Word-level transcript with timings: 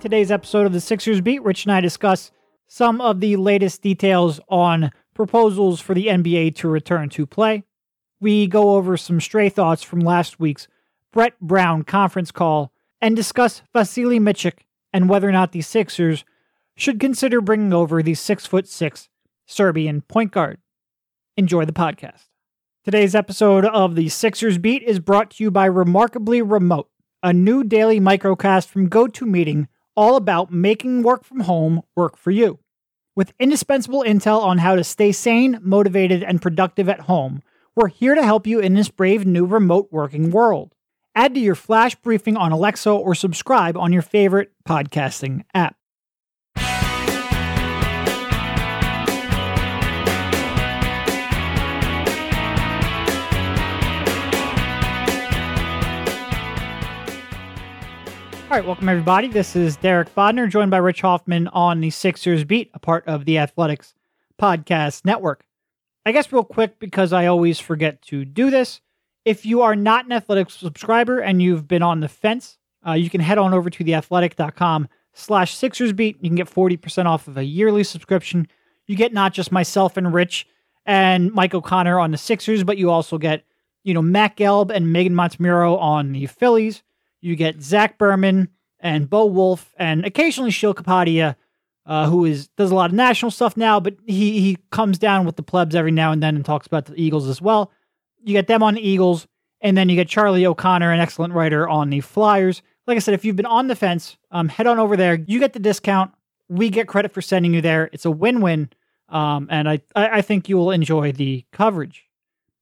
today's 0.00 0.30
episode 0.30 0.64
of 0.64 0.72
the 0.72 0.80
Sixers 0.80 1.20
Beat, 1.20 1.42
Rich 1.42 1.66
and 1.66 1.72
I 1.72 1.80
discuss 1.82 2.30
some 2.66 3.02
of 3.02 3.20
the 3.20 3.36
latest 3.36 3.82
details 3.82 4.40
on 4.48 4.92
proposals 5.12 5.78
for 5.78 5.92
the 5.94 6.06
NBA 6.06 6.54
to 6.56 6.68
return 6.68 7.10
to 7.10 7.26
play. 7.26 7.64
We 8.18 8.46
go 8.46 8.76
over 8.76 8.96
some 8.96 9.20
stray 9.20 9.50
thoughts 9.50 9.82
from 9.82 10.00
last 10.00 10.40
week's 10.40 10.68
Brett 11.12 11.38
Brown 11.38 11.82
conference 11.82 12.30
call 12.30 12.72
and 13.02 13.14
discuss 13.14 13.62
Vasilije 13.74 14.20
Micic 14.20 14.60
and 14.90 15.08
whether 15.08 15.28
or 15.28 15.32
not 15.32 15.52
the 15.52 15.60
Sixers 15.60 16.24
should 16.76 16.98
consider 16.98 17.42
bringing 17.42 17.74
over 17.74 18.02
the 18.02 18.14
six 18.14 18.46
foot 18.46 18.66
six 18.66 19.10
Serbian 19.44 20.00
point 20.00 20.32
guard. 20.32 20.58
Enjoy 21.36 21.66
the 21.66 21.72
podcast. 21.72 22.28
Today's 22.84 23.14
episode 23.14 23.66
of 23.66 23.96
the 23.96 24.08
Sixers 24.08 24.56
Beat 24.56 24.82
is 24.82 24.98
brought 24.98 25.32
to 25.32 25.44
you 25.44 25.50
by 25.50 25.66
Remarkably 25.66 26.40
Remote, 26.40 26.88
a 27.22 27.34
new 27.34 27.62
daily 27.62 28.00
microcast 28.00 28.66
from 28.66 28.88
GoToMeeting 28.88 29.68
all 30.00 30.16
about 30.16 30.50
making 30.50 31.02
work 31.02 31.24
from 31.24 31.40
home 31.40 31.82
work 31.94 32.16
for 32.16 32.30
you. 32.30 32.58
With 33.14 33.34
indispensable 33.38 34.02
intel 34.02 34.40
on 34.40 34.56
how 34.56 34.74
to 34.74 34.82
stay 34.82 35.12
sane, 35.12 35.58
motivated, 35.60 36.22
and 36.22 36.40
productive 36.40 36.88
at 36.88 37.00
home, 37.00 37.42
we're 37.76 37.88
here 37.88 38.14
to 38.14 38.24
help 38.24 38.46
you 38.46 38.60
in 38.60 38.72
this 38.72 38.88
brave 38.88 39.26
new 39.26 39.44
remote 39.44 39.88
working 39.90 40.30
world. 40.30 40.74
Add 41.14 41.34
to 41.34 41.40
your 41.40 41.54
flash 41.54 41.96
briefing 41.96 42.38
on 42.38 42.50
Alexa 42.50 42.90
or 42.90 43.14
subscribe 43.14 43.76
on 43.76 43.92
your 43.92 44.00
favorite 44.00 44.52
podcasting 44.66 45.44
app. 45.52 45.76
All 58.50 58.56
right, 58.56 58.66
welcome 58.66 58.88
everybody. 58.88 59.28
This 59.28 59.54
is 59.54 59.76
Derek 59.76 60.12
Bodner, 60.12 60.50
joined 60.50 60.72
by 60.72 60.78
Rich 60.78 61.02
Hoffman 61.02 61.46
on 61.52 61.80
the 61.80 61.90
Sixers 61.90 62.42
Beat, 62.42 62.68
a 62.74 62.80
part 62.80 63.06
of 63.06 63.24
the 63.24 63.38
Athletics 63.38 63.94
Podcast 64.42 65.04
Network. 65.04 65.44
I 66.04 66.10
guess 66.10 66.32
real 66.32 66.42
quick 66.42 66.80
because 66.80 67.12
I 67.12 67.26
always 67.26 67.60
forget 67.60 68.02
to 68.06 68.24
do 68.24 68.50
this. 68.50 68.80
If 69.24 69.46
you 69.46 69.62
are 69.62 69.76
not 69.76 70.06
an 70.06 70.10
Athletics 70.10 70.54
subscriber 70.54 71.20
and 71.20 71.40
you've 71.40 71.68
been 71.68 71.84
on 71.84 72.00
the 72.00 72.08
fence, 72.08 72.58
uh, 72.84 72.94
you 72.94 73.08
can 73.08 73.20
head 73.20 73.38
on 73.38 73.54
over 73.54 73.70
to 73.70 73.84
theathletic.com 73.84 74.88
slash 75.12 75.54
Sixers 75.54 75.92
Beat. 75.92 76.16
You 76.20 76.28
can 76.28 76.34
get 76.34 76.50
40% 76.52 77.06
off 77.06 77.28
of 77.28 77.36
a 77.36 77.44
yearly 77.44 77.84
subscription. 77.84 78.48
You 78.88 78.96
get 78.96 79.12
not 79.12 79.32
just 79.32 79.52
myself 79.52 79.96
and 79.96 80.12
Rich 80.12 80.48
and 80.84 81.30
Mike 81.32 81.54
O'Connor 81.54 82.00
on 82.00 82.10
the 82.10 82.18
Sixers, 82.18 82.64
but 82.64 82.78
you 82.78 82.90
also 82.90 83.16
get, 83.16 83.44
you 83.84 83.94
know, 83.94 84.02
Matt 84.02 84.36
Gelb 84.36 84.72
and 84.74 84.92
Megan 84.92 85.14
Montemurro 85.14 85.78
on 85.78 86.10
the 86.10 86.26
Phillies. 86.26 86.82
You 87.20 87.36
get 87.36 87.62
Zach 87.62 87.98
Berman 87.98 88.48
and 88.78 89.08
Bo 89.08 89.26
Wulf 89.26 89.74
and 89.76 90.04
occasionally 90.04 90.50
Sheil 90.50 90.74
Kapadia, 90.74 91.36
uh, 91.86 92.08
who 92.08 92.24
is 92.24 92.48
does 92.48 92.70
a 92.70 92.74
lot 92.74 92.90
of 92.90 92.96
national 92.96 93.30
stuff 93.30 93.56
now, 93.56 93.80
but 93.80 93.96
he 94.06 94.40
he 94.40 94.58
comes 94.70 94.98
down 94.98 95.26
with 95.26 95.36
the 95.36 95.42
plebs 95.42 95.74
every 95.74 95.90
now 95.90 96.12
and 96.12 96.22
then 96.22 96.36
and 96.36 96.44
talks 96.44 96.66
about 96.66 96.86
the 96.86 97.00
Eagles 97.00 97.28
as 97.28 97.42
well. 97.42 97.70
You 98.22 98.32
get 98.32 98.46
them 98.46 98.62
on 98.62 98.74
the 98.74 98.86
Eagles, 98.86 99.26
and 99.60 99.76
then 99.76 99.88
you 99.88 99.96
get 99.96 100.08
Charlie 100.08 100.46
O'Connor, 100.46 100.92
an 100.92 101.00
excellent 101.00 101.34
writer 101.34 101.68
on 101.68 101.90
the 101.90 102.00
Flyers. 102.00 102.62
Like 102.86 102.96
I 102.96 103.00
said, 103.00 103.14
if 103.14 103.24
you've 103.24 103.36
been 103.36 103.46
on 103.46 103.68
the 103.68 103.76
fence, 103.76 104.16
um, 104.30 104.48
head 104.48 104.66
on 104.66 104.78
over 104.78 104.96
there. 104.96 105.14
You 105.14 105.38
get 105.38 105.52
the 105.52 105.58
discount. 105.58 106.12
We 106.48 106.70
get 106.70 106.88
credit 106.88 107.12
for 107.12 107.22
sending 107.22 107.54
you 107.54 107.60
there. 107.60 107.88
It's 107.92 108.04
a 108.04 108.10
win-win, 108.10 108.70
um, 109.08 109.46
and 109.50 109.68
I 109.68 109.80
I 109.94 110.22
think 110.22 110.48
you 110.48 110.56
will 110.56 110.70
enjoy 110.70 111.12
the 111.12 111.44
coverage. 111.52 112.06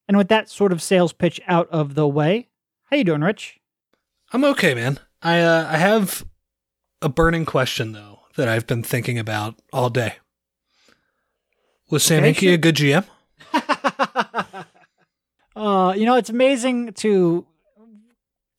And 0.07 0.17
with 0.17 0.29
that 0.29 0.49
sort 0.49 0.73
of 0.73 0.83
sales 0.83 1.13
pitch 1.13 1.41
out 1.47 1.69
of 1.71 1.95
the 1.95 2.09
way, 2.09 2.49
how 2.85 2.97
you 2.97 3.05
doing, 3.05 3.21
Rich? 3.21 3.58
I'm 4.33 4.45
okay, 4.45 4.75
man. 4.75 4.99
I 5.23 5.41
uh, 5.41 5.67
I 5.71 5.77
have 5.79 6.25
a 7.01 7.09
burning 7.09 7.45
question 7.45 7.93
though 7.93 8.21
that 8.37 8.49
I've 8.49 8.67
been 8.67 8.83
thinking 8.83 9.19
about 9.19 9.55
all 9.73 9.91
day. 9.91 10.15
Was 11.91 12.03
Sam 12.03 12.23
okay, 12.23 12.33
Hinkie 12.33 12.41
sure. 12.41 12.55
a 12.55 12.59
good 12.59 12.77
GM? 12.77 13.05
uh, 15.57 15.95
you 15.97 16.05
know, 16.05 16.17
it's 16.17 16.31
amazing 16.31 16.93
to 16.95 17.47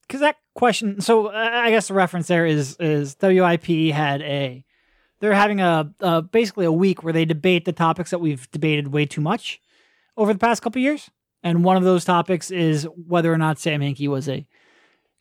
because 0.02 0.22
that 0.22 0.38
question. 0.56 1.02
So 1.02 1.28
uh, 1.28 1.52
I 1.54 1.70
guess 1.70 1.88
the 1.88 1.94
reference 1.94 2.28
there 2.28 2.46
is 2.46 2.76
is 2.80 3.16
WIP 3.22 3.94
had 3.94 4.22
a 4.24 4.66
they're 5.20 5.34
having 5.34 5.62
a, 5.62 5.94
a 6.00 6.22
basically 6.24 6.66
a 6.66 6.72
week 6.72 7.04
where 7.04 7.14
they 7.14 7.26
debate 7.26 7.66
the 7.66 7.74
topics 7.74 8.10
that 8.10 8.20
we've 8.20 8.50
debated 8.52 8.88
way 8.88 9.06
too 9.06 9.22
much 9.22 9.60
over 10.18 10.34
the 10.34 10.40
past 10.40 10.64
couple 10.64 10.82
years, 10.82 11.12
and 11.44 11.64
one 11.64 11.78
of 11.78 11.84
those 11.84 12.06
topics 12.06 12.50
is 12.50 12.88
whether 13.08 13.32
or 13.32 13.38
not 13.38 13.60
Sam 13.60 13.82
Hinkie 13.82 14.08
was 14.08 14.28
a 14.28 14.48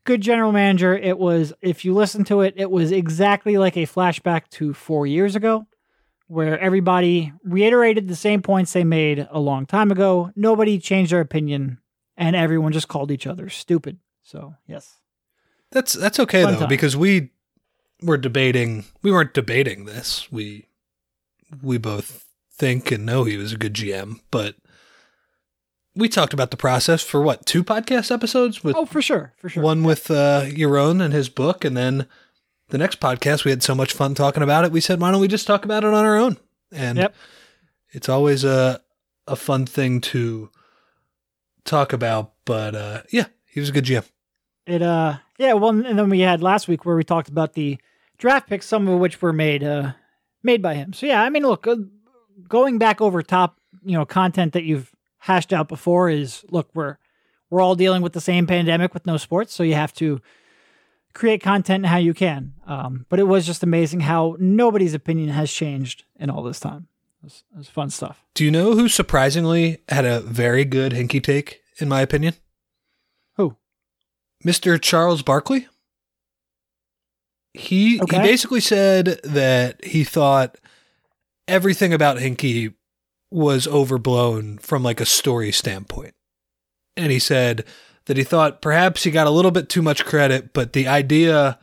good 0.09 0.21
general 0.23 0.53
manager. 0.53 0.97
It 0.97 1.19
was, 1.19 1.53
if 1.61 1.85
you 1.85 1.93
listen 1.93 2.25
to 2.25 2.41
it, 2.41 2.55
it 2.57 2.71
was 2.71 2.91
exactly 2.93 3.59
like 3.59 3.77
a 3.77 3.83
flashback 3.83 4.49
to 4.53 4.73
four 4.73 5.07
years 5.07 5.37
ago, 5.37 5.67
where 6.29 6.59
everybody 6.59 7.35
reiterated 7.45 8.09
the 8.09 8.17
same 8.17 8.41
points 8.41 8.73
they 8.73 8.85
made 8.85 9.29
a 9.31 9.39
long 9.39 9.67
time 9.67 9.93
ago. 9.93 10.33
Nobody 10.35 10.79
changed 10.79 11.13
their 11.13 11.21
opinion, 11.21 11.79
and 12.17 12.35
everyone 12.35 12.73
just 12.73 12.89
called 12.89 13.11
each 13.11 13.27
other 13.27 13.51
stupid. 13.51 13.99
So, 14.23 14.55
yes. 14.67 14.97
That's 15.71 15.93
that's 15.93 16.19
okay 16.21 16.43
Fun 16.45 16.55
though 16.55 16.61
time. 16.61 16.69
because 16.71 16.97
we 16.97 17.31
were 18.01 18.17
debating 18.17 18.87
we 19.03 19.13
weren't 19.13 19.35
debating 19.35 19.85
this. 19.85 20.33
We 20.33 20.69
we 21.63 21.77
both 21.77 22.25
think 22.51 22.91
and 22.91 23.05
know 23.05 23.25
he 23.25 23.37
was 23.37 23.53
a 23.53 23.59
good 23.59 23.75
GM, 23.75 24.21
but 24.31 24.55
we 25.99 26.09
talked 26.09 26.33
about 26.33 26.53
the 26.53 26.57
process 26.57 27.03
for 27.03 27.21
what 27.21 27.45
two 27.45 27.65
podcast 27.65 28.11
episodes 28.11 28.63
with 28.63 28.77
oh 28.77 28.87
for 28.87 29.03
sure 29.03 29.35
for 29.37 29.49
sure. 29.49 29.63
one 29.63 29.83
with 29.83 30.11
uh 30.11 30.43
Yaron 30.45 31.03
and 31.03 31.13
his 31.13 31.29
book 31.29 31.65
and 31.65 31.77
then 31.77 32.07
the 32.69 32.79
next 32.79 33.01
podcast 33.01 33.45
we 33.45 33.51
had 33.51 33.63
so 33.63 33.75
much 33.75 33.93
fun 33.93 34.15
talking 34.15 34.43
about 34.43 34.65
it 34.65 34.73
we 34.73 34.81
said 34.81 35.01
why 35.01 35.11
don't 35.11 35.21
we 35.21 35.29
just 35.29 35.47
talk 35.47 35.65
about 35.65 35.85
it 35.85 35.93
on 35.93 36.05
our 36.05 36.17
own? 36.17 36.39
And 36.71 36.99
yep. 36.99 37.15
it's 37.91 38.09
always 38.09 38.45
a 38.45 38.81
a 39.27 39.37
fun 39.37 39.67
thing 39.67 40.01
to 40.01 40.51
talk 41.65 41.93
about 41.93 42.33
but 42.45 42.75
uh 42.75 43.03
yeah 43.11 43.27
he 43.47 43.61
was 43.61 43.69
a 43.69 43.73
good 43.73 43.85
GM 43.85 44.09
it 44.67 44.83
uh 44.83 45.19
yeah 45.39 45.55
well 45.55 45.71
and 45.71 45.99
then 45.99 46.09
we 46.09 46.21
had 46.21 46.43
last 46.43 46.69
week 46.69 46.85
where 46.85 46.97
we 46.97 47.05
talked 47.05 47.29
about 47.29 47.55
the 47.55 47.77
draft 48.19 48.49
picks 48.49 48.67
some 48.67 48.87
of 48.87 49.01
which 49.01 49.21
were 49.21 49.33
made 49.33 49.65
uh 49.65 49.93
made 50.45 50.63
by 50.63 50.75
him. 50.75 50.93
So 50.93 51.07
yeah 51.07 51.23
I 51.23 51.29
mean 51.29 51.43
look 51.43 51.67
uh, 51.67 51.77
going 52.49 52.79
back 52.79 53.01
over 53.01 53.21
top 53.23 53.59
you 53.83 53.99
know 53.99 54.07
content 54.07 54.53
that 54.53 54.63
you've 54.63 54.93
hashed 55.19 55.53
out 55.53 55.69
before 55.69 56.09
is 56.09 56.45
look, 56.51 56.69
we're 56.75 56.97
we're 57.51 57.61
all 57.61 57.75
dealing 57.75 58.03
with 58.03 58.13
the 58.13 58.21
same 58.21 58.47
pandemic 58.47 58.93
with 58.95 59.07
no 59.07 59.17
sports, 59.17 59.55
so 59.55 59.63
you 59.63 59.75
have 59.75 59.93
to 59.95 60.21
create 61.15 61.43
content 61.43 61.87
how 61.87 61.97
you 61.97 62.15
can. 62.15 62.55
Um, 62.67 63.07
but 63.09 63.19
it 63.19 63.25
was 63.25 63.47
just 63.47 63.63
amazing 63.63 64.01
how 64.01 64.37
nobody's 64.39 64.95
opinion 64.95 65.31
has 65.31 65.51
changed 65.51 66.05
in 66.17 66.31
all 66.31 66.43
this 66.43 66.61
time. 66.61 66.89
It 67.23 67.25
was, 67.25 67.43
it 67.53 67.59
was 67.59 67.69
fun 67.69 67.91
stuff. 67.91 68.25
Do 68.35 68.45
you 68.45 68.51
know 68.51 68.75
who 68.75 68.89
surprisingly 68.89 69.79
had 69.89 70.05
a 70.05 70.21
very 70.21 70.65
good 70.65 70.93
Hinkie 70.93 71.23
take, 71.23 71.63
in 71.79 71.89
my 71.89 72.03
opinion? 72.03 72.35
Who? 73.37 73.57
Mr. 74.45 74.81
Charles 74.81 75.23
Barkley. 75.23 75.67
He 77.55 78.01
okay. 78.01 78.19
he 78.19 78.23
basically 78.23 78.61
said 78.61 79.21
that 79.25 79.85
he 79.85 80.05
thought 80.05 80.59
everything 81.49 81.93
about 81.93 82.19
Hinkie 82.19 82.75
was 83.31 83.67
overblown 83.67 84.59
from 84.59 84.83
like 84.83 85.01
a 85.01 85.07
story 85.07 85.53
standpoint. 85.53 86.15
And 86.97 87.13
he 87.13 87.19
said 87.19 87.65
that 88.07 88.17
he 88.17 88.25
thought 88.25 88.63
perhaps 88.63 89.05
he 89.05 89.11
got 89.11 89.27
a 89.27 89.31
little 89.31 89.51
bit 89.51 89.69
too 89.69 89.83
much 89.83 90.05
credit, 90.05 90.53
but 90.53 90.73
the 90.73 90.89
idea 90.89 91.59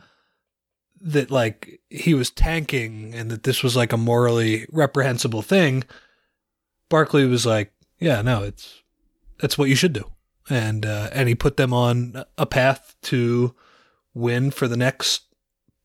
that 1.00 1.30
like 1.30 1.80
he 1.90 2.14
was 2.14 2.30
tanking 2.30 3.14
and 3.14 3.30
that 3.30 3.42
this 3.42 3.62
was 3.62 3.76
like 3.76 3.92
a 3.92 3.98
morally 3.98 4.66
reprehensible 4.72 5.42
thing, 5.42 5.84
Barkley 6.88 7.26
was 7.26 7.44
like, 7.44 7.72
yeah, 7.98 8.22
no, 8.22 8.42
it's 8.42 8.82
that's 9.38 9.58
what 9.58 9.68
you 9.68 9.74
should 9.74 9.92
do. 9.92 10.10
And 10.48 10.86
uh, 10.86 11.10
and 11.12 11.28
he 11.28 11.34
put 11.34 11.56
them 11.56 11.72
on 11.72 12.24
a 12.38 12.46
path 12.46 12.96
to 13.02 13.54
win 14.14 14.50
for 14.50 14.68
the 14.68 14.76
next 14.76 15.22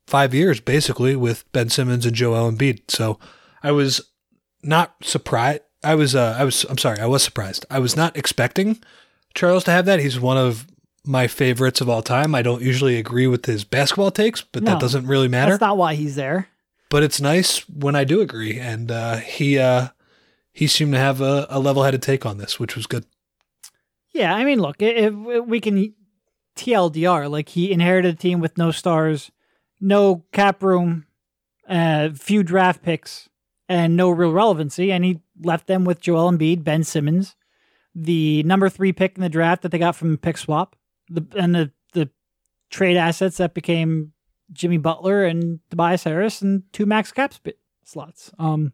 five 0.08 0.34
years, 0.34 0.60
basically, 0.60 1.16
with 1.16 1.50
Ben 1.52 1.70
Simmons 1.70 2.06
and 2.06 2.16
Joel 2.16 2.52
Embiid. 2.52 2.90
So 2.90 3.20
I 3.64 3.72
was 3.72 4.12
not 4.64 4.96
surprised. 5.02 5.62
I 5.84 5.96
was 5.96 6.16
uh, 6.16 6.36
I 6.38 6.44
was 6.44 6.64
I'm 6.66 6.78
sorry, 6.78 7.00
I 7.00 7.06
was 7.06 7.24
surprised. 7.24 7.66
I 7.70 7.80
was 7.80 7.96
not 7.96 8.16
expecting 8.16 8.80
Charles 9.34 9.64
to 9.66 9.72
have 9.72 9.86
that. 9.86 10.00
He's 10.00 10.20
one 10.20 10.38
of 10.38 10.68
my 11.06 11.28
favorites 11.28 11.82
of 11.82 11.90
all 11.90 12.02
time. 12.02 12.36
I 12.36 12.42
don't 12.42 12.62
usually 12.62 12.98
agree 12.98 13.28
with 13.28 13.46
his 13.46 13.64
basketball 13.64 14.12
takes, 14.12 14.42
but 14.42 14.64
no, 14.64 14.72
that 14.72 14.82
doesn't 14.82 15.08
really 15.08 15.28
matter. 15.28 15.52
That's 15.52 15.62
not 15.62 15.78
why 15.78 15.96
he's 15.96 16.16
there. 16.16 16.48
But 16.90 17.04
it's 17.04 17.22
nice 17.22 17.68
when 17.70 17.96
I 17.96 18.04
do 18.04 18.22
agree, 18.22 18.60
and 18.60 18.92
uh, 18.92 19.18
he 19.18 19.58
uh, 19.58 19.90
he 20.52 20.68
seemed 20.68 20.94
to 20.94 21.00
have 21.00 21.22
a, 21.22 21.48
a 21.50 21.60
level-headed 21.60 22.02
take 22.02 22.26
on 22.26 22.38
this, 22.38 22.60
which 22.60 22.76
was 22.76 22.86
good. 22.86 23.06
Yeah, 24.14 24.36
I 24.36 24.44
mean, 24.44 24.60
look, 24.60 24.82
if, 24.82 25.14
if 25.14 25.46
we 25.46 25.62
can 25.62 25.94
TLDR, 26.58 27.32
like 27.32 27.50
he 27.50 27.72
inherited 27.72 28.16
a 28.16 28.18
team 28.18 28.42
with 28.42 28.58
no 28.58 28.72
stars, 28.72 29.32
no 29.80 30.26
cap 30.34 30.62
room, 30.62 31.06
uh, 31.70 32.10
few 32.14 32.44
draft 32.44 32.84
picks, 32.84 33.30
and 33.70 33.96
no 33.96 34.10
real 34.10 34.34
relevancy, 34.34 34.92
and 34.92 35.06
he 35.06 35.22
left 35.42 35.68
them 35.68 35.86
with 35.86 36.02
Joel 36.02 36.32
Embiid, 36.32 36.64
Ben 36.64 36.84
Simmons, 36.84 37.36
the 37.94 38.44
number 38.44 38.70
three 38.70 38.94
pick 38.94 39.16
in 39.16 39.22
the 39.22 39.30
draft 39.30 39.62
that 39.64 39.72
they 39.72 39.80
got 39.80 39.96
from 39.96 40.18
pick 40.18 40.38
swap, 40.38 40.76
the 41.10 41.26
and 41.38 41.54
the 41.54 41.72
the 41.94 42.10
trade 42.70 42.98
assets 42.98 43.38
that 43.38 43.54
became 43.54 44.14
Jimmy 44.54 44.78
Butler 44.78 45.26
and 45.26 45.60
Tobias 45.70 46.04
Harris 46.04 46.42
and 46.42 46.64
two 46.74 46.86
max 46.86 47.12
cap 47.12 47.34
sp- 47.36 47.60
slots. 47.84 48.32
Um, 48.40 48.74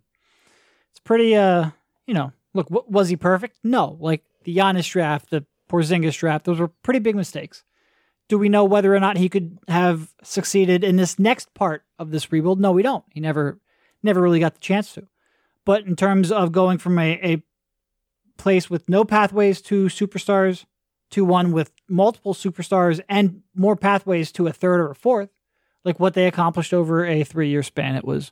it's 0.92 1.00
pretty, 1.00 1.36
uh, 1.36 1.70
you 2.06 2.14
know, 2.14 2.32
look, 2.54 2.70
w- 2.70 2.86
was 2.88 3.10
he 3.10 3.16
perfect? 3.16 3.58
No. 3.64 3.98
Like 4.00 4.24
the 4.44 4.56
Giannis 4.56 4.90
draft, 4.90 5.30
the 5.30 5.46
Porzingis 5.70 6.18
draft, 6.18 6.46
those 6.46 6.60
were 6.60 6.70
pretty 6.70 7.00
big 7.00 7.16
mistakes. 7.16 7.64
Do 8.30 8.38
we 8.38 8.50
know 8.50 8.66
whether 8.66 8.94
or 8.94 9.00
not 9.00 9.18
he 9.18 9.30
could 9.30 9.58
have 9.68 10.14
succeeded 10.24 10.84
in 10.84 10.98
this 10.98 11.18
next 11.18 11.54
part 11.54 11.84
of 11.98 12.12
this 12.12 12.32
rebuild? 12.32 12.60
No, 12.60 12.72
we 12.72 12.82
don't. 12.82 13.06
He 13.14 13.20
never, 13.20 13.60
never 14.04 14.22
really 14.22 14.40
got 14.40 14.54
the 14.56 14.60
chance 14.60 14.94
to. 14.96 15.08
But 15.68 15.86
in 15.86 15.98
terms 15.98 16.32
of 16.32 16.54
going 16.54 16.78
from 16.78 16.98
a, 16.98 17.20
a 17.22 17.44
place 18.38 18.70
with 18.70 18.88
no 18.88 19.04
pathways 19.04 19.62
to 19.64 19.88
superstars 19.88 20.64
to 21.12 21.26
one 21.26 21.52
with 21.52 21.74
multiple 21.90 22.34
superstars 22.34 23.02
and 23.10 23.42
more 23.54 23.76
pathways 23.76 24.32
to 24.32 24.48
a 24.48 24.54
third 24.54 24.80
or 24.80 24.92
a 24.92 24.96
fourth, 24.96 25.30
like 25.84 26.00
what 26.00 26.14
they 26.14 26.26
accomplished 26.26 26.74
over 26.74 27.06
a 27.06 27.26
three 27.26 27.50
year 27.50 27.64
span, 27.64 27.98
it 27.98 28.06
was 28.06 28.32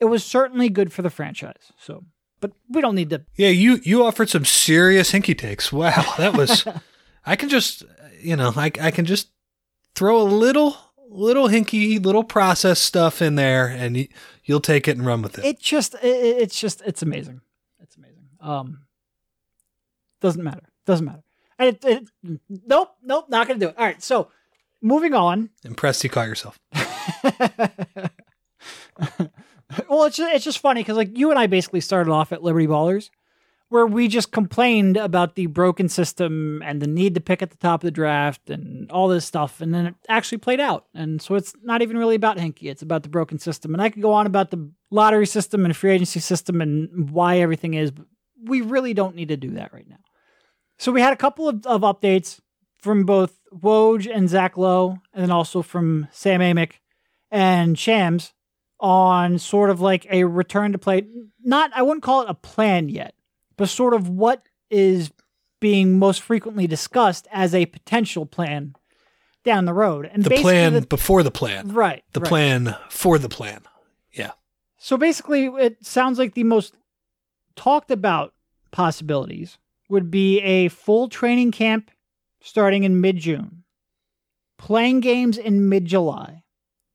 it 0.00 0.06
was 0.06 0.24
certainly 0.24 0.68
good 0.68 0.92
for 0.92 1.02
the 1.02 1.10
franchise. 1.10 1.72
So 1.78 2.04
but 2.40 2.50
we 2.68 2.80
don't 2.80 2.96
need 2.96 3.10
to 3.10 3.24
Yeah, 3.36 3.50
you 3.50 3.78
you 3.84 4.04
offered 4.04 4.28
some 4.28 4.44
serious 4.44 5.12
Hinkie 5.12 5.38
takes. 5.38 5.72
Wow, 5.72 6.14
that 6.18 6.36
was 6.36 6.66
I 7.24 7.36
can 7.36 7.48
just 7.48 7.84
you 8.20 8.34
know, 8.34 8.52
I 8.56 8.72
I 8.80 8.90
can 8.90 9.04
just 9.04 9.28
throw 9.94 10.20
a 10.20 10.24
little 10.24 10.76
little 11.12 11.48
Hinkie 11.48 12.04
little 12.04 12.24
process 12.24 12.80
stuff 12.80 13.22
in 13.22 13.36
there 13.36 13.66
and 13.66 13.96
you, 13.96 14.08
you'll 14.44 14.60
take 14.60 14.88
it 14.88 14.96
and 14.96 15.06
run 15.06 15.22
with 15.22 15.38
it. 15.38 15.44
it 15.44 15.60
just 15.60 15.94
it, 15.94 16.00
it's 16.02 16.58
just 16.58 16.82
it's 16.82 17.02
amazing. 17.02 17.40
It's 17.80 17.96
amazing. 17.96 18.28
Um 18.40 18.82
doesn't 20.20 20.42
matter. 20.42 20.62
Doesn't 20.86 21.06
matter. 21.06 21.22
And 21.58 21.76
it, 21.76 21.84
it 21.84 22.08
nope, 22.66 22.96
nope, 23.02 23.26
not 23.28 23.46
gonna 23.46 23.60
do 23.60 23.68
it. 23.68 23.78
All 23.78 23.84
right, 23.84 24.02
so 24.02 24.28
moving 24.80 25.14
on. 25.14 25.50
Impressed 25.64 26.02
you 26.04 26.10
caught 26.10 26.28
yourself. 26.28 26.58
well, 29.88 30.04
it's 30.04 30.16
just, 30.16 30.34
it's 30.34 30.44
just 30.44 30.58
funny 30.58 30.80
because 30.80 30.96
like 30.96 31.16
you 31.16 31.30
and 31.30 31.38
I 31.38 31.46
basically 31.46 31.80
started 31.80 32.10
off 32.10 32.32
at 32.32 32.42
Liberty 32.42 32.66
Ballers, 32.66 33.10
where 33.72 33.86
we 33.86 34.06
just 34.06 34.32
complained 34.32 34.98
about 34.98 35.34
the 35.34 35.46
broken 35.46 35.88
system 35.88 36.60
and 36.62 36.82
the 36.82 36.86
need 36.86 37.14
to 37.14 37.22
pick 37.22 37.40
at 37.40 37.48
the 37.48 37.56
top 37.56 37.82
of 37.82 37.86
the 37.86 37.90
draft 37.90 38.50
and 38.50 38.92
all 38.92 39.08
this 39.08 39.24
stuff, 39.24 39.62
and 39.62 39.72
then 39.72 39.86
it 39.86 39.94
actually 40.10 40.36
played 40.36 40.60
out. 40.60 40.84
And 40.94 41.22
so 41.22 41.36
it's 41.36 41.54
not 41.62 41.80
even 41.80 41.96
really 41.96 42.14
about 42.14 42.36
Hinkie; 42.36 42.70
it's 42.70 42.82
about 42.82 43.02
the 43.02 43.08
broken 43.08 43.38
system. 43.38 43.72
And 43.72 43.82
I 43.82 43.88
could 43.88 44.02
go 44.02 44.12
on 44.12 44.26
about 44.26 44.50
the 44.50 44.70
lottery 44.90 45.24
system 45.24 45.64
and 45.64 45.74
free 45.74 45.90
agency 45.90 46.20
system 46.20 46.60
and 46.60 47.08
why 47.08 47.38
everything 47.38 47.72
is, 47.72 47.90
but 47.90 48.04
we 48.44 48.60
really 48.60 48.92
don't 48.92 49.16
need 49.16 49.28
to 49.28 49.38
do 49.38 49.52
that 49.52 49.72
right 49.72 49.88
now. 49.88 50.00
So 50.78 50.92
we 50.92 51.00
had 51.00 51.14
a 51.14 51.16
couple 51.16 51.48
of, 51.48 51.64
of 51.64 51.80
updates 51.80 52.40
from 52.76 53.06
both 53.06 53.38
Woj 53.54 54.06
and 54.14 54.28
Zach 54.28 54.58
Lowe, 54.58 54.98
and 55.14 55.22
then 55.22 55.30
also 55.30 55.62
from 55.62 56.08
Sam 56.12 56.40
Amick 56.40 56.72
and 57.30 57.78
Shams 57.78 58.34
on 58.78 59.38
sort 59.38 59.70
of 59.70 59.80
like 59.80 60.06
a 60.10 60.24
return 60.24 60.72
to 60.72 60.78
play. 60.78 61.06
Not, 61.42 61.70
I 61.74 61.80
wouldn't 61.80 62.02
call 62.02 62.20
it 62.20 62.28
a 62.28 62.34
plan 62.34 62.90
yet, 62.90 63.14
but 63.62 63.68
sort 63.70 63.94
of 63.94 64.08
what 64.08 64.42
is 64.70 65.10
being 65.60 65.98
most 65.98 66.20
frequently 66.22 66.66
discussed 66.66 67.28
as 67.30 67.54
a 67.54 67.66
potential 67.66 68.26
plan 68.26 68.74
down 69.44 69.64
the 69.64 69.72
road. 69.74 70.10
And 70.12 70.24
The 70.24 70.38
plan 70.40 70.72
the- 70.74 70.80
before 70.82 71.22
the 71.22 71.30
plan. 71.30 71.68
right, 71.68 72.02
The 72.12 72.20
right. 72.20 72.28
plan 72.28 72.76
for 72.90 73.18
the 73.18 73.28
plan. 73.28 73.62
Yeah. 74.12 74.32
So 74.78 74.96
basically, 74.96 75.46
it 75.46 75.84
sounds 75.86 76.18
like 76.18 76.34
the 76.34 76.44
most 76.44 76.74
talked 77.54 77.90
about 77.90 78.34
possibilities 78.72 79.58
would 79.88 80.10
be 80.10 80.40
a 80.40 80.68
full 80.68 81.08
training 81.08 81.52
camp 81.52 81.90
starting 82.40 82.82
in 82.82 83.00
mid 83.00 83.18
June, 83.18 83.62
playing 84.58 85.00
games 85.00 85.38
in 85.38 85.68
mid 85.68 85.84
July. 85.84 86.42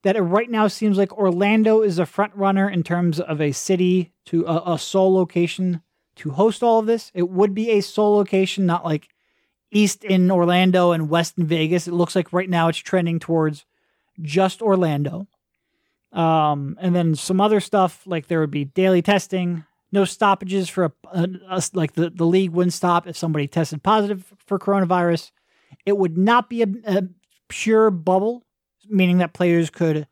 That 0.04 0.16
it 0.16 0.22
right 0.22 0.50
now 0.50 0.68
seems 0.68 0.98
like 0.98 1.12
Orlando 1.18 1.82
is 1.82 2.00
a 2.00 2.06
front 2.06 2.34
runner 2.36 2.70
in 2.70 2.84
terms 2.84 3.20
of 3.20 3.42
a 3.42 3.52
city 3.52 4.14
to 4.26 4.46
a, 4.46 4.74
a 4.74 4.80
sole 4.80 5.14
location 5.14 5.82
to 6.18 6.32
host 6.32 6.64
all 6.64 6.80
of 6.80 6.86
this. 6.86 7.12
It 7.14 7.30
would 7.30 7.54
be 7.54 7.72
a 7.72 7.82
sole 7.82 8.16
location, 8.16 8.66
not 8.66 8.86
like 8.86 9.10
east 9.72 10.04
in 10.04 10.32
Orlando 10.32 10.92
and 10.92 11.10
west 11.10 11.38
in 11.38 11.46
Vegas. 11.46 11.88
It 11.88 11.94
looks 11.94 12.16
like 12.16 12.32
right 12.34 12.50
now 12.50 12.68
it's 12.68 12.78
trending 12.78 13.20
towards 13.20 13.66
just 14.22 14.62
Orlando. 14.62 15.28
Um, 16.14 16.78
and 16.80 16.96
then 16.96 17.16
some 17.16 17.42
other 17.42 17.60
stuff 17.60 18.02
like 18.06 18.28
there 18.28 18.40
would 18.40 18.52
be 18.52 18.66
daily 18.66 19.02
testing, 19.02 19.66
no 19.92 20.06
stoppages 20.06 20.70
for 20.70 20.86
a, 20.86 20.92
a, 21.12 21.28
a- 21.50 21.62
like 21.74 21.94
the, 21.94 22.10
the 22.10 22.26
league 22.26 22.52
wouldn't 22.52 22.74
stop 22.74 23.08
if 23.08 23.18
somebody 23.18 23.48
tested 23.48 23.84
positive 23.84 24.34
for 24.46 24.58
coronavirus. 24.58 25.32
It 25.86 25.98
would 25.98 26.18
not 26.18 26.50
be 26.50 26.64
a, 26.64 26.68
a 26.86 27.04
pure 27.50 27.92
bubble, 27.92 28.44
meaning 28.90 29.18
that 29.18 29.34
players 29.34 29.70
could 29.70 30.08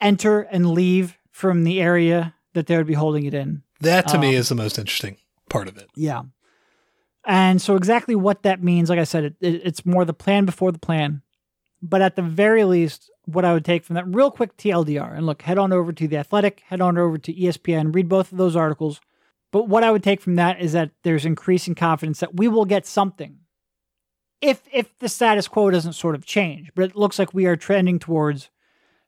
enter 0.00 0.42
and 0.42 0.70
leave 0.70 1.18
from 1.30 1.64
the 1.64 1.80
area 1.80 2.34
that 2.52 2.66
they 2.66 2.76
would 2.76 2.86
be 2.86 2.94
holding 2.94 3.24
it 3.24 3.34
in. 3.34 3.62
That 3.80 4.08
to 4.08 4.18
me 4.18 4.28
Um, 4.28 4.34
is 4.34 4.48
the 4.48 4.54
most 4.54 4.78
interesting 4.78 5.16
part 5.48 5.68
of 5.68 5.76
it. 5.76 5.88
Yeah. 5.94 6.22
And 7.24 7.60
so 7.60 7.76
exactly 7.76 8.14
what 8.14 8.42
that 8.42 8.62
means, 8.62 8.88
like 8.88 8.98
I 8.98 9.04
said, 9.04 9.24
it, 9.24 9.36
it, 9.40 9.60
it's 9.64 9.84
more 9.84 10.04
the 10.04 10.14
plan 10.14 10.44
before 10.46 10.72
the 10.72 10.78
plan. 10.78 11.22
But 11.80 12.02
at 12.02 12.16
the 12.16 12.22
very 12.22 12.64
least, 12.64 13.10
what 13.26 13.44
I 13.44 13.52
would 13.52 13.64
take 13.64 13.84
from 13.84 13.94
that 13.94 14.06
real 14.08 14.30
quick 14.30 14.56
TLDR, 14.56 15.16
and 15.16 15.26
look, 15.26 15.42
head 15.42 15.58
on 15.58 15.72
over 15.72 15.92
to 15.92 16.08
The 16.08 16.16
Athletic, 16.16 16.60
head 16.66 16.80
on 16.80 16.98
over 16.98 17.18
to 17.18 17.32
ESPN, 17.32 17.94
read 17.94 18.08
both 18.08 18.32
of 18.32 18.38
those 18.38 18.56
articles. 18.56 19.00
But 19.52 19.68
what 19.68 19.84
I 19.84 19.90
would 19.90 20.02
take 20.02 20.20
from 20.20 20.34
that 20.36 20.60
is 20.60 20.72
that 20.72 20.90
there's 21.04 21.24
increasing 21.24 21.74
confidence 21.74 22.20
that 22.20 22.36
we 22.36 22.48
will 22.48 22.64
get 22.64 22.86
something. 22.86 23.38
If 24.40 24.62
if 24.72 24.96
the 24.98 25.08
status 25.08 25.48
quo 25.48 25.70
doesn't 25.70 25.94
sort 25.94 26.14
of 26.14 26.24
change, 26.24 26.70
but 26.74 26.84
it 26.84 26.96
looks 26.96 27.18
like 27.18 27.34
we 27.34 27.46
are 27.46 27.56
trending 27.56 27.98
towards 27.98 28.50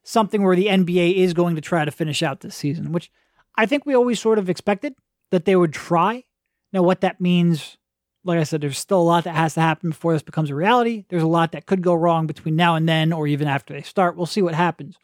something 0.02 0.42
where 0.42 0.56
the 0.56 0.66
NBA 0.66 1.16
is 1.16 1.34
going 1.34 1.54
to 1.56 1.60
try 1.60 1.84
to 1.84 1.90
finish 1.90 2.22
out 2.22 2.40
this 2.40 2.56
season, 2.56 2.92
which 2.92 3.10
I 3.56 3.66
think 3.66 3.86
we 3.86 3.94
always 3.94 4.20
sort 4.20 4.38
of 4.38 4.48
expected 4.48 4.94
that 5.30 5.44
they 5.44 5.56
would 5.56 5.72
try. 5.72 6.24
Now, 6.72 6.82
what 6.82 7.00
that 7.00 7.20
means, 7.20 7.76
like 8.24 8.38
I 8.38 8.44
said, 8.44 8.60
there's 8.60 8.78
still 8.78 9.00
a 9.00 9.02
lot 9.02 9.24
that 9.24 9.34
has 9.34 9.54
to 9.54 9.60
happen 9.60 9.90
before 9.90 10.12
this 10.12 10.22
becomes 10.22 10.50
a 10.50 10.54
reality. 10.54 11.04
There's 11.08 11.22
a 11.22 11.28
lot 11.28 11.52
that 11.52 11.66
could 11.66 11.82
go 11.82 11.94
wrong 11.94 12.26
between 12.26 12.56
now 12.56 12.76
and 12.76 12.88
then, 12.88 13.12
or 13.12 13.26
even 13.26 13.48
after 13.48 13.74
they 13.74 13.82
start. 13.82 14.16
We'll 14.16 14.26
see 14.26 14.42
what 14.42 14.54
happens. 14.54 14.96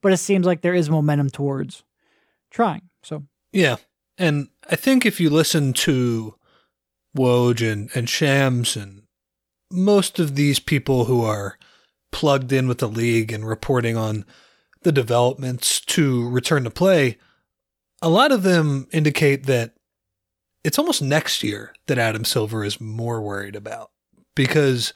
But 0.00 0.12
it 0.12 0.18
seems 0.18 0.46
like 0.46 0.62
there 0.62 0.74
is 0.74 0.90
momentum 0.90 1.30
towards 1.30 1.84
trying. 2.50 2.82
So, 3.02 3.24
Yeah. 3.52 3.76
And 4.18 4.48
I 4.70 4.76
think 4.76 5.06
if 5.06 5.20
you 5.20 5.30
listen 5.30 5.72
to 5.72 6.34
Woj 7.16 7.70
and, 7.70 7.90
and 7.94 8.08
Shams 8.08 8.76
and 8.76 9.02
most 9.70 10.18
of 10.18 10.34
these 10.34 10.58
people 10.58 11.06
who 11.06 11.24
are 11.24 11.58
plugged 12.10 12.52
in 12.52 12.68
with 12.68 12.78
the 12.78 12.88
league 12.88 13.32
and 13.32 13.46
reporting 13.46 13.96
on 13.96 14.24
the 14.82 14.92
developments 14.92 15.80
to 15.80 16.28
return 16.28 16.64
to 16.64 16.70
play, 16.70 17.16
a 18.02 18.08
lot 18.08 18.32
of 18.32 18.42
them 18.42 18.88
indicate 18.92 19.46
that 19.46 19.74
it's 20.64 20.78
almost 20.78 21.00
next 21.00 21.42
year 21.42 21.74
that 21.86 21.98
Adam 21.98 22.24
Silver 22.24 22.64
is 22.64 22.80
more 22.80 23.22
worried 23.22 23.56
about 23.56 23.90
because 24.34 24.92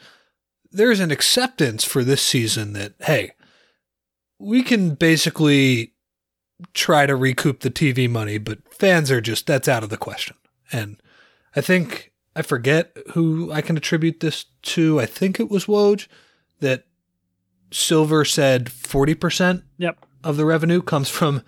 there's 0.70 1.00
an 1.00 1.10
acceptance 1.10 1.84
for 1.84 2.04
this 2.04 2.22
season 2.22 2.72
that, 2.75 2.94
hey, 3.00 3.32
we 4.38 4.62
can 4.62 4.94
basically 4.94 5.94
try 6.75 7.06
to 7.06 7.16
recoup 7.16 7.60
the 7.60 7.70
TV 7.70 8.08
money, 8.08 8.38
but 8.38 8.58
fans 8.72 9.10
are 9.10 9.20
just 9.20 9.46
that's 9.46 9.68
out 9.68 9.82
of 9.82 9.90
the 9.90 9.96
question. 9.96 10.36
And 10.72 11.00
I 11.54 11.60
think 11.60 12.12
I 12.34 12.42
forget 12.42 12.96
who 13.14 13.50
I 13.52 13.60
can 13.60 13.76
attribute 13.76 14.20
this 14.20 14.46
to. 14.62 15.00
I 15.00 15.06
think 15.06 15.40
it 15.40 15.50
was 15.50 15.66
Woj 15.66 16.06
that 16.60 16.84
Silver 17.72 18.25
said 18.25 18.70
forty 18.70 19.14
percent 19.14 19.64
yep. 19.78 20.04
of 20.22 20.36
the 20.36 20.44
revenue 20.44 20.82
comes 20.82 21.08
from, 21.08 21.42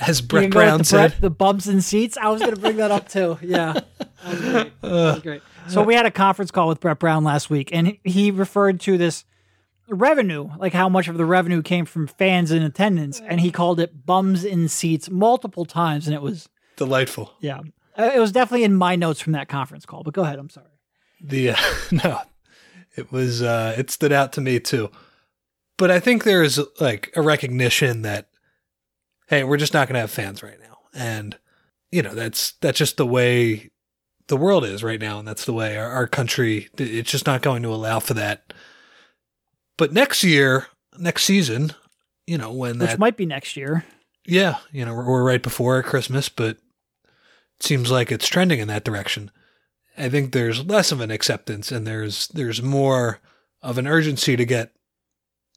as 0.00 0.20
Brett 0.20 0.50
Brown 0.50 0.78
the, 0.78 0.84
said. 0.84 1.10
Brett- 1.12 1.20
the 1.20 1.30
bumps 1.30 1.66
and 1.66 1.82
seats. 1.82 2.16
I 2.16 2.28
was 2.28 2.40
going 2.40 2.54
to 2.54 2.60
bring 2.60 2.76
that 2.76 2.90
up 2.90 3.08
too. 3.08 3.38
Yeah. 3.42 3.80
That 4.24 4.24
was 4.24 4.40
great. 4.40 4.80
That 4.82 4.90
was 4.92 5.22
great. 5.22 5.42
So 5.68 5.82
we 5.82 5.94
had 5.94 6.06
a 6.06 6.10
conference 6.10 6.50
call 6.50 6.68
with 6.68 6.80
Brett 6.80 6.98
Brown 6.98 7.24
last 7.24 7.50
week, 7.50 7.70
and 7.72 7.86
he- 7.88 8.00
he 8.04 8.30
referred 8.30 8.80
to 8.80 8.96
this 8.98 9.24
revenue, 9.88 10.48
like 10.58 10.72
how 10.72 10.88
much 10.88 11.06
of 11.08 11.16
the 11.16 11.24
revenue 11.24 11.62
came 11.62 11.84
from 11.86 12.06
fans 12.06 12.50
in 12.50 12.62
attendance, 12.62 13.20
and 13.20 13.40
he 13.40 13.50
called 13.52 13.78
it 13.80 14.04
bums 14.06 14.44
in 14.44 14.68
seats 14.68 15.08
multiple 15.10 15.64
times, 15.64 16.06
and 16.06 16.14
it 16.14 16.22
was 16.22 16.48
Delightful. 16.76 17.32
yeah, 17.40 17.60
Uh, 17.96 18.10
it 18.14 18.18
was 18.18 18.32
definitely 18.32 18.64
in 18.64 18.74
my 18.74 18.96
notes 18.96 19.20
from 19.20 19.32
that 19.32 19.48
conference 19.48 19.86
call. 19.86 20.02
But 20.02 20.12
go 20.14 20.22
ahead, 20.22 20.38
I'm 20.38 20.50
sorry. 20.50 20.66
The 21.20 21.50
uh, 21.50 21.56
no, 21.92 22.20
it 22.96 23.10
was 23.12 23.42
uh, 23.42 23.74
it 23.78 23.90
stood 23.90 24.12
out 24.12 24.32
to 24.34 24.40
me 24.40 24.58
too. 24.60 24.90
But 25.78 25.90
I 25.90 26.00
think 26.00 26.24
there 26.24 26.42
is 26.42 26.60
like 26.80 27.12
a 27.16 27.22
recognition 27.22 28.02
that 28.02 28.28
hey, 29.26 29.44
we're 29.44 29.56
just 29.56 29.74
not 29.74 29.88
going 29.88 29.94
to 29.94 30.00
have 30.00 30.10
fans 30.10 30.42
right 30.42 30.60
now, 30.60 30.78
and 30.94 31.36
you 31.90 32.02
know 32.02 32.14
that's 32.14 32.52
that's 32.60 32.78
just 32.78 32.96
the 32.96 33.06
way 33.06 33.70
the 34.28 34.36
world 34.36 34.64
is 34.64 34.82
right 34.82 35.00
now, 35.00 35.18
and 35.18 35.26
that's 35.28 35.44
the 35.44 35.52
way 35.52 35.76
our, 35.76 35.90
our 35.90 36.06
country. 36.06 36.68
It's 36.78 37.10
just 37.10 37.26
not 37.26 37.42
going 37.42 37.62
to 37.62 37.72
allow 37.72 38.00
for 38.00 38.14
that. 38.14 38.52
But 39.76 39.92
next 39.92 40.24
year, 40.24 40.66
next 40.98 41.24
season, 41.24 41.72
you 42.26 42.38
know 42.38 42.52
when 42.52 42.78
Which 42.78 42.90
that 42.90 42.98
might 42.98 43.16
be 43.16 43.26
next 43.26 43.56
year. 43.56 43.84
yeah, 44.26 44.58
you 44.72 44.84
know, 44.84 44.94
we're, 44.94 45.06
we're 45.06 45.24
right 45.24 45.42
before 45.42 45.82
Christmas, 45.82 46.28
but 46.28 46.56
it 46.56 47.62
seems 47.62 47.90
like 47.90 48.10
it's 48.10 48.28
trending 48.28 48.60
in 48.60 48.68
that 48.68 48.84
direction. 48.84 49.30
I 49.98 50.08
think 50.08 50.32
there's 50.32 50.64
less 50.66 50.92
of 50.92 51.00
an 51.00 51.10
acceptance 51.10 51.72
and 51.72 51.86
there's 51.86 52.28
there's 52.28 52.62
more 52.62 53.20
of 53.62 53.78
an 53.78 53.86
urgency 53.86 54.36
to 54.36 54.44
get 54.44 54.72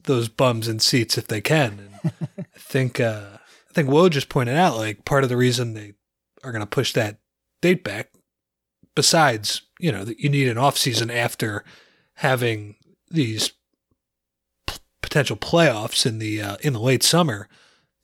those 0.06 0.30
bums 0.30 0.68
in 0.68 0.80
seats 0.80 1.18
if 1.18 1.28
they 1.28 1.42
can. 1.42 1.90
And 2.04 2.14
I 2.40 2.58
think 2.58 3.00
uh, 3.00 3.39
I 3.70 3.74
think 3.74 3.90
Woj 3.90 4.12
just 4.12 4.30
pointed 4.30 4.56
out 4.56 4.78
like 4.78 5.06
part 5.06 5.24
of 5.24 5.30
the 5.30 5.38
reason 5.38 5.74
they 5.74 5.94
are 6.44 6.52
going 6.52 6.62
to 6.62 6.68
push 6.68 6.94
that 6.94 7.20
date 7.62 7.84
back, 7.84 8.12
besides 8.96 9.64
you 9.80 9.92
know 9.92 10.04
that 10.04 10.20
you 10.20 10.30
need 10.30 10.48
an 10.48 10.58
off 10.58 10.78
season 10.78 11.12
after 11.12 11.64
having 12.16 12.76
these 13.10 13.54
p- 14.68 14.80
potential 15.02 15.38
playoffs 15.38 16.06
in 16.06 16.20
the 16.20 16.42
uh, 16.42 16.58
in 16.62 16.74
the 16.74 16.80
late 16.80 17.04
summer, 17.04 17.48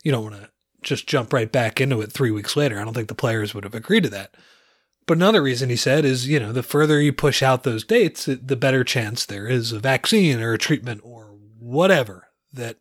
you 0.03 0.11
don't 0.11 0.23
want 0.23 0.35
to 0.35 0.49
just 0.83 1.07
jump 1.07 1.33
right 1.33 1.51
back 1.51 1.81
into 1.81 2.01
it 2.01 2.11
three 2.11 2.31
weeks 2.31 2.55
later. 2.55 2.79
I 2.79 2.83
don't 2.83 2.93
think 2.93 3.07
the 3.07 3.15
players 3.15 3.53
would 3.53 3.63
have 3.63 3.75
agreed 3.75 4.03
to 4.03 4.09
that. 4.09 4.35
But 5.07 5.17
another 5.17 5.41
reason 5.41 5.69
he 5.69 5.75
said 5.75 6.03
is, 6.05 6.27
you 6.27 6.39
know, 6.39 6.51
the 6.51 6.63
further 6.63 6.99
you 6.99 7.13
push 7.13 7.43
out 7.43 7.63
those 7.63 7.83
dates, 7.83 8.25
the 8.25 8.55
better 8.55 8.83
chance 8.83 9.25
there 9.25 9.47
is 9.47 9.71
a 9.71 9.79
vaccine 9.79 10.39
or 10.39 10.53
a 10.53 10.57
treatment 10.57 11.01
or 11.03 11.35
whatever 11.59 12.29
that 12.53 12.77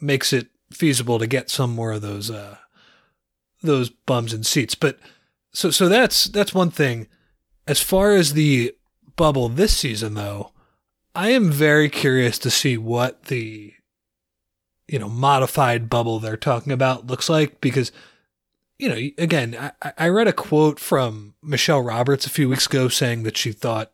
makes 0.00 0.32
it 0.32 0.48
feasible 0.72 1.18
to 1.18 1.26
get 1.26 1.50
some 1.50 1.70
more 1.70 1.92
of 1.92 2.02
those 2.02 2.30
uh, 2.30 2.56
those 3.62 3.90
bums 3.90 4.32
and 4.32 4.44
seats. 4.44 4.74
But 4.74 4.98
so 5.52 5.70
so 5.70 5.88
that's 5.88 6.24
that's 6.24 6.54
one 6.54 6.70
thing. 6.70 7.08
As 7.66 7.80
far 7.80 8.12
as 8.12 8.32
the 8.32 8.74
bubble 9.16 9.48
this 9.48 9.76
season, 9.76 10.14
though, 10.14 10.52
I 11.14 11.30
am 11.30 11.50
very 11.50 11.88
curious 11.88 12.38
to 12.40 12.50
see 12.50 12.76
what 12.76 13.24
the 13.24 13.74
you 14.88 14.98
know 14.98 15.08
modified 15.08 15.88
bubble 15.88 16.18
they're 16.18 16.36
talking 16.36 16.72
about 16.72 17.06
looks 17.06 17.28
like 17.28 17.60
because 17.60 17.92
you 18.78 18.88
know 18.88 18.96
again 19.18 19.56
I, 19.82 19.92
I 19.96 20.08
read 20.08 20.28
a 20.28 20.32
quote 20.32 20.80
from 20.80 21.34
Michelle 21.42 21.82
Roberts 21.82 22.26
a 22.26 22.30
few 22.30 22.48
weeks 22.48 22.66
ago 22.66 22.88
saying 22.88 23.22
that 23.22 23.36
she 23.36 23.52
thought 23.52 23.92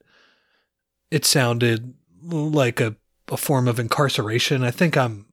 it 1.10 1.24
sounded 1.24 1.94
like 2.22 2.80
a, 2.80 2.96
a 3.28 3.36
form 3.36 3.68
of 3.68 3.78
incarceration. 3.78 4.62
I 4.62 4.70
think 4.70 4.96
I'm 4.96 5.26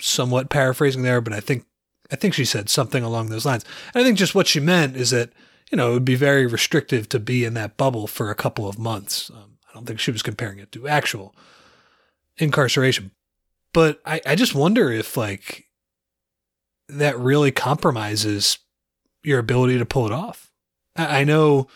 somewhat 0.00 0.50
paraphrasing 0.50 1.02
there, 1.02 1.20
but 1.20 1.32
I 1.32 1.40
think 1.40 1.64
I 2.10 2.16
think 2.16 2.34
she 2.34 2.44
said 2.44 2.68
something 2.68 3.02
along 3.02 3.28
those 3.28 3.44
lines. 3.44 3.64
And 3.92 4.00
I 4.00 4.04
think 4.04 4.18
just 4.18 4.34
what 4.34 4.46
she 4.46 4.60
meant 4.60 4.96
is 4.96 5.10
that 5.10 5.30
you 5.70 5.76
know 5.76 5.90
it 5.90 5.94
would 5.94 6.04
be 6.04 6.14
very 6.14 6.46
restrictive 6.46 7.08
to 7.10 7.18
be 7.18 7.44
in 7.44 7.54
that 7.54 7.76
bubble 7.76 8.06
for 8.06 8.30
a 8.30 8.34
couple 8.34 8.68
of 8.68 8.78
months. 8.78 9.30
Um, 9.30 9.58
I 9.68 9.74
don't 9.74 9.86
think 9.86 10.00
she 10.00 10.12
was 10.12 10.22
comparing 10.22 10.58
it 10.58 10.72
to 10.72 10.88
actual 10.88 11.34
incarceration, 12.38 13.10
but 13.72 14.00
I, 14.04 14.20
I 14.26 14.34
just 14.34 14.54
wonder 14.54 14.90
if 14.90 15.16
like 15.16 15.66
that 16.88 17.18
really 17.18 17.50
compromises 17.50 18.58
your 19.22 19.38
ability 19.38 19.78
to 19.78 19.84
pull 19.84 20.06
it 20.06 20.12
off. 20.12 20.50
I, 20.94 21.20
I 21.20 21.24
know, 21.24 21.66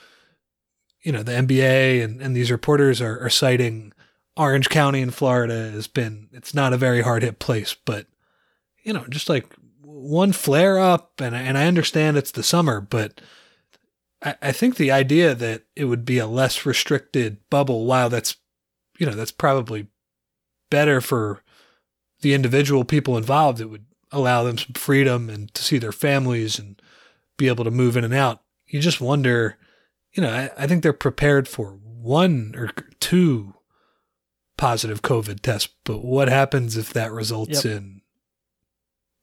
you 1.02 1.12
know, 1.12 1.22
the 1.22 1.32
NBA 1.32 2.02
and, 2.02 2.20
and 2.20 2.34
these 2.34 2.50
reporters 2.50 3.00
are, 3.00 3.18
are 3.24 3.30
citing 3.30 3.92
Orange 4.36 4.68
County 4.68 5.00
in 5.00 5.10
Florida 5.10 5.70
has 5.70 5.86
been, 5.86 6.28
it's 6.32 6.54
not 6.54 6.72
a 6.72 6.78
very 6.78 7.02
hard 7.02 7.22
hit 7.22 7.38
place, 7.38 7.76
but, 7.84 8.06
you 8.90 8.94
know, 8.94 9.06
just 9.08 9.28
like 9.28 9.46
one 9.84 10.32
flare 10.32 10.76
up, 10.76 11.20
and, 11.20 11.32
and 11.32 11.56
I 11.56 11.68
understand 11.68 12.16
it's 12.16 12.32
the 12.32 12.42
summer, 12.42 12.80
but 12.80 13.20
I, 14.20 14.34
I 14.42 14.50
think 14.50 14.74
the 14.74 14.90
idea 14.90 15.32
that 15.32 15.62
it 15.76 15.84
would 15.84 16.04
be 16.04 16.18
a 16.18 16.26
less 16.26 16.66
restricted 16.66 17.36
bubble, 17.50 17.86
while 17.86 18.08
that's, 18.10 18.34
you 18.98 19.06
know, 19.06 19.12
that's 19.12 19.30
probably 19.30 19.86
better 20.72 21.00
for 21.00 21.44
the 22.22 22.34
individual 22.34 22.84
people 22.84 23.16
involved, 23.16 23.60
it 23.60 23.66
would 23.66 23.84
allow 24.10 24.42
them 24.42 24.58
some 24.58 24.72
freedom 24.72 25.30
and 25.30 25.54
to 25.54 25.62
see 25.62 25.78
their 25.78 25.92
families 25.92 26.58
and 26.58 26.82
be 27.36 27.46
able 27.46 27.62
to 27.62 27.70
move 27.70 27.96
in 27.96 28.02
and 28.02 28.12
out. 28.12 28.42
You 28.66 28.80
just 28.80 29.00
wonder, 29.00 29.56
you 30.14 30.20
know, 30.20 30.30
I, 30.30 30.50
I 30.64 30.66
think 30.66 30.82
they're 30.82 30.92
prepared 30.92 31.46
for 31.46 31.78
one 31.84 32.56
or 32.56 32.72
two 32.98 33.54
positive 34.56 35.00
COVID 35.00 35.42
tests, 35.42 35.68
but 35.84 36.04
what 36.04 36.28
happens 36.28 36.76
if 36.76 36.92
that 36.92 37.12
results 37.12 37.64
yep. 37.64 37.76
in 37.76 37.99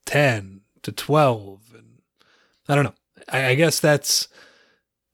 10 0.07 0.61
to 0.81 0.91
12? 0.91 1.73
And 1.75 2.01
I 2.67 2.75
don't 2.75 2.85
know. 2.85 2.95
I, 3.29 3.47
I 3.49 3.55
guess 3.55 3.79
that's 3.79 4.27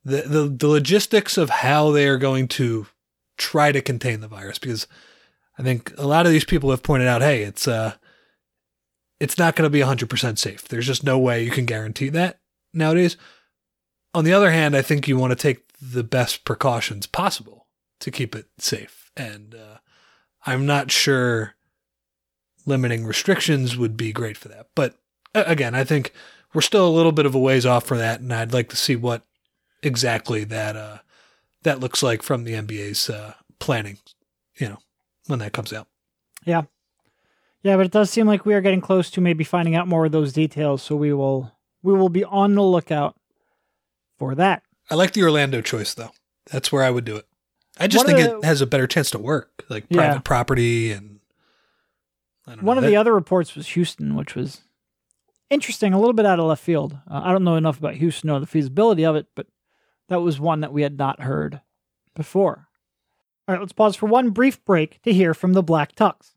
the, 0.06 0.22
the, 0.22 0.48
the 0.48 0.68
logistics 0.68 1.38
of 1.38 1.50
how 1.50 1.92
they 1.92 2.08
are 2.08 2.18
going 2.18 2.48
to 2.50 2.88
try 3.38 3.72
to 3.72 3.82
contain 3.82 4.22
the 4.22 4.28
virus 4.28 4.60
because 4.60 4.88
I 5.58 5.64
think 5.64 5.94
a 5.98 6.08
lot 6.08 6.26
of 6.26 6.32
these 6.32 6.46
people 6.46 6.72
have 6.72 6.84
pointed 6.84 7.08
out, 7.08 7.22
hey, 7.22 7.44
it's 7.44 7.68
uh 7.68 7.94
it's 9.20 9.38
not 9.38 9.56
going 9.56 9.66
to 9.66 9.70
be 9.70 9.80
100% 9.80 10.38
safe. 10.38 10.68
There's 10.68 10.88
just 10.88 11.04
no 11.04 11.18
way 11.18 11.44
you 11.44 11.52
can 11.52 11.66
guarantee 11.66 12.10
that 12.10 12.40
nowadays. 12.74 13.16
On 14.14 14.26
the 14.26 14.34
other 14.34 14.52
hand, 14.52 14.76
I 14.76 14.82
think 14.82 15.08
you 15.08 15.18
want 15.18 15.32
to 15.32 15.36
take 15.36 15.64
the 15.80 16.04
best 16.04 16.44
precautions 16.44 17.08
possible 17.08 17.68
to 18.02 18.12
keep 18.12 18.36
it 18.36 18.48
safe. 18.58 19.12
And 19.16 19.56
uh, 19.56 19.78
I'm 20.46 20.66
not 20.66 20.92
sure 20.92 21.56
limiting 22.66 23.06
restrictions 23.06 23.78
would 23.78 23.98
be 23.98 24.12
great 24.12 24.38
for 24.38 24.50
that. 24.50 24.68
But 24.76 24.96
again, 25.34 25.76
I 25.76 25.84
think 25.84 26.14
we're 26.54 26.62
still 26.62 26.88
a 26.88 26.90
little 26.90 27.12
bit 27.12 27.26
of 27.26 27.36
a 27.36 27.40
ways 27.40 27.66
off 27.66 27.86
for 27.86 27.98
that, 27.98 28.20
and 28.20 28.34
I'd 28.34 28.54
like 28.54 28.70
to 28.70 28.78
see 28.78 28.96
what 28.96 29.24
exactly 29.82 30.44
that 30.46 30.76
uh, 30.76 31.00
that 31.64 31.80
looks 31.80 32.04
like 32.04 32.24
from 32.24 32.44
the 32.44 32.54
NBA's 32.54 33.10
uh, 33.10 33.34
planning. 33.60 33.98
You 34.58 34.70
know, 34.70 34.78
when 35.28 35.40
that 35.40 35.54
comes 35.54 35.74
out. 35.74 35.88
Yeah, 36.46 36.64
yeah, 37.64 37.78
but 37.78 37.86
it 37.86 37.92
does 37.92 38.10
seem 38.10 38.28
like 38.28 38.46
we 38.46 38.54
are 38.54 38.62
getting 38.62 38.82
close 38.82 39.10
to 39.12 39.22
maybe 39.22 39.44
finding 39.44 39.76
out 39.76 39.88
more 39.88 40.06
of 40.06 40.12
those 40.12 40.34
details. 40.34 40.84
So 40.84 40.96
we 40.96 41.14
will 41.14 41.52
we 41.82 41.94
will 41.94 42.10
be 42.10 42.24
on 42.24 42.56
the 42.56 42.62
lookout 42.62 43.16
for 44.20 44.36
that. 44.36 44.64
I 44.92 44.96
like 44.96 45.14
the 45.14 45.24
Orlando 45.24 45.62
choice 45.62 45.94
though. 45.94 46.12
That's 46.52 46.72
where 46.72 46.84
I 46.84 46.92
would 46.92 47.06
do 47.06 47.16
it. 47.16 47.26
I 47.80 47.88
just 47.88 48.06
One 48.06 48.16
think 48.16 48.30
the, 48.30 48.38
it 48.38 48.46
has 48.46 48.62
a 48.62 48.68
better 48.68 48.86
chance 48.86 49.10
to 49.12 49.18
work, 49.18 49.64
like 49.70 49.90
private 49.90 50.16
yeah. 50.16 50.20
property 50.20 50.92
and. 50.92 51.20
One 52.46 52.58
know, 52.66 52.72
of 52.74 52.82
that, 52.82 52.90
the 52.90 52.98
other 52.98 53.14
reports 53.14 53.56
was 53.56 53.70
Houston, 53.70 54.16
which 54.16 54.36
was 54.36 54.62
interesting, 55.50 55.94
a 55.94 56.00
little 56.00 56.14
bit 56.14 56.26
out 56.26 56.40
of 56.40 56.46
left 56.46 56.64
field. 56.64 56.98
Uh, 57.10 57.22
I 57.24 57.32
don't 57.32 57.44
know 57.44 57.56
enough 57.56 57.80
about 57.80 57.96
Houston 57.96 58.30
or 58.30 58.40
the 58.40 58.46
feasibility 58.46 59.06
of 59.06 59.16
it, 59.16 59.28
but 59.36 59.48
that 60.10 60.22
was 60.22 60.40
one 60.40 60.60
that 60.60 60.74
we 60.74 60.82
had 60.82 60.98
not 60.98 61.22
heard 61.22 61.62
before. 62.16 62.68
All 63.48 63.56
right, 63.56 63.62
let's 63.62 63.74
pause 63.74 63.96
for 63.96 64.08
one 64.08 64.30
brief 64.32 64.64
break 64.66 65.02
to 65.04 65.14
hear 65.14 65.34
from 65.34 65.54
the 65.54 65.64
Black 65.64 65.96
Tux. 65.96 66.34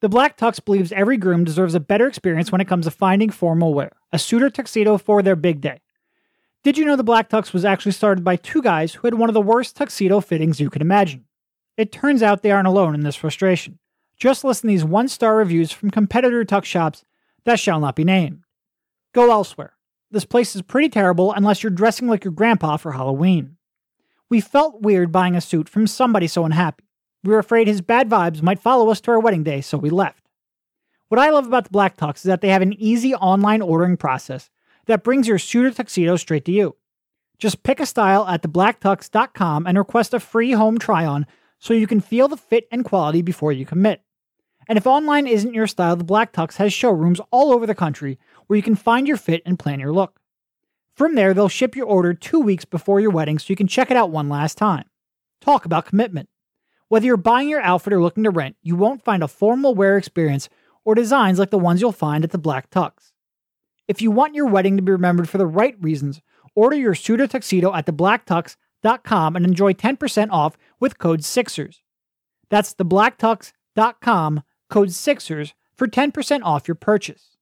The 0.00 0.08
Black 0.08 0.36
Tux 0.36 0.62
believes 0.62 0.92
every 0.92 1.16
groom 1.16 1.44
deserves 1.44 1.74
a 1.74 1.80
better 1.80 2.06
experience 2.06 2.52
when 2.52 2.60
it 2.60 2.68
comes 2.68 2.84
to 2.84 2.90
finding 2.90 3.30
formal 3.30 3.72
wear, 3.72 3.92
a 4.12 4.18
suit 4.18 4.42
or 4.42 4.50
tuxedo 4.50 4.98
for 4.98 5.22
their 5.22 5.36
big 5.36 5.60
day. 5.60 5.80
Did 6.62 6.78
you 6.78 6.84
know 6.84 6.96
the 6.96 7.04
Black 7.04 7.28
Tux 7.28 7.52
was 7.52 7.64
actually 7.64 7.92
started 7.92 8.24
by 8.24 8.36
two 8.36 8.62
guys 8.62 8.94
who 8.94 9.06
had 9.06 9.14
one 9.14 9.28
of 9.28 9.34
the 9.34 9.40
worst 9.40 9.76
tuxedo 9.76 10.20
fittings 10.20 10.60
you 10.60 10.70
could 10.70 10.82
imagine? 10.82 11.24
It 11.76 11.92
turns 11.92 12.22
out 12.22 12.42
they 12.42 12.50
aren't 12.50 12.68
alone 12.68 12.94
in 12.94 13.02
this 13.02 13.16
frustration. 13.16 13.78
Just 14.16 14.44
listen 14.44 14.68
to 14.68 14.72
these 14.72 14.84
one 14.84 15.08
star 15.08 15.36
reviews 15.36 15.72
from 15.72 15.90
competitor 15.90 16.44
tux 16.44 16.64
shops 16.64 17.04
that 17.44 17.60
shall 17.60 17.80
not 17.80 17.96
be 17.96 18.04
named. 18.04 18.44
Go 19.12 19.30
elsewhere. 19.30 19.74
This 20.10 20.24
place 20.24 20.54
is 20.54 20.62
pretty 20.62 20.88
terrible 20.88 21.32
unless 21.32 21.62
you're 21.62 21.70
dressing 21.70 22.08
like 22.08 22.24
your 22.24 22.32
grandpa 22.32 22.76
for 22.76 22.92
Halloween. 22.92 23.56
We 24.30 24.40
felt 24.40 24.82
weird 24.82 25.12
buying 25.12 25.36
a 25.36 25.40
suit 25.40 25.68
from 25.68 25.86
somebody 25.86 26.26
so 26.26 26.44
unhappy. 26.44 26.84
We 27.22 27.32
were 27.32 27.38
afraid 27.38 27.66
his 27.66 27.80
bad 27.80 28.08
vibes 28.08 28.42
might 28.42 28.60
follow 28.60 28.90
us 28.90 29.00
to 29.02 29.10
our 29.10 29.20
wedding 29.20 29.42
day, 29.42 29.60
so 29.60 29.78
we 29.78 29.90
left. 29.90 30.24
What 31.08 31.20
I 31.20 31.30
love 31.30 31.46
about 31.46 31.64
the 31.64 31.70
Black 31.70 31.96
Tux 31.96 32.16
is 32.16 32.22
that 32.24 32.40
they 32.40 32.48
have 32.48 32.62
an 32.62 32.74
easy 32.74 33.14
online 33.14 33.62
ordering 33.62 33.96
process 33.96 34.50
that 34.86 35.04
brings 35.04 35.26
your 35.26 35.38
suit 35.38 35.66
or 35.66 35.70
tuxedo 35.70 36.16
straight 36.16 36.44
to 36.44 36.52
you. 36.52 36.76
Just 37.38 37.62
pick 37.62 37.80
a 37.80 37.86
style 37.86 38.26
at 38.26 38.42
theblacktux.com 38.42 39.66
and 39.66 39.78
request 39.78 40.14
a 40.14 40.20
free 40.20 40.52
home 40.52 40.78
try 40.78 41.04
on 41.04 41.26
so 41.58 41.74
you 41.74 41.86
can 41.86 42.00
feel 42.00 42.28
the 42.28 42.36
fit 42.36 42.68
and 42.70 42.84
quality 42.84 43.22
before 43.22 43.52
you 43.52 43.66
commit. 43.66 44.02
And 44.68 44.78
if 44.78 44.86
online 44.86 45.26
isn't 45.26 45.54
your 45.54 45.66
style, 45.66 45.96
the 45.96 46.04
Black 46.04 46.32
Tux 46.32 46.56
has 46.56 46.72
showrooms 46.72 47.20
all 47.30 47.52
over 47.52 47.66
the 47.66 47.74
country 47.74 48.18
where 48.46 48.56
you 48.56 48.62
can 48.62 48.76
find 48.76 49.06
your 49.06 49.16
fit 49.16 49.42
and 49.44 49.58
plan 49.58 49.80
your 49.80 49.92
look. 49.92 50.20
From 50.94 51.14
there, 51.14 51.34
they'll 51.34 51.48
ship 51.48 51.74
your 51.74 51.86
order 51.86 52.14
two 52.14 52.40
weeks 52.40 52.64
before 52.64 53.00
your 53.00 53.10
wedding 53.10 53.38
so 53.38 53.46
you 53.48 53.56
can 53.56 53.66
check 53.66 53.90
it 53.90 53.96
out 53.96 54.10
one 54.10 54.28
last 54.28 54.56
time. 54.56 54.84
Talk 55.40 55.64
about 55.64 55.86
commitment. 55.86 56.28
Whether 56.88 57.06
you're 57.06 57.16
buying 57.16 57.48
your 57.48 57.60
outfit 57.60 57.92
or 57.92 58.02
looking 58.02 58.24
to 58.24 58.30
rent, 58.30 58.56
you 58.62 58.76
won't 58.76 59.04
find 59.04 59.22
a 59.22 59.28
formal 59.28 59.74
wear 59.74 59.96
experience 59.96 60.48
or 60.84 60.94
designs 60.94 61.38
like 61.38 61.50
the 61.50 61.58
ones 61.58 61.80
you'll 61.80 61.92
find 61.92 62.22
at 62.22 62.30
the 62.30 62.38
Black 62.38 62.70
Tux. 62.70 63.12
If 63.88 64.00
you 64.00 64.10
want 64.10 64.34
your 64.34 64.46
wedding 64.46 64.76
to 64.76 64.82
be 64.82 64.92
remembered 64.92 65.28
for 65.28 65.38
the 65.38 65.46
right 65.46 65.76
reasons, 65.80 66.22
order 66.54 66.76
your 66.76 66.94
suit 66.94 67.20
or 67.20 67.26
tuxedo 67.26 67.74
at 67.74 67.86
theblacktux.com 67.86 69.36
and 69.36 69.44
enjoy 69.44 69.72
10% 69.72 70.28
off 70.30 70.56
with 70.78 70.98
code 70.98 71.20
SIXERS. 71.20 71.80
That's 72.50 72.74
theblacktux.com, 72.74 74.42
code 74.74 74.88
SIXERS 74.88 75.52
for 75.76 75.86
10% 75.86 76.40
off 76.42 76.66
your 76.66 76.74
purchase. 76.74 77.36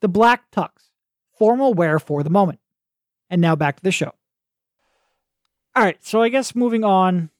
The 0.00 0.08
Black 0.08 0.50
Tux, 0.50 0.90
formal 1.38 1.72
wear 1.72 1.98
for 1.98 2.22
the 2.22 2.28
moment. 2.28 2.60
And 3.30 3.40
now 3.40 3.56
back 3.56 3.76
to 3.76 3.82
the 3.82 3.90
show. 3.90 4.12
All 5.74 5.82
right, 5.82 5.96
so 6.04 6.20
I 6.20 6.28
guess 6.28 6.54
moving 6.54 6.84
on 6.84 7.30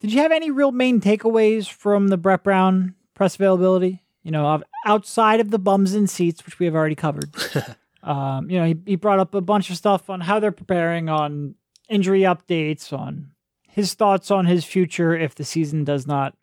did 0.00 0.14
you 0.14 0.20
have 0.20 0.32
any 0.32 0.50
real 0.50 0.72
main 0.72 1.00
takeaways 1.00 1.68
from 1.68 2.08
the 2.08 2.16
Brett 2.16 2.42
Brown 2.42 2.94
press 3.14 3.34
availability? 3.34 4.02
You 4.22 4.30
know, 4.30 4.62
outside 4.86 5.40
of 5.40 5.50
the 5.50 5.58
bums 5.58 5.92
and 5.92 6.08
seats, 6.08 6.44
which 6.44 6.58
we 6.58 6.64
have 6.64 6.74
already 6.74 6.94
covered. 6.94 7.30
um, 8.02 8.50
you 8.50 8.58
know, 8.58 8.64
he, 8.64 8.76
he 8.86 8.96
brought 8.96 9.18
up 9.18 9.34
a 9.34 9.42
bunch 9.42 9.68
of 9.68 9.76
stuff 9.76 10.08
on 10.08 10.22
how 10.22 10.40
they're 10.40 10.52
preparing, 10.52 11.10
on 11.10 11.54
injury 11.90 12.22
updates, 12.22 12.98
on 12.98 13.32
his 13.68 13.92
thoughts 13.92 14.30
on 14.30 14.46
his 14.46 14.64
future 14.64 15.14
if 15.14 15.34
the 15.34 15.44
season 15.44 15.84
does 15.84 16.06
not 16.06 16.34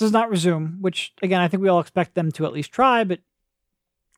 does 0.00 0.10
not 0.12 0.28
resume, 0.30 0.78
which 0.80 1.12
again 1.22 1.40
I 1.40 1.46
think 1.48 1.62
we 1.62 1.68
all 1.68 1.78
expect 1.80 2.14
them 2.16 2.32
to 2.32 2.44
at 2.46 2.52
least 2.52 2.72
try. 2.72 3.04
But 3.04 3.20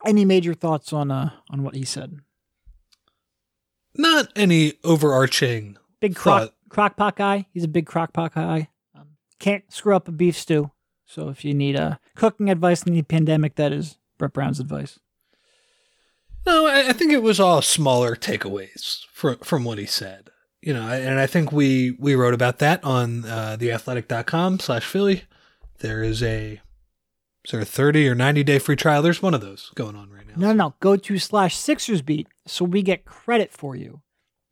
any 0.06 0.24
major 0.24 0.54
thoughts 0.54 0.92
on 0.92 1.10
uh 1.10 1.30
on 1.50 1.62
what 1.62 1.74
he 1.74 1.84
said? 1.84 2.20
Not 3.94 4.28
any 4.34 4.74
overarching 4.84 5.76
Big 6.00 6.16
crock 6.16 6.42
thought. 6.42 6.54
crock 6.70 6.96
pot 6.96 7.16
guy. 7.16 7.46
He's 7.52 7.64
a 7.64 7.68
big 7.68 7.86
crock 7.86 8.12
pot 8.12 8.34
guy. 8.34 8.68
Um, 8.94 9.08
can't 9.38 9.70
screw 9.70 9.94
up 9.94 10.08
a 10.08 10.12
beef 10.12 10.36
stew. 10.38 10.70
So 11.04 11.28
if 11.28 11.44
you 11.44 11.52
need 11.52 11.76
uh, 11.76 11.96
cooking 12.16 12.48
advice 12.48 12.82
in 12.84 12.94
the 12.94 13.02
pandemic, 13.02 13.56
that 13.56 13.70
is 13.72 13.98
Brett 14.16 14.32
Brown's 14.32 14.60
advice. 14.60 14.98
No, 16.46 16.66
I, 16.66 16.88
I 16.88 16.92
think 16.92 17.12
it 17.12 17.22
was 17.22 17.38
all 17.38 17.60
smaller 17.62 18.16
takeaways 18.16 19.04
from 19.12 19.36
from 19.38 19.64
what 19.64 19.78
he 19.78 19.86
said. 19.86 20.30
You 20.62 20.72
know, 20.74 20.88
and 20.88 21.18
I 21.20 21.26
think 21.26 21.52
we 21.52 21.90
we 21.98 22.14
wrote 22.14 22.34
about 22.34 22.58
that 22.60 22.82
on 22.84 23.24
uh, 23.24 23.56
theathletic.com 23.60 24.60
slash 24.60 24.84
Philly. 24.86 25.24
There 25.82 26.02
is 26.02 26.22
a 26.22 26.60
is 27.44 27.50
there 27.50 27.60
a 27.60 27.64
thirty 27.64 28.08
or 28.08 28.14
ninety 28.14 28.42
day 28.42 28.58
free 28.58 28.76
trial? 28.76 29.02
There's 29.02 29.20
one 29.20 29.34
of 29.34 29.40
those 29.40 29.70
going 29.74 29.96
on 29.96 30.10
right 30.10 30.26
now. 30.26 30.34
No, 30.36 30.46
no, 30.48 30.54
no. 30.54 30.74
Go 30.80 30.96
to 30.96 31.18
slash 31.18 31.56
Sixers 31.56 32.00
beat 32.00 32.28
so 32.46 32.64
we 32.64 32.82
get 32.82 33.04
credit 33.04 33.52
for 33.52 33.76
you. 33.76 34.00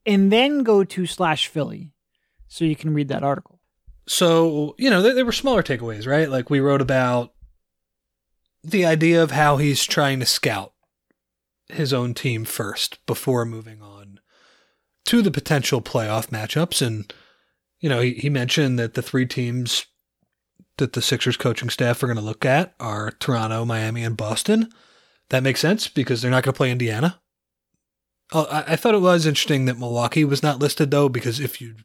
And 0.04 0.32
then 0.32 0.62
go 0.62 0.84
to 0.84 1.06
slash 1.06 1.46
Philly 1.46 1.92
so 2.48 2.64
you 2.64 2.76
can 2.76 2.92
read 2.92 3.08
that 3.08 3.22
article. 3.22 3.60
So 4.06 4.74
you 4.76 4.90
know, 4.90 5.02
there, 5.02 5.14
there 5.14 5.24
were 5.24 5.32
smaller 5.32 5.62
takeaways, 5.62 6.06
right? 6.06 6.28
Like 6.28 6.50
we 6.50 6.60
wrote 6.60 6.82
about 6.82 7.32
the 8.62 8.84
idea 8.84 9.22
of 9.22 9.30
how 9.30 9.56
he's 9.56 9.84
trying 9.84 10.20
to 10.20 10.26
scout 10.26 10.72
his 11.68 11.92
own 11.92 12.14
team 12.14 12.44
first 12.44 12.98
before 13.06 13.44
moving 13.44 13.80
on 13.80 14.18
to 15.06 15.22
the 15.22 15.30
potential 15.30 15.80
playoff 15.80 16.28
matchups. 16.28 16.84
And, 16.84 17.12
you 17.78 17.88
know, 17.88 18.00
he, 18.00 18.14
he 18.14 18.28
mentioned 18.28 18.78
that 18.78 18.94
the 18.94 19.02
three 19.02 19.26
teams 19.26 19.86
that 20.78 20.92
the 20.92 21.02
Sixers 21.02 21.36
coaching 21.36 21.70
staff 21.70 22.02
are 22.02 22.06
going 22.06 22.18
to 22.18 22.22
look 22.22 22.44
at 22.44 22.74
are 22.80 23.12
Toronto, 23.12 23.64
Miami, 23.64 24.02
and 24.02 24.16
Boston. 24.16 24.70
That 25.28 25.42
makes 25.42 25.60
sense 25.60 25.88
because 25.88 26.22
they're 26.22 26.30
not 26.30 26.42
going 26.42 26.52
to 26.52 26.56
play 26.56 26.70
Indiana. 26.70 27.20
Oh, 28.32 28.46
I, 28.50 28.72
I 28.72 28.76
thought 28.76 28.94
it 28.94 29.00
was 29.00 29.26
interesting 29.26 29.64
that 29.66 29.78
Milwaukee 29.78 30.24
was 30.24 30.42
not 30.42 30.58
listed, 30.58 30.90
though, 30.90 31.08
because 31.08 31.40
if 31.40 31.60
you 31.60 31.76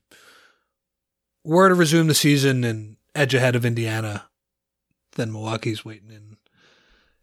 were 1.44 1.70
to 1.70 1.76
resume 1.76 2.08
the 2.08 2.16
season 2.16 2.64
and 2.64 2.98
edge 3.14 3.34
ahead 3.34 3.56
of 3.56 3.66
Indiana, 3.66 4.26
then 5.14 5.32
Milwaukee's 5.32 5.86
waiting 5.86 6.12
in 6.12 6.38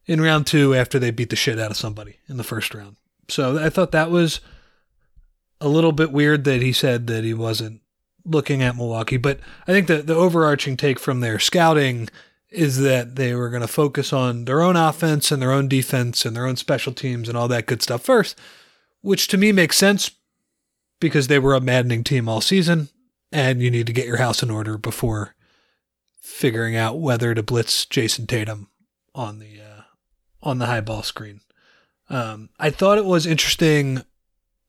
in 0.04 0.20
round 0.20 0.46
two 0.46 0.74
after 0.74 0.98
they 0.98 1.12
beat 1.12 1.30
the 1.30 1.36
shit 1.36 1.60
out 1.60 1.70
of 1.70 1.76
somebody 1.76 2.16
in 2.28 2.36
the 2.36 2.44
first 2.44 2.74
round. 2.74 2.96
So 3.28 3.58
I 3.58 3.70
thought 3.70 3.92
that 3.92 4.10
was 4.10 4.40
a 5.60 5.68
little 5.68 5.92
bit 5.92 6.10
weird 6.10 6.42
that 6.44 6.60
he 6.60 6.72
said 6.72 7.06
that 7.06 7.22
he 7.22 7.34
wasn't 7.34 7.82
looking 8.24 8.62
at 8.62 8.76
Milwaukee. 8.76 9.16
But 9.16 9.40
I 9.66 9.72
think 9.72 9.86
the, 9.86 9.98
the 9.98 10.14
overarching 10.14 10.76
take 10.76 10.98
from 10.98 11.20
their 11.20 11.38
scouting 11.38 12.08
is 12.50 12.80
that 12.80 13.16
they 13.16 13.34
were 13.34 13.48
going 13.48 13.62
to 13.62 13.68
focus 13.68 14.12
on 14.12 14.44
their 14.44 14.62
own 14.62 14.76
offense 14.76 15.32
and 15.32 15.40
their 15.40 15.52
own 15.52 15.68
defense 15.68 16.24
and 16.24 16.36
their 16.36 16.46
own 16.46 16.56
special 16.56 16.92
teams 16.92 17.28
and 17.28 17.36
all 17.36 17.48
that 17.48 17.66
good 17.66 17.82
stuff 17.82 18.02
first, 18.02 18.38
which 19.00 19.26
to 19.28 19.38
me 19.38 19.52
makes 19.52 19.78
sense 19.78 20.10
because 21.00 21.28
they 21.28 21.38
were 21.38 21.54
a 21.54 21.60
maddening 21.60 22.04
team 22.04 22.28
all 22.28 22.40
season 22.40 22.88
and 23.32 23.62
you 23.62 23.70
need 23.70 23.86
to 23.86 23.92
get 23.92 24.06
your 24.06 24.18
house 24.18 24.42
in 24.42 24.50
order 24.50 24.76
before 24.76 25.34
figuring 26.20 26.76
out 26.76 27.00
whether 27.00 27.34
to 27.34 27.42
blitz 27.42 27.86
Jayson 27.86 28.26
Tatum 28.26 28.68
on 29.14 29.38
the 29.38 29.60
uh, 29.60 29.82
on 30.42 30.58
the 30.58 30.66
high 30.66 30.80
ball 30.80 31.02
screen. 31.02 31.40
Um, 32.10 32.50
I 32.58 32.70
thought 32.70 32.98
it 32.98 33.04
was 33.04 33.26
interesting 33.26 34.02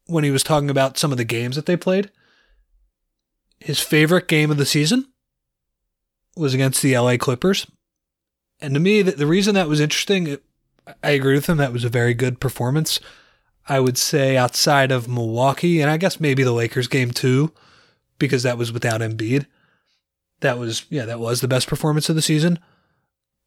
when 0.06 0.24
he 0.24 0.32
was 0.32 0.44
talking 0.44 0.70
about 0.70 0.98
some 0.98 1.12
of 1.12 1.18
the 1.18 1.26
games 1.26 1.56
that 1.56 1.66
they 1.66 1.76
played. 1.76 2.12
His 3.64 3.80
favorite 3.80 4.28
game 4.28 4.52
of 4.52 4.58
the 4.58 4.66
season 4.66 5.06
was 6.36 6.54
against 6.54 6.82
the 6.82 6.98
LA 6.98 7.16
Clippers. 7.16 7.66
And 8.60 8.74
to 8.74 8.80
me, 8.82 9.02
the, 9.02 9.12
the 9.12 9.26
reason 9.26 9.56
that 9.56 9.70
was 9.70 9.80
interesting, 9.80 10.28
it, 10.28 10.44
I 11.02 11.12
agree 11.12 11.36
with 11.36 11.48
him, 11.48 11.56
that 11.58 11.72
was 11.72 11.86
a 11.86 11.90
very 11.90 12.14
good 12.14 12.42
performance. 12.42 13.00
I 13.70 13.80
would 13.80 13.98
say 13.98 14.36
outside 14.36 14.92
of 14.92 15.08
Milwaukee, 15.08 15.80
and 15.80 15.90
I 15.90 15.96
guess 15.96 16.20
maybe 16.20 16.44
the 16.44 16.52
Lakers 16.52 16.90
game 16.90 17.12
too, 17.12 17.54
because 18.20 18.44
that 18.44 18.58
was 18.58 18.74
without 18.74 19.00
Embiid. 19.00 19.46
That 20.42 20.60
was, 20.60 20.86
yeah, 20.90 21.06
that 21.06 21.22
was 21.22 21.40
the 21.40 21.48
best 21.48 21.68
performance 21.68 22.10
of 22.10 22.18
the 22.18 22.22
season. 22.22 22.60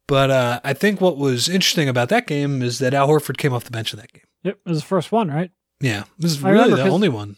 But 0.07 0.31
uh, 0.31 0.61
I 0.63 0.73
think 0.73 0.99
what 0.99 1.17
was 1.17 1.47
interesting 1.47 1.89
about 1.89 2.09
that 2.09 2.25
game 2.25 2.63
is 2.63 2.79
that 2.79 2.95
Al 2.95 3.07
Horford 3.07 3.37
came 3.37 3.53
off 3.53 3.65
the 3.65 3.71
bench 3.71 3.93
in 3.93 3.99
that 3.99 4.11
game. 4.11 4.23
Yep, 4.41 4.59
it 4.65 4.69
was 4.69 4.79
the 4.79 4.87
first 4.87 5.11
one, 5.11 5.29
right? 5.29 5.51
Yeah, 5.79 6.05
this 6.17 6.31
is 6.31 6.43
I 6.43 6.49
really 6.49 6.73
the 6.73 6.89
only 6.89 7.09
one. 7.09 7.35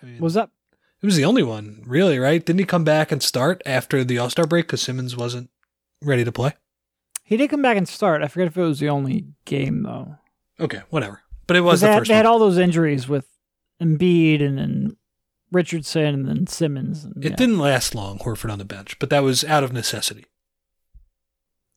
I 0.00 0.06
mean, 0.06 0.20
Was 0.20 0.34
that? 0.34 0.50
It 1.02 1.06
was 1.06 1.16
the 1.16 1.24
only 1.24 1.42
one, 1.42 1.82
really, 1.86 2.18
right? 2.18 2.44
Didn't 2.44 2.60
he 2.60 2.64
come 2.64 2.84
back 2.84 3.12
and 3.12 3.22
start 3.22 3.62
after 3.66 4.02
the 4.04 4.18
All 4.18 4.30
Star 4.30 4.46
break 4.46 4.66
because 4.66 4.82
Simmons 4.82 5.16
wasn't 5.16 5.50
ready 6.02 6.24
to 6.24 6.32
play? 6.32 6.54
He 7.22 7.36
did 7.36 7.50
come 7.50 7.62
back 7.62 7.76
and 7.76 7.88
start. 7.88 8.22
I 8.22 8.28
forget 8.28 8.46
if 8.46 8.56
it 8.56 8.62
was 8.62 8.78
the 8.78 8.88
only 8.88 9.26
game 9.44 9.82
though. 9.82 10.16
Okay, 10.60 10.82
whatever. 10.90 11.22
But 11.46 11.56
it 11.56 11.60
was 11.60 11.80
they, 11.80 11.88
the 11.88 11.92
had, 11.92 11.98
first 11.98 12.08
they 12.08 12.14
had 12.16 12.26
all 12.26 12.38
those 12.38 12.58
injuries 12.58 13.08
with 13.08 13.26
Embiid 13.82 14.42
and 14.42 14.58
then 14.58 14.96
Richardson 15.52 16.06
and 16.14 16.28
then 16.28 16.46
Simmons. 16.46 17.04
And, 17.04 17.24
It 17.24 17.30
yeah. 17.30 17.36
didn't 17.36 17.58
last 17.58 17.94
long, 17.94 18.18
Horford 18.18 18.50
on 18.50 18.58
the 18.58 18.64
bench, 18.64 18.98
but 18.98 19.10
that 19.10 19.22
was 19.22 19.44
out 19.44 19.64
of 19.64 19.72
necessity. 19.72 20.24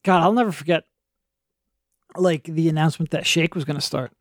God, 0.04 0.24
I'll 0.24 0.34
never 0.34 0.52
forget. 0.52 0.86
Like 2.16 2.44
the 2.46 2.70
announcement 2.70 3.12
that 3.12 3.28
Shake 3.28 3.54
was 3.54 3.66
going 3.66 3.76
to 3.76 3.82
start. 3.82 4.12
I 4.12 4.16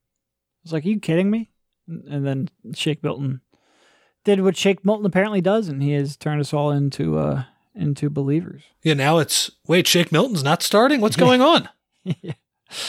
was 0.64 0.72
like, 0.72 0.84
"Are 0.84 0.88
you 0.88 1.00
kidding 1.00 1.30
me?" 1.30 1.50
And 1.86 2.26
then 2.26 2.50
Shake 2.74 3.02
Milton 3.02 3.40
did 4.28 4.42
what 4.42 4.56
Shake 4.56 4.84
Milton 4.84 5.06
apparently 5.06 5.40
does, 5.40 5.68
and 5.68 5.82
he 5.82 5.92
has 5.92 6.16
turned 6.16 6.40
us 6.40 6.52
all 6.52 6.70
into 6.70 7.18
uh 7.18 7.44
into 7.74 8.10
believers. 8.10 8.62
Yeah, 8.82 8.94
now 8.94 9.18
it's 9.18 9.50
wait, 9.66 9.86
Shake 9.86 10.12
Milton's 10.12 10.44
not 10.44 10.62
starting. 10.62 11.00
What's 11.00 11.16
going 11.26 11.40
on? 11.40 11.68
yeah. 12.04 12.34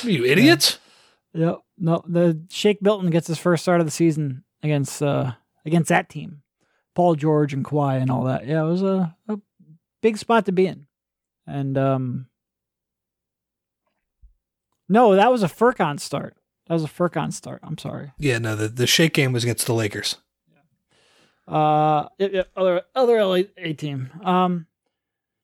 Are 0.04 0.10
you 0.10 0.26
idiots? 0.26 0.78
Yep. 1.34 1.60
No, 1.78 2.04
the 2.08 2.42
Shake 2.50 2.82
Milton 2.82 3.10
gets 3.10 3.28
his 3.28 3.38
first 3.38 3.64
start 3.64 3.80
of 3.80 3.88
the 3.88 3.92
season 3.92 4.44
against 4.62 5.02
uh 5.02 5.32
against 5.66 5.90
that 5.90 6.10
team. 6.10 6.42
Paul 6.96 7.16
George 7.16 7.54
and 7.54 7.64
Kawhi 7.64 8.02
and 8.02 8.12
all 8.12 8.26
that. 8.26 8.46
Yeah, 8.46 8.64
it 8.64 8.68
was 8.68 8.82
a, 8.84 9.16
a 9.30 9.40
big 10.02 10.18
spot 10.18 10.46
to 10.48 10.52
be 10.52 10.68
in. 10.68 10.88
And 11.48 11.78
um 11.78 12.28
No, 14.90 15.16
that 15.16 15.32
was 15.32 15.44
a 15.44 15.48
Furkan 15.48 16.00
start. 16.00 16.36
That 16.68 16.74
was 16.74 16.84
a 16.84 16.88
Furkan 16.88 17.32
start. 17.32 17.62
I'm 17.64 17.78
sorry. 17.78 18.12
Yeah, 18.20 18.38
no, 18.40 18.56
the, 18.56 18.68
the 18.68 18.86
Shake 18.88 19.14
game 19.14 19.32
was 19.32 19.44
against 19.44 19.66
the 19.66 19.74
Lakers. 19.74 20.18
Uh 21.50 22.08
yeah, 22.18 22.44
other 22.56 22.84
other 22.96 23.24
LA 23.24 23.42
team. 23.78 24.10
Um 24.24 24.68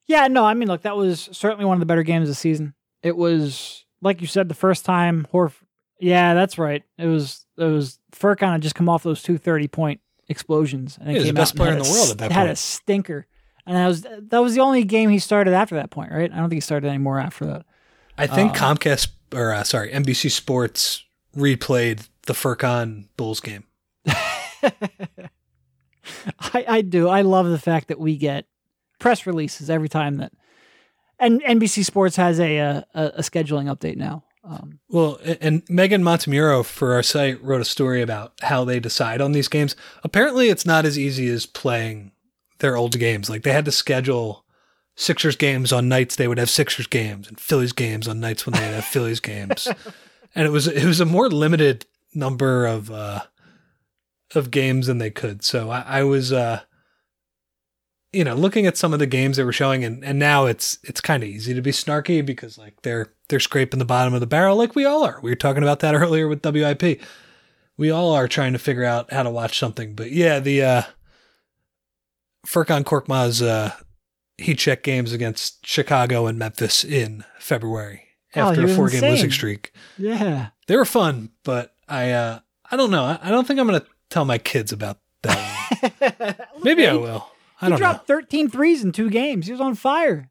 yeah, 0.07 0.27
no, 0.27 0.45
I 0.45 0.53
mean 0.53 0.67
look, 0.67 0.83
that 0.83 0.95
was 0.95 1.29
certainly 1.31 1.65
one 1.65 1.75
of 1.75 1.79
the 1.79 1.85
better 1.85 2.03
games 2.03 2.23
of 2.23 2.27
the 2.29 2.35
season. 2.35 2.73
It 3.01 3.17
was 3.17 3.85
like 4.01 4.21
you 4.21 4.27
said 4.27 4.47
the 4.49 4.55
first 4.55 4.85
time 4.85 5.27
Horf 5.33 5.53
Yeah, 5.99 6.33
that's 6.33 6.57
right. 6.57 6.83
It 6.97 7.07
was 7.07 7.45
it 7.57 7.63
was 7.63 7.99
Furkan 8.11 8.51
had 8.51 8.61
just 8.61 8.75
come 8.75 8.87
off 8.89 9.03
those 9.03 9.23
two 9.23 9.37
thirty 9.37 9.67
point 9.67 9.99
explosions 10.27 10.97
and 10.99 11.09
it 11.09 11.13
he 11.13 11.17
was 11.17 11.25
came 11.25 11.33
the 11.35 11.41
best 11.41 11.55
player 11.55 11.71
in 11.73 11.79
the 11.79 11.85
a 11.85 11.91
world 11.91 12.11
at 12.11 12.17
that 12.19 12.31
Had 12.31 12.47
a 12.47 12.55
stinker. 12.55 13.25
And 13.65 13.75
that 13.75 13.87
was 13.87 14.01
that 14.03 14.39
was 14.43 14.53
the 14.53 14.61
only 14.61 14.83
game 14.83 15.09
he 15.09 15.17
started 15.19 15.53
after 15.55 15.75
that 15.75 15.89
point, 15.89 16.11
right? 16.11 16.31
I 16.31 16.35
don't 16.37 16.49
think 16.49 16.57
he 16.57 16.61
started 16.61 16.87
anymore 16.87 17.19
after 17.19 17.45
that. 17.45 17.65
I 18.17 18.27
think 18.27 18.51
Uh, 18.61 18.75
Comcast 18.75 19.07
or 19.33 19.51
uh, 19.51 19.63
sorry, 19.63 19.91
NBC 19.91 20.29
Sports 20.29 21.03
replayed 21.35 22.07
the 22.27 22.33
Furkan 22.33 23.07
Bulls 23.17 23.39
game. 23.39 23.63
I, 26.39 26.65
I 26.67 26.81
do. 26.81 27.07
I 27.07 27.21
love 27.21 27.47
the 27.47 27.59
fact 27.59 27.87
that 27.87 27.99
we 27.99 28.17
get 28.17 28.45
press 28.99 29.25
releases 29.25 29.69
every 29.69 29.89
time 29.89 30.17
that, 30.17 30.31
and 31.19 31.41
NBC 31.41 31.85
Sports 31.85 32.15
has 32.15 32.39
a 32.39 32.59
uh, 32.59 32.81
a, 32.93 33.03
a 33.05 33.21
scheduling 33.21 33.73
update 33.73 33.97
now. 33.97 34.23
Um, 34.43 34.79
Well, 34.89 35.19
and 35.41 35.63
Megan 35.69 36.03
Montemurro 36.03 36.63
for 36.63 36.93
our 36.93 37.01
site 37.01 37.43
wrote 37.43 37.61
a 37.61 37.65
story 37.65 38.03
about 38.03 38.33
how 38.41 38.63
they 38.63 38.79
decide 38.79 39.19
on 39.19 39.31
these 39.31 39.47
games. 39.47 39.75
Apparently, 40.03 40.49
it's 40.49 40.67
not 40.67 40.85
as 40.85 40.99
easy 40.99 41.27
as 41.29 41.47
playing 41.47 42.11
their 42.59 42.77
old 42.77 42.99
games. 42.99 43.29
Like 43.29 43.41
they 43.41 43.53
had 43.53 43.65
to 43.65 43.71
schedule 43.71 44.45
Sixers 44.95 45.35
games 45.35 45.73
on 45.73 45.89
nights 45.89 46.15
they 46.15 46.27
would 46.27 46.37
have 46.37 46.49
Sixers 46.49 46.87
games, 46.87 47.27
and 47.27 47.39
Phillies 47.39 47.73
games 47.73 48.07
on 48.07 48.19
nights 48.19 48.45
when 48.45 48.53
they 48.53 48.61
would 48.61 48.75
have 48.75 48.85
Phillies 48.85 49.19
games. 49.19 49.67
And 50.37 50.45
it 50.45 50.51
was 50.51 50.67
it 50.67 50.83
was 50.83 50.99
a 50.99 51.05
more 51.05 51.29
limited 51.29 51.85
number 52.13 52.65
of 52.65 52.91
uh, 52.91 53.21
of 54.33 54.49
games 54.51 54.87
than 54.87 54.97
they 54.97 55.11
could. 55.11 55.43
So 55.43 55.69
I, 55.69 55.81
I 55.99 56.03
was 56.03 56.33
uh, 56.33 56.61
you 58.11 58.23
know 58.23 58.33
looking 58.35 58.65
at 58.65 58.77
some 58.77 58.93
of 58.93 58.99
the 58.99 59.05
games 59.05 59.37
they 59.37 59.43
were 59.43 59.51
showing, 59.53 59.83
and, 59.83 60.03
and 60.03 60.17
now 60.17 60.45
it's 60.45 60.79
it's 60.83 61.01
kind 61.01 61.21
of 61.23 61.29
easy 61.29 61.53
to 61.53 61.61
be 61.61 61.71
snarky 61.71 62.25
because 62.25 62.57
like 62.57 62.81
they're 62.81 63.13
they're 63.29 63.39
scraping 63.39 63.79
the 63.79 63.85
bottom 63.85 64.13
of 64.13 64.19
the 64.21 64.27
barrel 64.27 64.55
like 64.57 64.75
we 64.75 64.85
all 64.85 65.03
are. 65.03 65.19
We 65.21 65.31
were 65.31 65.35
talking 65.35 65.63
about 65.63 65.79
that 65.81 65.95
earlier 65.95 66.27
with 66.27 66.43
WIP. 66.45 67.01
We 67.77 67.91
all 67.91 68.13
are 68.13 68.27
trying 68.27 68.53
to 68.53 68.59
figure 68.59 68.85
out 68.85 69.11
how 69.11 69.23
to 69.23 69.29
watch 69.29 69.59
something, 69.59 69.95
but 69.95 70.11
yeah, 70.11 70.39
the 70.39 70.63
uh, 70.63 70.81
Furkan 72.47 72.83
Korkmaz 72.83 73.45
uh, 73.45 73.71
heat 74.37 74.59
check 74.59 74.83
games 74.83 75.11
against 75.11 75.65
Chicago 75.65 76.25
and 76.27 76.37
Memphis 76.39 76.83
in 76.83 77.23
February 77.39 78.03
Oh, 78.35 78.41
after 78.49 78.65
he 78.65 78.71
a 78.71 78.75
four 78.75 78.89
game 78.89 79.01
losing 79.01 79.31
streak. 79.31 79.71
yeah, 79.97 80.47
They 80.67 80.75
were 80.75 80.85
fun, 80.85 81.31
but 81.43 81.73
I 81.87 82.11
uh, 82.11 82.39
I 82.69 82.77
don't 82.77 82.91
know. 82.91 83.03
I, 83.03 83.19
I 83.23 83.29
don't 83.29 83.47
think 83.47 83.59
I'm 83.59 83.65
gonna 83.67 83.85
tell 84.09 84.25
my 84.25 84.37
kids 84.37 84.71
about 84.71 84.99
that. 85.23 86.49
Maybe 86.63 86.87
I 86.87 86.93
will. 86.93 87.29
I 87.61 87.69
don't 87.69 87.79
know. 87.79 87.87
He 87.87 87.91
dropped 87.91 88.07
13 88.07 88.49
threes 88.49 88.83
in 88.83 88.91
two 88.91 89.09
games. 89.09 89.45
He 89.45 89.51
was 89.51 89.61
on 89.61 89.75
fire. 89.75 90.29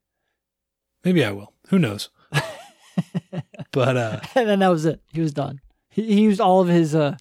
Maybe 1.04 1.24
I 1.24 1.32
will. 1.32 1.52
Who 1.68 1.78
knows? 1.78 2.10
but 3.72 3.96
uh 3.96 4.20
and 4.34 4.48
then 4.48 4.58
that 4.60 4.68
was 4.68 4.84
it. 4.86 5.00
He 5.12 5.20
was 5.20 5.32
done. 5.32 5.60
He, 5.88 6.02
he 6.02 6.20
used 6.22 6.40
all 6.40 6.60
of 6.60 6.68
his 6.68 6.94
uh, 6.94 7.16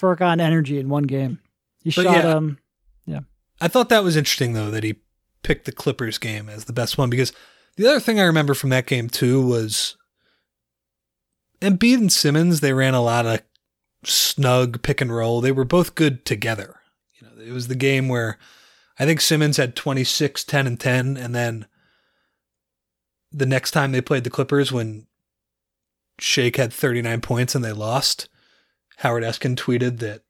Furkan 0.00 0.40
energy 0.40 0.78
in 0.78 0.88
one 0.88 1.04
game. 1.04 1.40
He 1.82 1.90
shot 1.90 2.04
yeah. 2.04 2.34
um 2.34 2.58
I 3.60 3.68
thought 3.68 3.88
that 3.88 4.04
was 4.04 4.16
interesting 4.16 4.52
though 4.52 4.70
that 4.70 4.84
he 4.84 4.96
picked 5.42 5.64
the 5.64 5.72
Clippers 5.72 6.18
game 6.18 6.48
as 6.48 6.64
the 6.64 6.72
best 6.72 6.98
one 6.98 7.10
because 7.10 7.32
the 7.76 7.86
other 7.86 8.00
thing 8.00 8.20
I 8.20 8.24
remember 8.24 8.54
from 8.54 8.70
that 8.70 8.86
game 8.86 9.08
too 9.08 9.46
was 9.46 9.96
Embiid 11.60 11.98
and 11.98 12.12
Simmons. 12.12 12.60
They 12.60 12.72
ran 12.72 12.94
a 12.94 13.02
lot 13.02 13.26
of 13.26 13.40
snug 14.06 14.82
pick 14.82 15.00
and 15.00 15.14
roll. 15.14 15.40
They 15.40 15.52
were 15.52 15.64
both 15.64 15.94
good 15.94 16.24
together. 16.24 16.80
You 17.14 17.26
know, 17.26 17.42
it 17.42 17.52
was 17.52 17.68
the 17.68 17.74
game 17.74 18.08
where 18.08 18.38
I 18.98 19.04
think 19.04 19.20
Simmons 19.20 19.56
had 19.56 19.76
26, 19.76 20.44
10, 20.44 20.66
and 20.66 20.80
10, 20.80 21.16
and 21.16 21.34
then 21.34 21.66
the 23.30 23.46
next 23.46 23.72
time 23.72 23.92
they 23.92 24.00
played 24.00 24.24
the 24.24 24.30
Clippers 24.30 24.72
when 24.72 25.06
Shake 26.18 26.56
had 26.56 26.72
39 26.72 27.20
points 27.20 27.54
and 27.54 27.64
they 27.64 27.72
lost, 27.72 28.28
Howard 28.98 29.22
Eskin 29.22 29.56
tweeted 29.56 29.98
that 29.98 30.22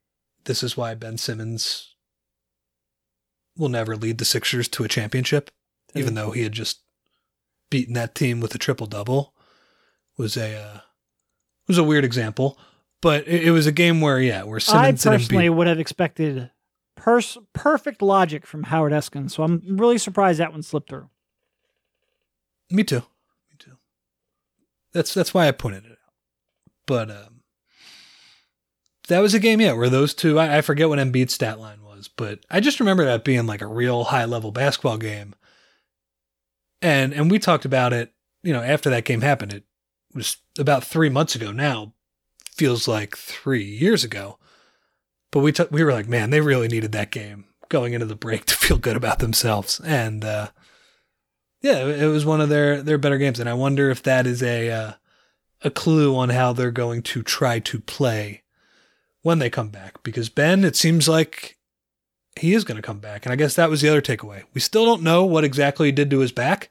this 0.45 0.63
is 0.63 0.75
why 0.75 0.93
Ben 0.93 1.17
Simmons 1.17 1.95
will 3.55 3.69
never 3.69 3.95
lead 3.95 4.17
the 4.17 4.25
Sixers 4.25 4.67
to 4.69 4.83
a 4.83 4.89
championship, 4.89 5.49
even 5.95 6.15
though 6.15 6.31
he 6.31 6.43
had 6.43 6.51
just 6.51 6.81
beaten 7.69 7.93
that 7.93 8.15
team 8.15 8.39
with 8.39 8.53
a 8.53 8.57
triple 8.57 8.87
double. 8.87 9.33
Was 10.17 10.35
a 10.35 10.55
uh, 10.55 10.79
was 11.67 11.77
a 11.77 11.83
weird 11.83 12.03
example, 12.03 12.57
but 13.01 13.27
it, 13.27 13.47
it 13.47 13.51
was 13.51 13.67
a 13.67 13.71
game 13.71 14.01
where 14.01 14.19
yeah, 14.19 14.43
where 14.43 14.57
I 14.57 14.59
Simmons 14.59 15.05
and 15.05 15.19
personally 15.19 15.49
would 15.49 15.67
have 15.67 15.79
expected 15.79 16.51
pers- 16.95 17.37
perfect 17.53 18.01
logic 18.01 18.45
from 18.45 18.63
Howard 18.63 18.93
Eskin, 18.93 19.29
so 19.29 19.43
I'm 19.43 19.61
really 19.77 19.97
surprised 19.97 20.39
that 20.39 20.51
one 20.51 20.63
slipped 20.63 20.89
through. 20.89 21.09
Me 22.69 22.83
too, 22.83 23.03
me 23.49 23.57
too. 23.57 23.77
That's 24.93 25.13
that's 25.13 25.33
why 25.33 25.47
I 25.47 25.51
pointed 25.51 25.85
it 25.85 25.91
out. 25.91 25.97
But 26.85 27.11
um, 27.11 27.41
that 29.07 29.19
was 29.19 29.33
a 29.33 29.39
game, 29.39 29.61
yeah, 29.61 29.73
where 29.73 29.89
those 29.89 30.13
two. 30.13 30.39
I, 30.39 30.57
I 30.57 30.61
forget 30.61 30.89
what 30.89 30.99
Embiid's 30.99 31.33
stat 31.33 31.59
line 31.59 31.83
was, 31.83 32.07
but 32.07 32.45
I 32.49 32.59
just 32.59 32.79
remember 32.79 33.05
that 33.05 33.23
being 33.23 33.45
like 33.45 33.61
a 33.61 33.67
real 33.67 34.05
high 34.05 34.25
level 34.25 34.51
basketball 34.51 34.97
game. 34.97 35.35
And 36.81 37.13
and 37.13 37.31
we 37.31 37.39
talked 37.39 37.65
about 37.65 37.93
it, 37.93 38.13
you 38.43 38.53
know, 38.53 38.61
after 38.61 38.89
that 38.89 39.05
game 39.05 39.21
happened. 39.21 39.53
It 39.53 39.63
was 40.13 40.37
about 40.59 40.83
three 40.83 41.09
months 41.09 41.35
ago 41.35 41.51
now. 41.51 41.93
Feels 42.57 42.87
like 42.87 43.15
three 43.15 43.63
years 43.63 44.03
ago. 44.03 44.39
But 45.31 45.41
we 45.41 45.51
t- 45.51 45.65
we 45.69 45.83
were 45.83 45.93
like, 45.93 46.07
man, 46.07 46.29
they 46.29 46.41
really 46.41 46.67
needed 46.67 46.91
that 46.93 47.11
game 47.11 47.45
going 47.69 47.93
into 47.93 48.05
the 48.05 48.15
break 48.15 48.45
to 48.47 48.55
feel 48.55 48.77
good 48.77 48.97
about 48.97 49.19
themselves. 49.19 49.79
And 49.81 50.23
uh, 50.25 50.49
yeah, 51.61 51.85
it 51.85 52.07
was 52.07 52.25
one 52.25 52.41
of 52.41 52.49
their 52.49 52.81
their 52.81 52.97
better 52.97 53.17
games. 53.17 53.39
And 53.39 53.49
I 53.49 53.53
wonder 53.53 53.89
if 53.89 54.03
that 54.03 54.25
is 54.25 54.41
a 54.41 54.71
uh, 54.71 54.91
a 55.63 55.69
clue 55.69 56.15
on 56.15 56.29
how 56.29 56.53
they're 56.53 56.71
going 56.71 57.01
to 57.03 57.23
try 57.23 57.59
to 57.59 57.79
play 57.79 58.43
when 59.21 59.39
they 59.39 59.49
come 59.49 59.69
back. 59.69 60.01
Because 60.03 60.29
Ben, 60.29 60.63
it 60.63 60.75
seems 60.75 61.07
like 61.07 61.57
he 62.39 62.53
is 62.53 62.63
going 62.63 62.77
to 62.77 62.81
come 62.81 62.99
back. 62.99 63.25
And 63.25 63.33
I 63.33 63.35
guess 63.35 63.55
that 63.55 63.69
was 63.69 63.81
the 63.81 63.89
other 63.89 64.01
takeaway. 64.01 64.43
We 64.53 64.61
still 64.61 64.85
don't 64.85 65.03
know 65.03 65.25
what 65.25 65.43
exactly 65.43 65.87
he 65.87 65.91
did 65.91 66.09
to 66.11 66.19
his 66.19 66.31
back, 66.31 66.69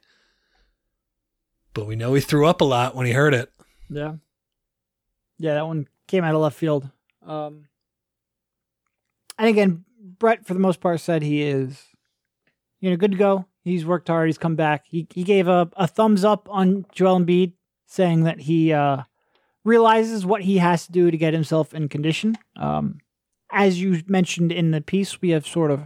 but 1.74 1.86
we 1.86 1.96
know 1.96 2.14
he 2.14 2.20
threw 2.20 2.46
up 2.46 2.60
a 2.60 2.64
lot 2.64 2.94
when 2.94 3.06
he 3.06 3.12
hurt 3.12 3.34
it. 3.34 3.52
Yeah. 3.88 4.16
Yeah, 5.38 5.54
that 5.54 5.66
one 5.66 5.88
came 6.06 6.24
out 6.24 6.34
of 6.34 6.40
left 6.40 6.56
field. 6.56 6.88
Um, 7.26 7.66
and 9.38 9.48
again, 9.48 9.84
Brett, 10.00 10.46
for 10.46 10.54
the 10.54 10.60
most 10.60 10.80
part, 10.80 11.00
said 11.00 11.22
he 11.22 11.42
is, 11.42 11.82
you 12.80 12.90
know, 12.90 12.96
good 12.96 13.12
to 13.12 13.18
go. 13.18 13.46
He's 13.64 13.84
worked 13.84 14.08
hard. 14.08 14.28
He's 14.28 14.38
come 14.38 14.54
back. 14.54 14.84
He 14.88 15.06
he 15.12 15.24
gave 15.24 15.48
a, 15.48 15.68
a 15.76 15.86
thumbs 15.86 16.24
up 16.24 16.48
on 16.50 16.86
Joel 16.92 17.20
Embiid, 17.20 17.52
saying 17.86 18.22
that 18.24 18.40
he 18.40 18.72
uh, 18.72 19.02
realizes 19.64 20.24
what 20.24 20.42
he 20.42 20.58
has 20.58 20.86
to 20.86 20.92
do 20.92 21.10
to 21.10 21.16
get 21.16 21.34
himself 21.34 21.74
in 21.74 21.88
condition. 21.88 22.38
Um, 22.54 22.98
as 23.50 23.80
you 23.80 24.02
mentioned 24.06 24.52
in 24.52 24.70
the 24.70 24.80
piece, 24.80 25.20
we 25.20 25.30
have 25.30 25.46
sort 25.46 25.70
of 25.70 25.82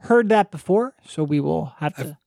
heard 0.00 0.28
that 0.28 0.50
before, 0.50 0.94
so 1.06 1.24
we 1.24 1.40
will 1.40 1.72
have 1.78 1.96
to. 1.96 2.18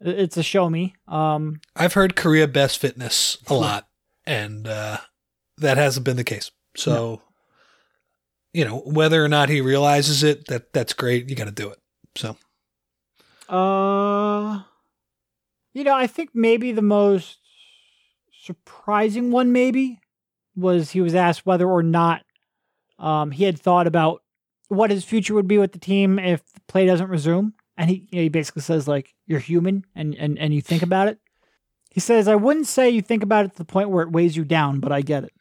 It's 0.00 0.36
a 0.36 0.42
show 0.42 0.68
me. 0.68 0.94
Um, 1.06 1.60
I've 1.76 1.92
heard 1.94 2.16
Korea 2.16 2.48
best 2.48 2.78
fitness 2.78 3.38
a 3.48 3.54
lot, 3.54 3.88
and 4.24 4.66
uh, 4.66 4.98
that 5.62 5.78
hasn't 5.78 6.04
been 6.04 6.16
the 6.16 6.24
case. 6.24 6.50
So, 6.76 7.22
you 8.52 8.64
know, 8.64 8.78
whether 8.84 9.24
or 9.24 9.28
not 9.28 9.48
he 9.48 9.60
realizes 9.60 10.22
it, 10.22 10.46
that 10.46 10.72
that's 10.72 10.92
great. 10.92 11.28
You 11.28 11.36
got 11.36 11.44
to 11.44 11.50
do 11.50 11.70
it. 11.70 11.78
So, 12.14 12.36
Uh, 13.48 14.62
you 15.74 15.84
know, 15.84 15.94
I 15.94 16.06
think 16.06 16.30
maybe 16.34 16.72
the 16.72 16.82
most 16.82 17.38
surprising 18.42 19.30
one, 19.30 19.52
maybe, 19.52 20.00
was 20.56 20.90
he 20.90 21.00
was 21.00 21.14
asked 21.14 21.46
whether 21.46 21.68
or 21.68 21.82
not 21.82 22.22
um, 22.98 23.30
he 23.30 23.44
had 23.44 23.58
thought 23.58 23.86
about 23.86 24.22
what 24.68 24.90
his 24.90 25.04
future 25.04 25.34
would 25.34 25.48
be 25.48 25.58
with 25.58 25.72
the 25.72 25.78
team 25.78 26.18
if 26.18 26.42
the 26.52 26.60
play 26.68 26.86
doesn't 26.86 27.08
resume. 27.08 27.52
And 27.76 27.90
he, 27.90 28.08
you 28.10 28.18
know, 28.18 28.22
he 28.22 28.28
basically 28.28 28.62
says, 28.62 28.86
like, 28.86 29.14
you're 29.26 29.38
human 29.40 29.84
and, 29.94 30.14
and, 30.14 30.38
and 30.38 30.54
you 30.54 30.60
think 30.60 30.82
about 30.82 31.08
it. 31.08 31.18
He 31.90 32.00
says, 32.00 32.28
I 32.28 32.36
wouldn't 32.36 32.66
say 32.66 32.88
you 32.90 33.02
think 33.02 33.22
about 33.22 33.44
it 33.44 33.52
to 33.52 33.58
the 33.58 33.64
point 33.64 33.90
where 33.90 34.02
it 34.02 34.12
weighs 34.12 34.36
you 34.36 34.44
down, 34.44 34.80
but 34.80 34.92
I 34.92 35.02
get 35.02 35.24
it. 35.24 35.32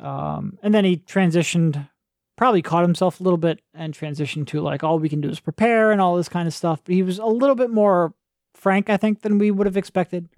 Um, 0.00 0.58
and 0.62 0.72
then 0.72 0.84
he 0.84 0.96
transitioned 0.96 1.88
probably 2.36 2.62
caught 2.62 2.82
himself 2.82 3.18
a 3.18 3.22
little 3.24 3.38
bit 3.38 3.60
and 3.74 3.92
transitioned 3.92 4.46
to 4.46 4.60
like 4.60 4.84
all 4.84 5.00
we 5.00 5.08
can 5.08 5.20
do 5.20 5.28
is 5.28 5.40
prepare 5.40 5.90
and 5.90 6.00
all 6.00 6.16
this 6.16 6.28
kind 6.28 6.46
of 6.46 6.54
stuff. 6.54 6.80
But 6.84 6.94
he 6.94 7.02
was 7.02 7.18
a 7.18 7.26
little 7.26 7.56
bit 7.56 7.70
more 7.70 8.14
frank, 8.54 8.88
I 8.88 8.96
think, 8.96 9.22
than 9.22 9.38
we 9.38 9.50
would 9.50 9.66
have 9.66 9.76
expected. 9.76 10.28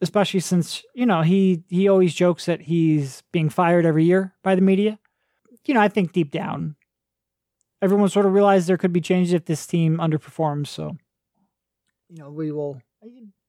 Especially 0.00 0.40
since, 0.40 0.82
you 0.94 1.06
know, 1.06 1.22
he 1.22 1.62
he 1.68 1.88
always 1.88 2.14
jokes 2.14 2.46
that 2.46 2.62
he's 2.62 3.22
being 3.32 3.48
fired 3.48 3.86
every 3.86 4.04
year 4.04 4.34
by 4.42 4.54
the 4.54 4.60
media. 4.60 4.98
You 5.64 5.74
know, 5.74 5.80
I 5.80 5.88
think 5.88 6.12
deep 6.12 6.30
down 6.30 6.76
everyone 7.82 8.08
sort 8.08 8.26
of 8.26 8.32
realized 8.32 8.68
there 8.68 8.76
could 8.76 8.92
be 8.92 9.00
changes 9.00 9.32
if 9.32 9.44
this 9.44 9.66
team 9.66 9.98
underperforms. 9.98 10.68
So, 10.68 10.96
you 12.08 12.18
know, 12.18 12.30
we 12.30 12.52
will 12.52 12.80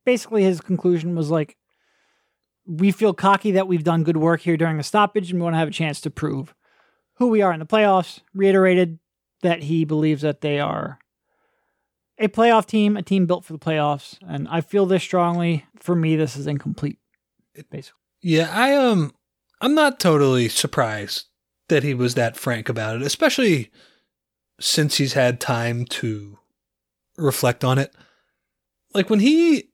basically 0.05 0.43
his 0.43 0.61
conclusion 0.61 1.15
was 1.15 1.31
like 1.31 1.57
we 2.67 2.91
feel 2.91 3.13
cocky 3.13 3.51
that 3.51 3.67
we've 3.67 3.83
done 3.83 4.03
good 4.03 4.17
work 4.17 4.41
here 4.41 4.57
during 4.57 4.77
the 4.77 4.83
stoppage 4.83 5.31
and 5.31 5.39
we 5.39 5.43
want 5.43 5.53
to 5.53 5.59
have 5.59 5.69
a 5.69 5.71
chance 5.71 6.01
to 6.01 6.09
prove 6.09 6.53
who 7.15 7.27
we 7.27 7.41
are 7.41 7.53
in 7.53 7.59
the 7.59 7.65
playoffs, 7.65 8.19
reiterated 8.33 8.99
that 9.41 9.63
he 9.63 9.85
believes 9.85 10.21
that 10.21 10.41
they 10.41 10.59
are 10.59 10.99
a 12.19 12.27
playoff 12.27 12.65
team, 12.65 12.97
a 12.97 13.01
team 13.01 13.25
built 13.25 13.45
for 13.45 13.53
the 13.53 13.59
playoffs. 13.59 14.17
And 14.27 14.47
I 14.49 14.61
feel 14.61 14.85
this 14.85 15.03
strongly. 15.03 15.65
For 15.79 15.95
me, 15.95 16.15
this 16.15 16.35
is 16.35 16.47
incomplete, 16.47 16.99
basically. 17.69 17.99
yeah, 18.21 18.49
I 18.51 18.75
um, 18.75 19.13
I'm 19.61 19.75
not 19.75 19.99
totally 19.99 20.49
surprised 20.49 21.25
that 21.69 21.83
he 21.83 21.93
was 21.93 22.15
that 22.15 22.37
frank 22.37 22.69
about 22.69 22.95
it, 22.95 23.01
especially 23.01 23.71
since 24.59 24.97
he's 24.97 25.13
had 25.13 25.39
time 25.39 25.85
to 25.85 26.39
reflect 27.17 27.63
on 27.63 27.77
it. 27.77 27.93
Like 28.93 29.09
when 29.09 29.19
he 29.19 29.66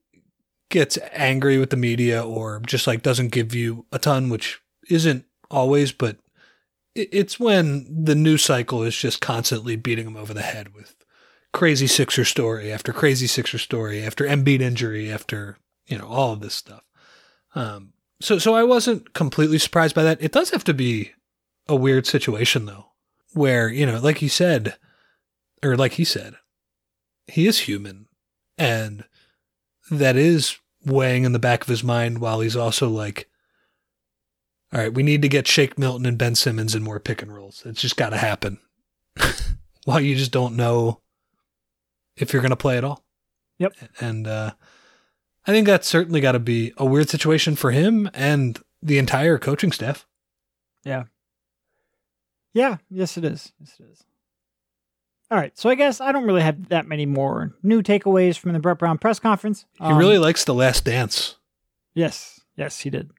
gets 0.73 0.97
angry 1.11 1.59
with 1.59 1.69
the 1.69 1.77
media 1.77 2.25
or 2.25 2.59
just 2.65 2.87
like 2.87 3.03
doesn't 3.03 3.31
give 3.31 3.53
you 3.53 3.85
a 3.91 3.99
ton, 3.99 4.29
which 4.29 4.59
isn't 4.89 5.23
always, 5.51 5.91
but 5.91 6.17
it's 6.95 7.39
when 7.39 7.85
the 8.03 8.15
news 8.15 8.43
cycle 8.43 8.81
is 8.81 8.97
just 8.97 9.21
constantly 9.21 9.75
beating 9.75 10.07
him 10.07 10.17
over 10.17 10.33
the 10.33 10.41
head 10.41 10.73
with 10.73 10.95
crazy 11.53 11.85
Sixer 11.85 12.25
story 12.25 12.73
after 12.73 12.91
crazy 12.91 13.27
Sixer 13.27 13.59
story 13.59 14.03
after 14.03 14.25
Embiid 14.25 14.61
injury 14.61 15.11
after 15.11 15.57
you 15.85 15.97
know 15.97 16.07
all 16.07 16.33
of 16.33 16.39
this 16.39 16.55
stuff. 16.55 16.81
Um, 17.53 17.93
so 18.19 18.39
so 18.39 18.55
I 18.55 18.63
wasn't 18.63 19.13
completely 19.13 19.59
surprised 19.59 19.93
by 19.93 20.03
that. 20.03 20.23
It 20.23 20.31
does 20.31 20.49
have 20.49 20.63
to 20.63 20.73
be 20.73 21.11
a 21.67 21.75
weird 21.75 22.07
situation 22.07 22.65
though, 22.65 22.87
where 23.33 23.69
you 23.69 23.85
know, 23.85 23.99
like 23.99 24.23
you 24.23 24.29
said, 24.29 24.75
or 25.63 25.77
like 25.77 25.93
he 25.93 26.03
said, 26.03 26.33
he 27.27 27.45
is 27.45 27.59
human, 27.59 28.07
and 28.57 29.03
that 29.91 30.15
is 30.15 30.57
weighing 30.85 31.23
in 31.23 31.33
the 31.33 31.39
back 31.39 31.61
of 31.61 31.67
his 31.67 31.83
mind 31.83 32.19
while 32.19 32.39
he's 32.39 32.55
also 32.55 32.89
like, 32.89 33.29
all 34.73 34.79
right, 34.79 34.93
we 34.93 35.03
need 35.03 35.21
to 35.21 35.29
get 35.29 35.47
Shake 35.47 35.77
Milton 35.77 36.05
and 36.05 36.17
Ben 36.17 36.35
Simmons 36.35 36.75
in 36.75 36.83
more 36.83 36.99
pick 36.99 37.21
and 37.21 37.33
rolls. 37.33 37.63
It's 37.65 37.81
just 37.81 37.97
got 37.97 38.09
to 38.09 38.17
happen. 38.17 38.59
while 39.85 39.99
you 39.99 40.15
just 40.15 40.31
don't 40.31 40.55
know 40.55 41.01
if 42.17 42.33
you're 42.33 42.41
going 42.41 42.51
to 42.51 42.55
play 42.55 42.77
at 42.77 42.83
all. 42.83 43.03
Yep. 43.59 43.73
And 43.99 44.27
uh, 44.27 44.53
I 45.45 45.51
think 45.51 45.67
that's 45.67 45.87
certainly 45.87 46.21
got 46.21 46.33
to 46.33 46.39
be 46.39 46.73
a 46.77 46.85
weird 46.85 47.09
situation 47.09 47.55
for 47.55 47.71
him 47.71 48.09
and 48.13 48.59
the 48.81 48.97
entire 48.97 49.37
coaching 49.37 49.71
staff. 49.71 50.07
Yeah. 50.83 51.03
Yeah. 52.53 52.77
Yes, 52.89 53.17
it 53.17 53.25
is. 53.25 53.53
Yes, 53.59 53.75
it 53.79 53.85
is. 53.91 54.03
All 55.33 55.39
right. 55.39 55.57
So 55.57 55.67
I 55.67 55.73
guess 55.73 55.99
I 55.99 56.11
don't 56.11 56.25
really 56.25 56.43
have 56.43 56.69
that 56.69 56.85
many 56.87 57.07
more 57.07 57.55
new 57.63 57.81
takeaways 57.81 58.37
from 58.37 58.53
the 58.53 58.59
Brett 58.59 58.77
Brown 58.77 58.99
press 58.99 59.17
conference. 59.17 59.65
He 59.79 59.83
Um, 59.83 59.97
really 59.97 60.19
likes 60.19 60.45
The 60.45 60.53
Last 60.53 60.85
Dance. 60.85 61.37
Yes, 61.95 62.39
yes, 62.55 62.81
he 62.81 62.91
did. 62.91 63.09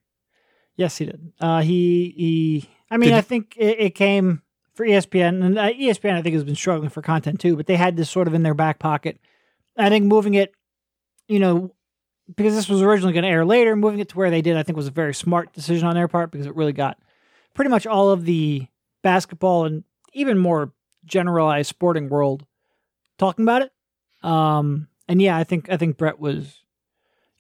Yes, 0.77 0.97
he 0.97 1.07
did. 1.07 1.33
Uh, 1.41 1.63
he 1.63 2.15
he. 2.17 2.71
I 2.89 2.99
mean, 2.99 3.09
Did- 3.11 3.19
I 3.19 3.21
think 3.21 3.57
it, 3.57 3.81
it 3.81 3.91
came 3.97 4.43
for 4.75 4.87
ESPN, 4.87 5.45
and 5.45 5.59
uh, 5.59 5.73
ESPN 5.73 6.15
I 6.15 6.23
think 6.23 6.35
has 6.35 6.45
been 6.45 6.55
struggling 6.55 6.89
for 6.89 7.03
content 7.03 7.41
too. 7.41 7.57
But 7.57 7.67
they 7.67 7.75
had 7.75 7.97
this 7.97 8.11
sort 8.11 8.29
of 8.29 8.35
in 8.35 8.45
their 8.45 8.55
back 8.55 8.79
pocket. 8.79 9.19
I 9.77 9.89
think 9.89 10.05
moving 10.07 10.35
it, 10.35 10.53
you 11.27 11.41
know, 11.41 11.75
because 12.37 12.55
this 12.55 12.69
was 12.69 12.81
originally 12.81 13.13
going 13.13 13.25
to 13.25 13.29
air 13.29 13.45
later, 13.45 13.75
moving 13.75 13.99
it 13.99 14.11
to 14.11 14.17
where 14.17 14.31
they 14.31 14.41
did, 14.41 14.57
I 14.57 14.63
think 14.63 14.77
was 14.77 14.87
a 14.87 14.93
very 14.93 15.15
smart 15.15 15.53
decision 15.53 15.89
on 15.89 15.97
their 15.97 16.07
part 16.07 16.31
because 16.31 16.47
it 16.47 16.55
really 16.55 16.73
got 16.73 16.97
pretty 17.55 17.71
much 17.73 17.89
all 17.89 18.11
of 18.11 18.25
the 18.25 18.69
basketball 19.03 19.65
and 19.65 19.83
even 20.13 20.39
more 20.39 20.73
generalized 21.07 21.69
sporting 21.69 22.09
world 22.09 22.45
talking 23.19 23.45
about 23.45 23.63
it. 23.63 23.73
Um, 24.29 24.89
and 25.09 25.21
yeah, 25.21 25.37
I 25.37 25.45
think 25.45 25.71
I 25.71 25.77
think 25.77 25.97
Brett 25.97 26.19
was, 26.19 26.61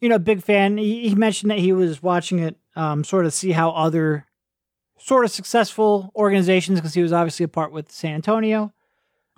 you 0.00 0.08
know, 0.08 0.16
a 0.16 0.20
big 0.20 0.42
fan. 0.42 0.76
He, 0.76 1.08
he 1.08 1.14
mentioned 1.14 1.50
that 1.50 1.58
he 1.58 1.72
was 1.72 2.02
watching 2.02 2.38
it, 2.40 2.56
um, 2.76 3.04
sort 3.04 3.24
of 3.26 3.32
see 3.32 3.52
how 3.52 3.70
other 3.70 4.26
sort 4.98 5.24
of 5.24 5.30
successful 5.30 6.12
organizations, 6.14 6.78
because 6.80 6.94
he 6.94 7.02
was 7.02 7.12
obviously 7.12 7.44
a 7.44 7.48
part 7.48 7.72
with 7.72 7.90
San 7.90 8.14
Antonio, 8.14 8.72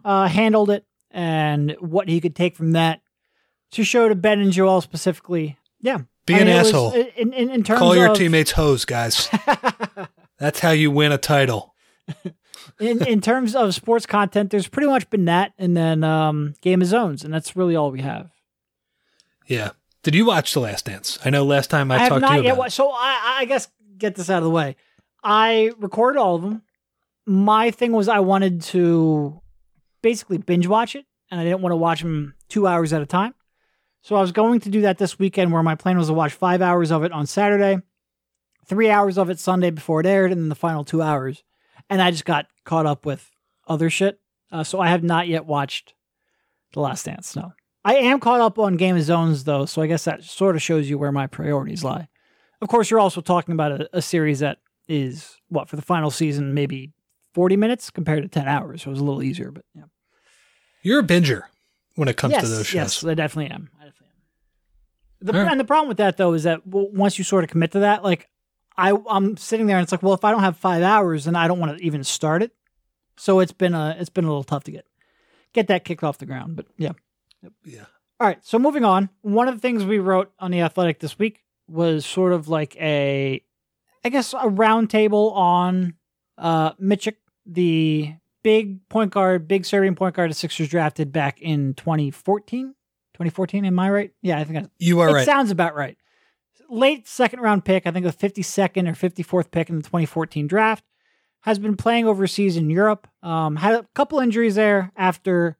uh, 0.04 0.26
handled 0.28 0.70
it, 0.70 0.84
and 1.10 1.76
what 1.80 2.08
he 2.08 2.20
could 2.20 2.34
take 2.36 2.56
from 2.56 2.72
that 2.72 3.00
to 3.72 3.84
show 3.84 4.08
to 4.08 4.14
Ben 4.14 4.40
and 4.40 4.52
Joel 4.52 4.80
specifically. 4.80 5.56
Yeah, 5.80 5.98
Be 6.26 6.34
I 6.34 6.38
an 6.38 6.46
mean, 6.46 6.56
was- 6.58 6.68
asshole. 6.68 6.92
in, 6.92 7.32
in, 7.32 7.50
in 7.50 7.62
terms 7.62 7.78
Call 7.78 7.94
your 7.96 8.10
of, 8.10 8.16
teammates 8.16 8.52
hoes, 8.52 8.84
guys. 8.84 9.28
That's 10.38 10.58
how 10.60 10.70
you 10.72 10.90
win 10.90 11.12
a 11.12 11.18
title. 11.18 11.74
in 12.80 13.04
in 13.06 13.20
terms 13.20 13.54
of 13.54 13.74
sports 13.74 14.06
content, 14.06 14.50
there's 14.50 14.68
pretty 14.68 14.88
much 14.88 15.08
been 15.10 15.24
that, 15.26 15.52
and 15.58 15.76
then 15.76 16.04
um, 16.04 16.54
Game 16.60 16.82
of 16.82 16.88
Zones, 16.88 17.24
and 17.24 17.32
that's 17.32 17.56
really 17.56 17.76
all 17.76 17.90
we 17.90 18.00
have. 18.00 18.30
Yeah. 19.46 19.70
Did 20.02 20.14
you 20.14 20.26
watch 20.26 20.52
The 20.54 20.60
Last 20.60 20.84
Dance? 20.84 21.18
I 21.24 21.30
know 21.30 21.44
last 21.44 21.68
time 21.68 21.90
I, 21.90 22.04
I, 22.04 22.08
talked 22.08 22.24
to 22.24 22.42
you 22.42 22.52
about 22.52 22.72
so 22.72 22.90
I, 22.90 23.38
I 23.40 23.44
guess 23.44 23.68
get 23.98 24.14
this 24.14 24.30
out 24.30 24.38
of 24.38 24.44
the 24.44 24.50
way. 24.50 24.76
I 25.24 25.72
recorded 25.78 26.18
all 26.20 26.36
of 26.36 26.42
them. 26.42 26.62
My 27.26 27.72
thing 27.72 27.90
was 27.90 28.08
I 28.08 28.20
wanted 28.20 28.62
to 28.62 29.40
basically 30.02 30.38
binge 30.38 30.68
watch 30.68 30.94
it, 30.94 31.06
and 31.30 31.40
I 31.40 31.44
didn't 31.44 31.60
want 31.60 31.72
to 31.72 31.76
watch 31.76 32.02
them 32.02 32.34
two 32.48 32.68
hours 32.68 32.92
at 32.92 33.02
a 33.02 33.06
time. 33.06 33.34
So 34.02 34.14
I 34.14 34.20
was 34.20 34.30
going 34.30 34.60
to 34.60 34.70
do 34.70 34.82
that 34.82 34.98
this 34.98 35.18
weekend, 35.18 35.50
where 35.50 35.64
my 35.64 35.74
plan 35.74 35.98
was 35.98 36.06
to 36.06 36.14
watch 36.14 36.32
five 36.32 36.62
hours 36.62 36.92
of 36.92 37.02
it 37.02 37.10
on 37.10 37.26
Saturday, 37.26 37.82
three 38.64 38.88
hours 38.88 39.18
of 39.18 39.30
it 39.30 39.40
Sunday 39.40 39.70
before 39.70 39.98
it 39.98 40.06
aired, 40.06 40.30
and 40.30 40.40
then 40.40 40.48
the 40.48 40.54
final 40.54 40.84
two 40.84 41.02
hours. 41.02 41.42
And 41.88 42.02
I 42.02 42.10
just 42.10 42.24
got 42.24 42.46
caught 42.64 42.86
up 42.86 43.06
with 43.06 43.30
other 43.68 43.90
shit. 43.90 44.20
Uh, 44.50 44.64
so 44.64 44.80
I 44.80 44.88
have 44.88 45.02
not 45.02 45.28
yet 45.28 45.46
watched 45.46 45.94
The 46.72 46.80
Last 46.80 47.04
Dance. 47.04 47.34
No, 47.36 47.52
I 47.84 47.96
am 47.96 48.20
caught 48.20 48.40
up 48.40 48.58
on 48.58 48.76
Game 48.76 48.96
of 48.96 49.02
Zones 49.02 49.44
though, 49.44 49.66
so 49.66 49.82
I 49.82 49.86
guess 49.86 50.04
that 50.04 50.24
sort 50.24 50.56
of 50.56 50.62
shows 50.62 50.88
you 50.88 50.98
where 50.98 51.12
my 51.12 51.26
priorities 51.26 51.84
lie. 51.84 52.08
Of 52.60 52.68
course, 52.68 52.90
you're 52.90 53.00
also 53.00 53.20
talking 53.20 53.52
about 53.52 53.72
a, 53.72 53.88
a 53.92 54.02
series 54.02 54.40
that 54.40 54.58
is 54.88 55.36
what 55.48 55.68
for 55.68 55.76
the 55.76 55.82
final 55.82 56.10
season, 56.10 56.54
maybe 56.54 56.92
40 57.34 57.56
minutes 57.56 57.90
compared 57.90 58.22
to 58.22 58.28
10 58.28 58.48
hours. 58.48 58.82
So 58.82 58.88
it 58.88 58.92
was 58.92 59.00
a 59.00 59.04
little 59.04 59.22
easier, 59.22 59.50
but 59.50 59.64
yeah. 59.74 59.84
You're 60.82 61.00
a 61.00 61.04
binger 61.04 61.42
when 61.96 62.08
it 62.08 62.16
comes 62.16 62.32
yes, 62.32 62.42
to 62.42 62.48
those 62.48 62.66
shows. 62.66 62.74
yes, 62.74 63.04
I 63.04 63.14
definitely 63.14 63.52
am. 63.52 63.70
I 63.80 63.84
definitely 63.84 64.08
am. 64.08 65.26
The, 65.26 65.32
right. 65.32 65.50
And 65.50 65.60
the 65.60 65.64
problem 65.64 65.88
with 65.88 65.98
that 65.98 66.16
though 66.16 66.32
is 66.32 66.44
that 66.44 66.66
once 66.66 67.18
you 67.18 67.24
sort 67.24 67.44
of 67.44 67.50
commit 67.50 67.72
to 67.72 67.80
that, 67.80 68.04
like 68.04 68.28
I, 68.78 68.96
I'm 69.08 69.36
sitting 69.36 69.66
there 69.66 69.76
and 69.78 69.82
it's 69.82 69.92
like, 69.92 70.02
well, 70.02 70.14
if 70.14 70.24
I 70.24 70.30
don't 70.30 70.40
have 70.42 70.56
five 70.56 70.82
hours, 70.82 71.24
then 71.24 71.36
I 71.36 71.48
don't 71.48 71.58
want 71.58 71.78
to 71.78 71.84
even 71.84 72.04
start 72.04 72.42
it. 72.42 72.52
So 73.16 73.40
it's 73.40 73.52
been 73.52 73.74
a, 73.74 73.96
it's 73.98 74.10
been 74.10 74.24
a 74.24 74.28
little 74.28 74.44
tough 74.44 74.64
to 74.64 74.70
get, 74.70 74.86
get 75.52 75.68
that 75.68 75.84
kicked 75.84 76.04
off 76.04 76.18
the 76.18 76.26
ground. 76.26 76.56
But 76.56 76.66
yeah. 76.76 76.92
Yeah. 77.64 77.84
All 78.18 78.26
right, 78.26 78.38
so 78.44 78.58
moving 78.58 78.84
on. 78.84 79.10
One 79.22 79.46
of 79.46 79.54
the 79.54 79.60
things 79.60 79.84
we 79.84 79.98
wrote 79.98 80.32
on 80.38 80.50
the 80.50 80.62
Athletic 80.62 81.00
this 81.00 81.18
week 81.18 81.44
was 81.68 82.06
sort 82.06 82.32
of 82.32 82.48
like 82.48 82.74
a, 82.76 83.42
I 84.04 84.08
guess, 84.08 84.32
a 84.32 84.48
roundtable 84.48 85.34
on 85.34 85.94
uh, 86.38 86.72
Micic, 86.74 87.16
the 87.44 88.14
big 88.42 88.88
point 88.88 89.12
guard, 89.12 89.46
big 89.48 89.66
Serbian 89.66 89.94
point 89.94 90.14
guard 90.14 90.30
the 90.30 90.34
Sixers 90.34 90.68
drafted 90.68 91.12
back 91.12 91.42
in 91.42 91.74
2014. 91.74 92.74
2014, 93.14 93.64
am 93.64 93.78
I 93.78 93.90
right? 93.90 94.12
Yeah, 94.22 94.38
I 94.38 94.44
think 94.44 94.64
I, 94.64 94.68
You 94.78 95.00
are 95.00 95.10
it 95.10 95.12
right. 95.12 95.26
sounds 95.26 95.50
about 95.50 95.74
right. 95.74 95.96
Late 96.68 97.06
second 97.06 97.40
round 97.40 97.64
pick, 97.64 97.86
I 97.86 97.90
think 97.90 98.04
the 98.06 98.12
52nd 98.12 98.88
or 98.88 98.92
54th 99.10 99.50
pick 99.50 99.68
in 99.70 99.76
the 99.76 99.82
2014 99.82 100.46
draft, 100.46 100.84
has 101.42 101.58
been 101.58 101.76
playing 101.76 102.06
overseas 102.06 102.56
in 102.56 102.70
Europe. 102.70 103.06
Um, 103.22 103.56
had 103.56 103.74
a 103.74 103.86
couple 103.94 104.18
injuries 104.18 104.54
there 104.56 104.92
after 104.96 105.56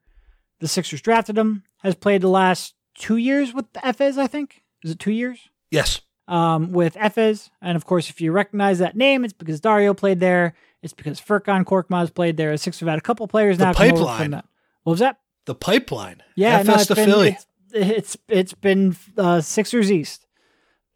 the 0.59 0.67
Sixers 0.67 1.01
drafted 1.01 1.37
him. 1.37 1.63
Has 1.83 1.95
played 1.95 2.21
the 2.21 2.27
last 2.29 2.73
two 2.95 3.17
years 3.17 3.53
with 3.53 3.71
the 3.73 3.79
Efes, 3.79 4.17
I 4.17 4.27
think. 4.27 4.63
Is 4.83 4.91
it 4.91 4.99
two 4.99 5.11
years? 5.11 5.39
yes. 5.71 6.01
Um, 6.29 6.73
with 6.73 6.95
Efes. 6.95 7.49
And 7.61 7.77
of 7.77 7.85
course, 7.85 8.09
if 8.09 8.19
you 8.19 8.33
recognize 8.33 8.79
that 8.79 8.97
name, 8.97 9.23
it's 9.23 9.31
because 9.31 9.61
Dario 9.61 9.93
played 9.93 10.19
there. 10.19 10.55
It's 10.81 10.91
because 10.91 11.21
Furkan 11.21 11.63
Korkmaz 11.63 12.13
played 12.13 12.35
there. 12.35 12.51
The 12.51 12.57
Sixers 12.57 12.81
have 12.81 12.89
had 12.89 12.99
a 12.99 13.01
couple 13.01 13.25
players 13.29 13.57
The 13.57 13.63
now 13.63 13.73
come 13.73 13.89
pipeline. 13.91 14.21
from 14.23 14.31
that. 14.31 14.45
What 14.83 14.91
was 14.91 14.99
that? 14.99 15.19
The 15.45 15.55
pipeline. 15.55 16.21
Yeah, 16.35 16.61
no, 16.63 16.73
Efes 16.73 16.77
it's 16.79 16.87
to 16.87 16.95
been, 16.95 17.05
Philly. 17.09 17.29
It's, 17.29 17.45
it's 17.71 18.17
it's 18.27 18.53
been 18.53 18.97
uh, 19.17 19.39
Sixers 19.39 19.89
East, 19.89 20.26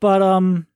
but 0.02 0.22
um, 0.22 0.68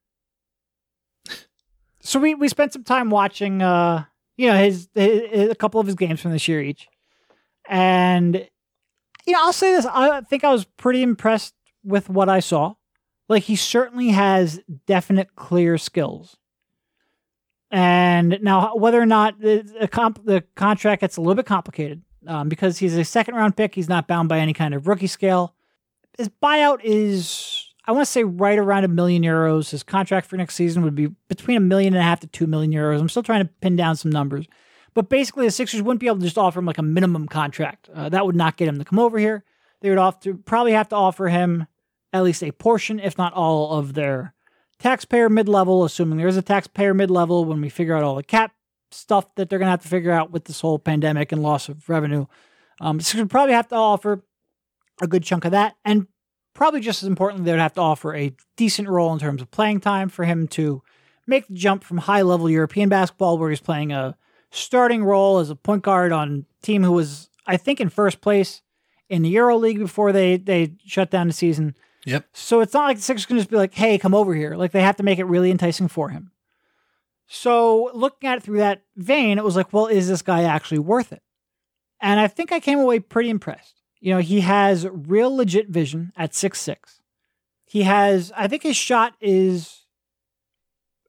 so 2.00 2.20
we 2.20 2.34
we 2.34 2.48
spent 2.48 2.72
some 2.72 2.86
time 2.86 3.10
watching 3.10 3.62
uh, 3.62 4.06
you 4.38 4.48
know 4.48 4.56
his, 4.56 4.88
his 4.96 5.50
a 5.50 5.56
couple 5.56 5.82
of 5.82 5.88
his 5.88 5.96
games 5.96 6.22
from 6.22 6.32
this 6.32 6.48
year 6.48 6.62
each, 6.62 6.88
and 7.68 8.48
you 9.26 9.34
know 9.34 9.40
I'll 9.42 9.52
say 9.52 9.76
this 9.76 9.86
I 9.86 10.22
think 10.22 10.46
I 10.46 10.52
was 10.54 10.64
pretty 10.64 11.04
impressed 11.04 11.54
with 11.84 12.08
what 12.10 12.30
I 12.30 12.40
saw. 12.40 12.76
Like 13.28 13.44
he 13.44 13.58
certainly 13.58 14.10
has 14.10 14.62
definite 14.86 15.36
clear 15.36 15.78
skills. 15.78 16.38
And 17.72 18.40
now, 18.42 18.76
whether 18.76 19.02
or 19.02 19.06
not 19.08 19.40
the, 19.42 19.70
the, 19.82 19.88
comp, 19.88 20.24
the 20.24 20.44
contract 20.56 21.02
gets 21.02 21.18
a 21.18 21.22
little 21.22 21.36
bit 21.36 21.48
complicated 21.48 22.04
um, 22.28 22.48
because 22.48 22.78
he's 22.78 22.96
a 22.96 23.04
second 23.04 23.36
round 23.36 23.58
pick, 23.58 23.76
he's 23.76 23.90
not 23.90 24.08
bound 24.08 24.30
by 24.30 24.40
any 24.40 24.54
kind 24.54 24.74
of 24.74 24.88
rookie 24.88 25.08
scale. 25.08 25.56
His 26.18 26.30
buyout 26.30 26.80
is, 26.84 27.65
I 27.88 27.92
want 27.92 28.06
to 28.06 28.12
say, 28.12 28.24
right 28.24 28.58
around 28.58 28.84
a 28.84 28.88
million 28.88 29.24
euros. 29.24 29.70
His 29.70 29.84
contract 29.84 30.28
for 30.28 30.38
next 30.38 30.56
season 30.56 30.84
would 30.84 30.96
be 30.96 31.08
between 31.28 31.58
a 31.58 31.62
million 31.62 31.94
and 31.94 32.02
a 32.02 32.04
half 32.04 32.20
to 32.22 32.28
two 32.28 32.48
million 32.48 32.72
euros. 32.72 33.00
I'm 33.00 33.10
still 33.10 33.24
trying 33.24 33.44
to 33.44 33.54
pin 33.62 33.76
down 33.76 33.96
some 33.96 34.12
numbers, 34.12 34.48
but 34.94 35.10
basically, 35.10 35.46
the 35.46 35.52
Sixers 35.52 35.82
wouldn't 35.82 36.00
be 36.00 36.08
able 36.08 36.18
to 36.18 36.24
just 36.24 36.38
offer 36.38 36.60
him 36.60 36.66
like 36.66 36.78
a 36.78 36.84
minimum 36.84 37.28
contract. 37.28 37.90
Uh, 37.94 38.10
that 38.10 38.26
would 38.26 38.36
not 38.36 38.58
get 38.58 38.68
him 38.68 38.80
to 38.80 38.86
come 38.86 39.00
over 39.00 39.20
here. 39.20 39.44
They 39.82 39.90
would 39.90 40.00
have 40.00 40.20
to 40.22 40.36
probably 40.36 40.72
have 40.72 40.90
to 40.90 40.96
offer 40.96 41.28
him 41.28 41.68
at 42.12 42.24
least 42.24 42.44
a 42.44 42.52
portion, 42.52 43.00
if 43.00 43.18
not 43.18 43.34
all, 43.34 43.78
of 43.78 43.94
their 43.94 44.34
taxpayer 44.80 45.30
mid 45.30 45.48
level, 45.48 45.84
assuming 45.84 46.18
there 46.18 46.28
is 46.28 46.38
a 46.38 46.42
taxpayer 46.42 46.94
mid 46.94 47.12
level 47.12 47.46
when 47.46 47.62
we 47.62 47.70
figure 47.70 47.96
out 47.96 48.04
all 48.04 48.16
the 48.16 48.24
cap 48.24 48.54
stuff 48.92 49.34
that 49.36 49.50
they're 49.50 49.60
going 49.60 49.68
to 49.68 49.72
have 49.72 49.82
to 49.82 49.88
figure 49.88 50.12
out 50.12 50.32
with 50.32 50.46
this 50.46 50.62
whole 50.62 50.80
pandemic 50.80 51.32
and 51.32 51.44
loss 51.44 51.70
of 51.70 51.88
revenue. 51.90 52.26
Um, 52.82 53.00
so 53.00 53.26
probably 53.26 53.54
have 53.54 53.68
to 53.70 53.76
offer 53.76 54.24
a 55.02 55.08
good 55.08 55.24
chunk 55.24 55.46
of 55.46 55.52
that. 55.52 55.76
And 55.84 56.08
probably 56.56 56.80
just 56.80 57.04
as 57.04 57.08
importantly, 57.08 57.46
they 57.46 57.52
would 57.52 57.60
have 57.60 57.76
to 57.76 57.82
offer 57.82 58.16
a 58.16 58.34
decent 58.56 58.90
role 58.90 59.14
in 59.14 59.20
terms 59.20 59.44
of 59.44 59.52
playing 59.52 59.82
time 59.82 60.10
for 60.10 60.26
him 60.26 60.48
to 60.48 60.82
make 61.28 61.48
the 61.48 61.54
jump 61.54 61.84
from 61.84 62.00
high 62.00 62.24
level 62.24 62.50
European 62.50 62.90
basketball, 62.90 63.38
where 63.38 63.52
he's 63.52 63.60
playing 63.60 63.92
a 63.92 64.18
starting 64.50 65.04
role 65.04 65.38
as 65.38 65.52
a 65.52 65.56
point 65.56 65.84
guard 65.84 66.12
on 66.12 66.46
a 66.50 66.66
team 66.66 66.84
who 66.84 66.94
was, 66.94 67.30
I 67.46 67.58
think, 67.58 67.80
in 67.80 67.90
first 67.90 68.22
place 68.22 68.64
in 69.10 69.22
the 69.22 69.30
Euro 69.30 69.58
League 69.58 69.78
before 69.78 70.12
they, 70.12 70.38
they 70.38 70.74
shut 70.86 71.12
down 71.12 71.28
the 71.28 71.34
season. 71.34 71.76
Yep. 72.06 72.26
So 72.34 72.62
it's 72.62 72.74
not 72.74 72.86
like 72.86 72.98
the 72.98 73.04
Sixers 73.04 73.26
can 73.26 73.38
just 73.38 73.50
be 73.50 73.58
like, 73.58 73.74
hey, 73.74 73.98
come 73.98 74.14
over 74.14 74.34
here. 74.34 74.56
Like 74.56 74.72
they 74.72 74.82
have 74.82 74.96
to 74.98 75.04
make 75.04 75.20
it 75.20 75.26
really 75.26 75.52
enticing 75.52 75.88
for 75.88 76.10
him. 76.10 76.32
So 77.28 77.90
looking 77.94 78.30
at 78.30 78.38
it 78.38 78.44
through 78.44 78.60
that 78.60 78.84
vein, 78.96 79.38
it 79.38 79.44
was 79.44 79.56
like, 79.56 79.74
well, 79.74 79.88
is 79.88 80.08
this 80.08 80.22
guy 80.22 80.44
actually 80.44 80.80
worth 80.80 81.12
it? 81.12 81.24
And 82.00 82.20
I 82.20 82.28
think 82.28 82.52
I 82.52 82.60
came 82.60 82.80
away 82.80 83.00
pretty 83.00 83.30
impressed. 83.30 83.82
You 84.06 84.14
know, 84.14 84.20
he 84.20 84.42
has 84.42 84.88
real 84.88 85.36
legit 85.36 85.68
vision 85.68 86.14
at 86.16 86.36
six 86.36 86.62
six. 86.62 87.02
He 87.66 87.82
has, 87.82 88.32
I 88.38 88.48
think 88.48 88.62
his 88.62 88.76
shot 88.76 89.16
is, 89.20 89.88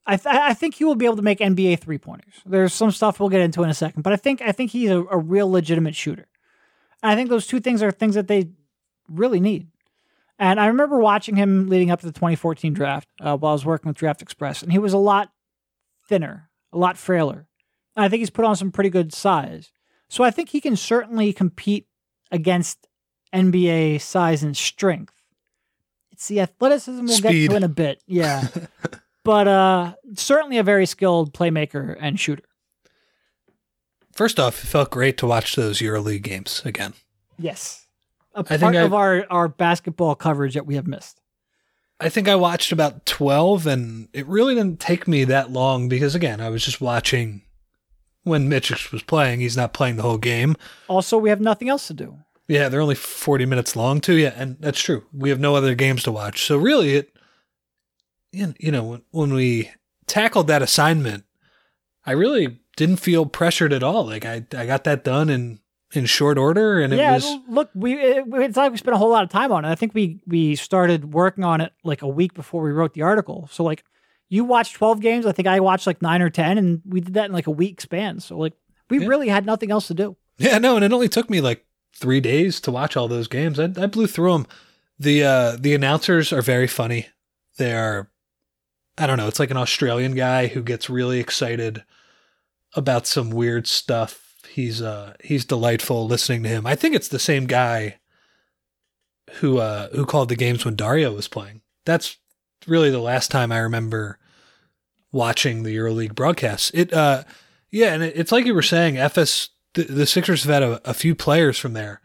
I, 0.06 0.16
th- 0.16 0.34
I 0.34 0.54
think 0.54 0.76
he 0.76 0.84
will 0.84 0.94
be 0.94 1.04
able 1.04 1.16
to 1.16 1.22
make 1.22 1.40
NBA 1.40 1.78
three 1.80 1.98
pointers. 1.98 2.32
There's 2.46 2.72
some 2.72 2.90
stuff 2.90 3.20
we'll 3.20 3.28
get 3.28 3.42
into 3.42 3.62
in 3.62 3.68
a 3.68 3.74
second, 3.74 4.00
but 4.00 4.14
I 4.14 4.16
think 4.16 4.40
I 4.40 4.50
think 4.50 4.70
he's 4.70 4.88
a, 4.88 5.04
a 5.10 5.18
real 5.18 5.50
legitimate 5.50 5.94
shooter. 5.94 6.26
And 7.02 7.12
I 7.12 7.16
think 7.16 7.28
those 7.28 7.46
two 7.46 7.60
things 7.60 7.82
are 7.82 7.90
things 7.90 8.14
that 8.14 8.28
they 8.28 8.48
really 9.10 9.40
need. 9.40 9.68
And 10.38 10.58
I 10.58 10.68
remember 10.68 10.98
watching 10.98 11.36
him 11.36 11.68
leading 11.68 11.90
up 11.90 12.00
to 12.00 12.06
the 12.06 12.12
2014 12.12 12.72
draft 12.72 13.08
uh, 13.20 13.36
while 13.36 13.50
I 13.50 13.52
was 13.52 13.66
working 13.66 13.90
with 13.90 13.98
Draft 13.98 14.22
Express, 14.22 14.62
and 14.62 14.72
he 14.72 14.78
was 14.78 14.94
a 14.94 14.98
lot 14.98 15.32
thinner, 16.08 16.48
a 16.72 16.78
lot 16.78 16.96
frailer. 16.96 17.46
And 17.94 18.06
I 18.06 18.08
think 18.08 18.20
he's 18.20 18.30
put 18.30 18.46
on 18.46 18.56
some 18.56 18.72
pretty 18.72 18.88
good 18.88 19.12
size. 19.12 19.70
So 20.08 20.24
I 20.24 20.30
think 20.30 20.48
he 20.48 20.62
can 20.62 20.76
certainly 20.76 21.34
compete 21.34 21.88
against 22.30 22.86
NBA 23.34 24.00
size 24.00 24.42
and 24.42 24.56
strength. 24.56 25.12
It's 26.12 26.28
the 26.28 26.40
athleticism 26.40 27.04
we'll 27.04 27.18
get 27.20 27.30
to 27.50 27.56
in 27.56 27.62
a 27.62 27.68
bit. 27.68 28.02
Yeah. 28.06 28.48
but 29.24 29.48
uh, 29.48 29.94
certainly 30.14 30.58
a 30.58 30.62
very 30.62 30.86
skilled 30.86 31.34
playmaker 31.34 31.96
and 32.00 32.18
shooter. 32.18 32.44
First 34.12 34.40
off, 34.40 34.64
it 34.64 34.66
felt 34.66 34.90
great 34.90 35.18
to 35.18 35.26
watch 35.26 35.56
those 35.56 35.78
EuroLeague 35.80 36.22
games 36.22 36.62
again. 36.64 36.94
Yes. 37.38 37.86
A 38.34 38.38
I 38.38 38.42
part 38.42 38.60
think 38.60 38.76
I- 38.76 38.80
of 38.82 38.94
our, 38.94 39.26
our 39.30 39.48
basketball 39.48 40.14
coverage 40.14 40.54
that 40.54 40.66
we 40.66 40.76
have 40.76 40.86
missed. 40.86 41.20
I 41.98 42.10
think 42.10 42.28
I 42.28 42.34
watched 42.36 42.72
about 42.72 43.06
12 43.06 43.66
and 43.66 44.08
it 44.12 44.26
really 44.26 44.54
didn't 44.54 44.80
take 44.80 45.08
me 45.08 45.24
that 45.24 45.50
long 45.50 45.88
because 45.88 46.14
again, 46.14 46.42
I 46.42 46.50
was 46.50 46.62
just 46.62 46.78
watching 46.80 47.42
when 48.26 48.48
Mitch 48.48 48.92
was 48.92 49.02
playing. 49.02 49.40
He's 49.40 49.56
not 49.56 49.72
playing 49.72 49.96
the 49.96 50.02
whole 50.02 50.18
game. 50.18 50.56
Also, 50.88 51.16
we 51.16 51.30
have 51.30 51.40
nothing 51.40 51.68
else 51.68 51.86
to 51.86 51.94
do. 51.94 52.18
Yeah, 52.48 52.68
they're 52.68 52.80
only 52.80 52.94
40 52.94 53.46
minutes 53.46 53.74
long 53.74 54.00
too. 54.00 54.16
Yeah, 54.16 54.32
and 54.36 54.56
that's 54.60 54.80
true. 54.80 55.04
We 55.12 55.30
have 55.30 55.40
no 55.40 55.56
other 55.56 55.74
games 55.74 56.02
to 56.04 56.12
watch. 56.12 56.44
So 56.44 56.56
really 56.56 56.94
it 56.94 57.16
you 58.58 58.70
know, 58.70 58.84
when, 58.84 59.02
when 59.10 59.32
we 59.32 59.70
tackled 60.06 60.46
that 60.48 60.62
assignment, 60.62 61.24
I 62.04 62.12
really 62.12 62.60
didn't 62.76 62.98
feel 62.98 63.26
pressured 63.26 63.72
at 63.72 63.82
all. 63.82 64.06
Like 64.06 64.24
I 64.24 64.46
I 64.56 64.66
got 64.66 64.84
that 64.84 65.04
done 65.04 65.28
in 65.28 65.60
in 65.92 66.04
short 66.04 66.36
order 66.36 66.80
and 66.80 66.92
it 66.92 66.96
yeah, 66.96 67.14
was 67.14 67.38
look, 67.48 67.70
we 67.74 67.94
it, 67.94 68.24
it's 68.34 68.56
like 68.56 68.72
we 68.72 68.78
spent 68.78 68.94
a 68.94 68.98
whole 68.98 69.10
lot 69.10 69.24
of 69.24 69.30
time 69.30 69.52
on 69.52 69.64
it. 69.64 69.68
I 69.68 69.74
think 69.74 69.94
we 69.94 70.20
we 70.26 70.54
started 70.56 71.12
working 71.14 71.44
on 71.44 71.60
it 71.60 71.72
like 71.84 72.02
a 72.02 72.08
week 72.08 72.34
before 72.34 72.62
we 72.62 72.70
wrote 72.70 72.94
the 72.94 73.02
article. 73.02 73.48
So 73.50 73.64
like 73.64 73.84
you 74.28 74.44
watched 74.44 74.74
12 74.74 75.00
games, 75.00 75.26
I 75.26 75.32
think 75.32 75.48
I 75.48 75.60
watched 75.60 75.86
like 75.86 76.02
9 76.02 76.22
or 76.22 76.30
10 76.30 76.58
and 76.58 76.82
we 76.86 77.00
did 77.00 77.14
that 77.14 77.26
in 77.26 77.32
like 77.32 77.46
a 77.46 77.50
week 77.52 77.80
span. 77.80 78.20
So 78.20 78.36
like 78.38 78.54
we 78.90 79.00
Yeah. 79.00 79.06
really 79.08 79.28
had 79.28 79.46
nothing 79.46 79.70
else 79.70 79.86
to 79.88 79.94
do. 79.94 80.16
Yeah, 80.38 80.58
no, 80.58 80.76
and 80.76 80.84
it 80.84 80.92
only 80.92 81.08
took 81.08 81.30
me 81.30 81.40
like 81.40 81.64
three 81.94 82.20
days 82.20 82.60
to 82.60 82.70
watch 82.70 82.96
all 82.96 83.08
those 83.08 83.28
games. 83.28 83.58
I, 83.58 83.64
I 83.76 83.86
blew 83.86 84.06
through 84.06 84.32
them. 84.32 84.46
The 84.98 85.24
uh, 85.24 85.56
the 85.60 85.74
announcers 85.74 86.32
are 86.32 86.42
very 86.42 86.66
funny. 86.66 87.06
They 87.58 87.72
are, 87.74 88.10
I 88.98 89.06
don't 89.06 89.16
know, 89.16 89.28
it's 89.28 89.38
like 89.40 89.50
an 89.50 89.56
Australian 89.56 90.14
guy 90.14 90.46
who 90.48 90.62
gets 90.62 90.90
really 90.90 91.20
excited 91.20 91.84
about 92.74 93.06
some 93.06 93.30
weird 93.30 93.66
stuff. 93.66 94.34
He's 94.48 94.80
uh 94.82 95.14
he's 95.22 95.44
delightful 95.44 96.06
listening 96.06 96.42
to 96.44 96.48
him. 96.48 96.66
I 96.66 96.74
think 96.76 96.94
it's 96.94 97.08
the 97.08 97.18
same 97.18 97.46
guy 97.46 97.98
who 99.40 99.58
uh 99.58 99.88
who 99.90 100.06
called 100.06 100.28
the 100.28 100.36
games 100.36 100.64
when 100.64 100.76
Dario 100.76 101.12
was 101.12 101.28
playing. 101.28 101.62
That's 101.84 102.16
really 102.66 102.90
the 102.90 102.98
last 102.98 103.30
time 103.30 103.52
I 103.52 103.58
remember 103.58 104.18
watching 105.12 105.62
the 105.62 105.74
EuroLeague 105.76 106.14
broadcasts. 106.14 106.70
It 106.74 106.92
uh 106.92 107.24
yeah, 107.70 107.92
and 107.94 108.02
it, 108.02 108.14
it's 108.16 108.32
like 108.32 108.46
you 108.46 108.54
were 108.54 108.62
saying, 108.62 108.94
Efes 108.96 109.48
the, 109.74 109.84
the 109.84 110.06
Sixers 110.06 110.44
have 110.44 110.52
had 110.52 110.62
a, 110.62 110.90
a 110.90 110.94
few 110.94 111.14
players 111.14 111.58
from 111.58 111.72
there. 111.74 112.00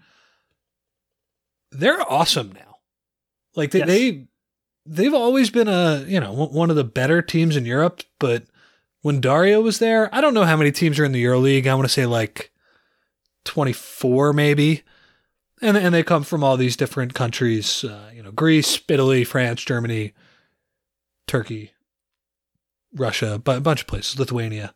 They're 1.71 2.01
awesome 2.11 2.51
now. 2.53 2.77
Like 3.55 3.71
they, 3.71 3.79
Yes. 3.79 3.87
they 3.87 4.27
they've 4.85 5.13
always 5.13 5.49
been 5.49 5.67
a 5.67 6.03
you 6.07 6.19
know 6.19 6.33
one 6.33 6.69
of 6.69 6.75
the 6.75 6.83
better 6.83 7.21
teams 7.21 7.55
in 7.55 7.65
Europe, 7.65 8.01
but 8.19 8.43
when 9.01 9.19
Dario 9.21 9.61
was 9.61 9.79
there, 9.79 10.13
I 10.13 10.21
don't 10.21 10.33
know 10.33 10.43
how 10.45 10.57
many 10.57 10.71
teams 10.71 10.99
are 10.99 11.05
in 11.05 11.11
the 11.11 11.23
EuroLeague. 11.23 11.67
I 11.67 11.73
want 11.75 11.87
to 11.87 11.93
say 11.93 12.05
like 12.05 12.51
twenty 13.45 13.73
four 13.73 14.31
maybe, 14.33 14.83
and 15.61 15.77
and 15.77 15.93
they 15.93 16.03
come 16.03 16.23
from 16.23 16.43
all 16.43 16.57
these 16.57 16.77
different 16.77 17.13
countries. 17.13 17.83
Uh, 17.83 18.09
you 18.13 18.21
know, 18.23 18.31
Greece, 18.31 18.81
Italy, 18.87 19.23
France, 19.23 19.63
Germany, 19.63 20.13
Turkey, 21.27 21.71
Russia, 22.93 23.39
but 23.43 23.57
a 23.57 23.61
bunch 23.61 23.81
of 23.81 23.87
places, 23.87 24.19
Lithuania. 24.19 24.73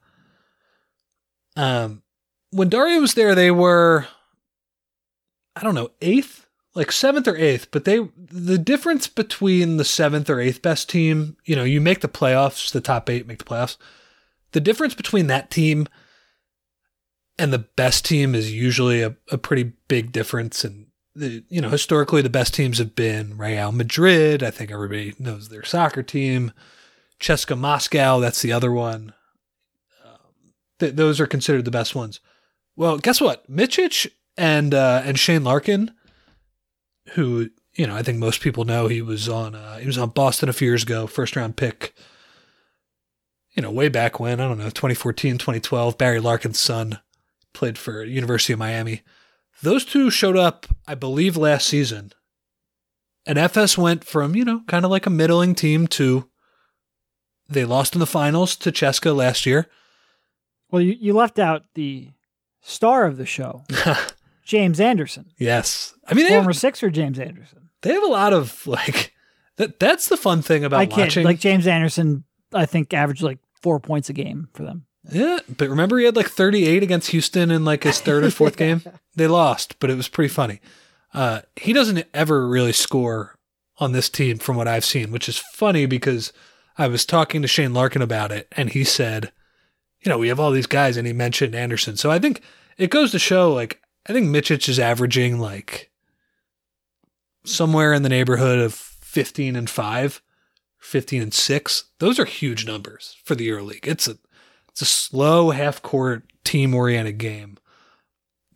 Um, 1.55 2.03
when 2.51 2.69
Dario 2.69 3.01
was 3.01 3.13
there, 3.13 3.35
they 3.35 3.51
were, 3.51 4.07
I 5.55 5.63
don't 5.63 5.75
know, 5.75 5.91
eighth, 6.01 6.45
like 6.73 6.91
seventh 6.91 7.27
or 7.27 7.37
eighth. 7.37 7.69
But 7.71 7.85
they, 7.85 7.99
the 8.17 8.57
difference 8.57 9.07
between 9.07 9.77
the 9.77 9.85
seventh 9.85 10.29
or 10.29 10.39
eighth 10.39 10.61
best 10.61 10.89
team, 10.89 11.37
you 11.45 11.55
know, 11.55 11.63
you 11.63 11.81
make 11.81 12.01
the 12.01 12.07
playoffs, 12.07 12.71
the 12.71 12.81
top 12.81 13.09
eight 13.09 13.27
make 13.27 13.39
the 13.39 13.45
playoffs. 13.45 13.77
The 14.51 14.61
difference 14.61 14.93
between 14.93 15.27
that 15.27 15.51
team 15.51 15.87
and 17.37 17.51
the 17.51 17.59
best 17.59 18.05
team 18.05 18.33
is 18.33 18.51
usually 18.51 19.01
a, 19.01 19.15
a 19.29 19.37
pretty 19.37 19.73
big 19.87 20.11
difference. 20.11 20.63
And 20.63 20.84
the, 21.15 21.43
you 21.49 21.61
know, 21.61 21.69
historically, 21.69 22.21
the 22.21 22.29
best 22.29 22.53
teams 22.53 22.77
have 22.77 22.95
been 22.95 23.37
Real 23.37 23.71
Madrid. 23.71 24.43
I 24.43 24.51
think 24.51 24.71
everybody 24.71 25.15
knows 25.17 25.49
their 25.49 25.63
soccer 25.63 26.03
team. 26.03 26.51
CSKA 27.19 27.57
Moscow, 27.57 28.19
that's 28.19 28.41
the 28.41 28.51
other 28.51 28.71
one. 28.71 29.13
Um, 30.05 30.53
th- 30.79 30.95
those 30.95 31.21
are 31.21 31.27
considered 31.27 31.65
the 31.65 31.71
best 31.71 31.95
ones. 31.95 32.19
Well, 32.75 32.97
guess 32.97 33.21
what? 33.21 33.49
Micic 33.49 34.11
and 34.37 34.73
uh, 34.73 35.01
and 35.05 35.17
Shane 35.17 35.45
Larkin, 35.45 35.91
who 37.13 37.49
you 37.73 37.87
know 37.87 37.95
I 37.95 38.03
think 38.03 38.17
most 38.17 38.41
people 38.41 38.65
know, 38.65 38.87
he 38.87 39.01
was 39.01 39.29
on 39.29 39.55
uh, 39.55 39.77
he 39.77 39.87
was 39.87 39.97
on 39.97 40.09
Boston 40.09 40.49
a 40.49 40.53
few 40.53 40.67
years 40.67 40.83
ago, 40.83 41.07
first 41.07 41.35
round 41.35 41.55
pick. 41.55 41.93
You 43.53 43.61
know, 43.61 43.71
way 43.71 43.87
back 43.87 44.19
when 44.19 44.41
I 44.41 44.47
don't 44.49 44.57
know, 44.57 44.65
2014, 44.65 45.37
2012. 45.37 45.97
Barry 45.97 46.19
Larkin's 46.19 46.59
son 46.59 46.99
played 47.53 47.77
for 47.77 48.03
University 48.03 48.51
of 48.51 48.59
Miami. 48.59 49.01
Those 49.61 49.85
two 49.85 50.09
showed 50.09 50.37
up, 50.37 50.65
I 50.87 50.95
believe, 50.95 51.37
last 51.37 51.67
season. 51.67 52.11
And 53.25 53.37
Efes 53.37 53.77
went 53.77 54.03
from 54.03 54.35
you 54.35 54.45
know 54.45 54.61
kind 54.67 54.85
of 54.85 54.91
like 54.91 55.05
a 55.05 55.09
middling 55.09 55.55
team 55.55 55.87
to 55.87 56.29
they 57.49 57.65
lost 57.65 57.95
in 57.95 57.99
the 57.99 58.05
finals 58.05 58.55
to 58.57 58.71
CSKA 58.71 59.15
last 59.15 59.45
year. 59.45 59.67
Well, 60.71 60.81
you, 60.81 60.95
you 60.99 61.13
left 61.13 61.39
out 61.39 61.63
the 61.75 62.09
star 62.61 63.05
of 63.05 63.17
the 63.17 63.25
show, 63.25 63.63
James 64.45 64.79
Anderson, 64.79 65.31
yes, 65.37 65.93
I 66.07 66.13
mean 66.13 66.25
they 66.25 66.33
have, 66.33 66.41
former 66.43 66.53
Sixer 66.53 66.89
James 66.89 67.19
Anderson. 67.19 67.69
they 67.81 67.93
have 67.93 68.03
a 68.03 68.07
lot 68.07 68.33
of 68.33 68.65
like 68.67 69.13
that. 69.57 69.79
That's 69.79 70.07
the 70.07 70.17
fun 70.17 70.41
thing 70.41 70.63
about 70.63 70.81
I 70.81 70.85
watching. 70.85 71.25
Like 71.25 71.39
James 71.39 71.65
Anderson, 71.65 72.23
I 72.53 72.65
think 72.65 72.93
averaged 72.93 73.23
like 73.23 73.39
four 73.61 73.79
points 73.79 74.09
a 74.09 74.13
game 74.13 74.49
for 74.53 74.63
them. 74.63 74.85
Yeah, 75.11 75.39
but 75.57 75.69
remember 75.69 75.97
he 75.99 76.05
had 76.05 76.15
like 76.15 76.29
38 76.29 76.81
against 76.83 77.11
Houston 77.11 77.51
in 77.51 77.63
like 77.63 77.83
his 77.83 77.99
third 77.99 78.23
or 78.23 78.31
fourth 78.31 78.57
game. 78.57 78.81
They 79.17 79.27
lost, 79.27 79.79
but 79.79 79.89
it 79.89 79.95
was 79.95 80.09
pretty 80.09 80.27
funny. 80.27 80.59
Uh, 81.13 81.43
he 81.55 81.71
doesn't 81.71 82.05
ever 82.13 82.45
really 82.45 82.73
score 82.73 83.39
on 83.77 83.93
this 83.93 84.09
team 84.09 84.39
from 84.39 84.57
what 84.57 84.67
I've 84.67 84.83
seen, 84.83 85.09
which 85.09 85.29
is 85.29 85.37
funny 85.37 85.85
because 85.85 86.33
I 86.77 86.89
was 86.89 87.05
talking 87.05 87.41
to 87.41 87.47
Shane 87.47 87.73
Larkin 87.73 88.01
about 88.01 88.33
it, 88.33 88.49
and 88.57 88.69
he 88.69 88.83
said, 88.83 89.31
you 90.01 90.09
know, 90.09 90.17
we 90.17 90.27
have 90.27 90.39
all 90.41 90.51
these 90.51 90.67
guys, 90.67 90.97
and 90.97 91.07
he 91.07 91.13
mentioned 91.13 91.55
Anderson. 91.55 91.95
So 91.95 92.11
I 92.11 92.19
think 92.19 92.41
it 92.77 92.89
goes 92.89 93.11
to 93.11 93.19
show, 93.19 93.53
like, 93.53 93.79
I 94.05 94.11
think 94.11 94.27
Micic 94.27 94.67
is 94.67 94.79
averaging 94.79 95.39
like 95.39 95.89
somewhere 97.45 97.93
in 97.93 98.03
the 98.03 98.09
neighborhood 98.09 98.59
of 98.59 98.73
15 98.73 99.55
and 99.55 99.69
5, 99.69 100.21
15 100.79 101.21
and 101.21 101.33
6. 101.33 101.83
Those 101.99 102.19
are 102.19 102.25
huge 102.25 102.67
numbers 102.67 103.15
for 103.23 103.35
the 103.35 103.47
EuroLeague. 103.47 103.87
It's 103.87 104.07
a 104.07 104.17
it's 104.75 104.81
a 104.81 104.85
slow 104.85 105.51
half-court 105.51 106.23
team-oriented 106.43 107.17
game. 107.17 107.57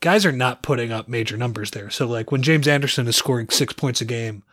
Guys 0.02 0.26
are 0.26 0.34
not 0.34 0.62
putting 0.64 0.92
up 0.92 1.08
major 1.08 1.38
numbers 1.38 1.72
there. 1.72 1.90
So 1.90 2.06
like 2.06 2.30
when 2.30 2.44
James 2.44 2.68
Anderson 2.68 3.08
is 3.08 3.16
scoring 3.16 3.48
6 3.48 3.72
points 3.74 4.02
a 4.02 4.06
game 4.06 4.44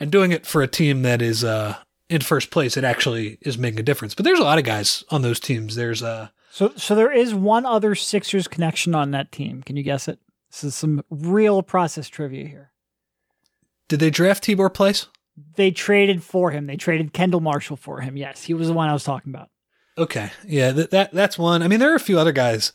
and 0.00 0.10
doing 0.10 0.32
it 0.32 0.44
for 0.44 0.60
a 0.60 0.66
team 0.66 1.02
that 1.02 1.22
is 1.22 1.44
uh 1.44 1.76
in 2.08 2.20
first 2.20 2.50
place, 2.50 2.76
it 2.76 2.82
actually 2.82 3.38
is 3.42 3.56
making 3.56 3.78
a 3.78 3.84
difference. 3.84 4.14
But 4.16 4.24
there's 4.24 4.40
a 4.40 4.44
lot 4.44 4.58
of 4.58 4.64
guys 4.64 5.04
on 5.10 5.22
those 5.22 5.38
teams. 5.38 5.76
There's 5.76 6.02
uh 6.02 6.30
So, 6.50 6.72
so 6.76 6.96
there 6.96 7.12
is 7.12 7.32
one 7.32 7.64
other 7.64 7.94
Sixers 7.94 8.48
connection 8.48 8.92
on 8.94 9.12
that 9.12 9.30
team. 9.30 9.62
Can 9.62 9.76
you 9.76 9.84
guess 9.84 10.08
it? 10.08 10.18
This 10.50 10.64
is 10.64 10.74
some 10.74 11.04
real 11.10 11.62
process 11.62 12.08
trivia 12.08 12.46
here. 12.48 12.72
did 13.88 14.00
they 14.00 14.10
draft 14.10 14.42
Tibor 14.44 14.68
Pleiss? 14.68 15.06
They 15.56 15.70
traded 15.70 16.22
for 16.24 16.50
him. 16.50 16.66
They 16.66 16.76
traded 16.76 17.12
Kendall 17.12 17.40
Marshall 17.40 17.76
for 17.76 18.00
him. 18.00 18.16
Yes, 18.16 18.42
he 18.42 18.54
was 18.54 18.66
the 18.68 18.74
one 18.74 18.88
I 18.88 18.92
was 18.92 19.04
talking 19.04 19.32
about. 19.32 19.48
Okay. 19.96 20.30
Yeah, 20.46 20.72
that, 20.72 20.90
that 20.90 21.12
that's 21.12 21.38
one. 21.38 21.62
I 21.62 21.68
mean, 21.68 21.80
there 21.80 21.92
are 21.92 21.96
a 21.96 22.00
few 22.00 22.18
other 22.18 22.32
guys. 22.32 22.72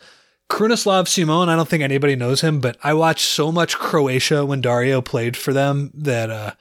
Krunoslav 0.49 1.07
Simon, 1.07 1.49
I 1.49 1.55
don't 1.55 1.69
think 1.69 1.83
anybody 1.83 2.15
knows 2.15 2.41
him, 2.41 2.59
but 2.59 2.77
I 2.83 2.93
watched 2.93 3.25
so 3.25 3.51
much 3.51 3.77
Croatia 3.77 4.45
when 4.45 4.61
Dario 4.61 5.01
played 5.01 5.37
for 5.37 5.53
them 5.53 5.91
that 5.93 6.29
uh 6.29 6.53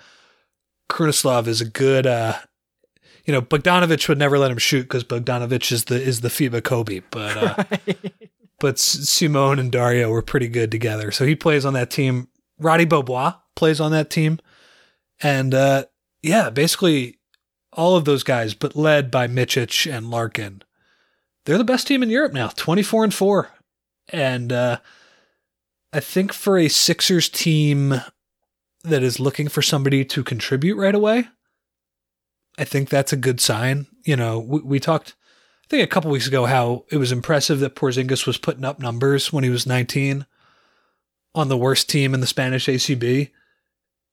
Krunoslav 0.90 1.47
is 1.47 1.61
a 1.61 1.64
good 1.64 2.07
uh 2.07 2.35
you 3.25 3.33
know, 3.33 3.42
Bogdanovich 3.42 4.09
would 4.09 4.18
never 4.18 4.38
let 4.38 4.51
him 4.51 4.57
shoot 4.57 4.83
because 4.85 5.05
Bogdanovich 5.05 5.71
is 5.71 5.85
the 5.85 6.01
is 6.01 6.23
the 6.23 6.29
FIBA 6.31 6.64
Kobe, 6.64 7.03
but 7.11 7.37
uh, 7.37 7.64
but 8.59 8.77
S- 8.77 9.09
Simon 9.09 9.59
and 9.59 9.71
Dario 9.71 10.09
were 10.11 10.23
pretty 10.23 10.49
good 10.49 10.71
together. 10.71 11.11
So 11.11 11.27
he 11.27 11.37
plays 11.37 11.66
on 11.66 11.75
that 11.75 11.90
team. 11.90 12.29
Roddy 12.59 12.87
Beaubois 12.87 13.35
plays 13.55 13.81
on 13.81 13.92
that 13.92 14.09
team, 14.09 14.38
and 15.23 15.53
uh, 15.53 15.85
yeah, 16.23 16.49
basically 16.49 17.17
all 17.79 17.97
of 17.97 18.05
those 18.05 18.25
guys, 18.25 18.53
but 18.55 18.77
led 18.77 19.11
by 19.11 19.29
Micic 19.29 19.91
and 19.91 20.11
Larkin. 20.11 20.62
They're 21.47 21.57
the 21.57 21.64
best 21.64 21.87
team 21.87 22.03
in 22.03 22.11
Europe 22.11 22.33
now, 22.33 22.49
twenty 22.49 22.83
four 22.83 23.05
and 23.05 23.14
four, 23.14 23.51
and 24.09 24.53
uh, 24.53 24.79
I 25.93 26.01
think 26.01 26.33
for 26.33 26.59
a 26.59 26.68
Sixers 26.68 27.29
team 27.29 28.03
that 28.85 29.03
is 29.03 29.20
looking 29.20 29.49
for 29.49 29.62
somebody 29.62 30.05
to 30.05 30.24
contribute 30.24 30.76
right 30.76 30.95
away, 30.95 31.29
I 32.59 32.64
think 32.64 32.89
that's 32.89 33.12
a 33.12 33.16
good 33.16 33.41
sign. 33.41 33.87
You 34.05 34.16
know, 34.16 34.39
we, 34.39 34.61
we 34.61 34.81
talked, 34.81 35.14
I 35.64 35.66
think 35.68 35.85
a 35.85 35.87
couple 35.87 36.11
weeks 36.11 36.26
ago, 36.26 36.47
how 36.47 36.85
it 36.91 36.97
was 36.97 37.12
impressive 37.12 37.61
that 37.61 37.76
Porzingis 37.76 38.26
was 38.26 38.39
putting 38.39 38.64
up 38.64 38.81
numbers 38.81 39.33
when 39.33 39.45
he 39.45 39.51
was 39.51 39.66
19 39.66 40.26
on 41.35 41.49
the 41.49 41.57
worst 41.57 41.89
team 41.89 42.14
in 42.14 42.20
the 42.20 42.26
Spanish 42.26 42.66
ACB. 42.66 43.31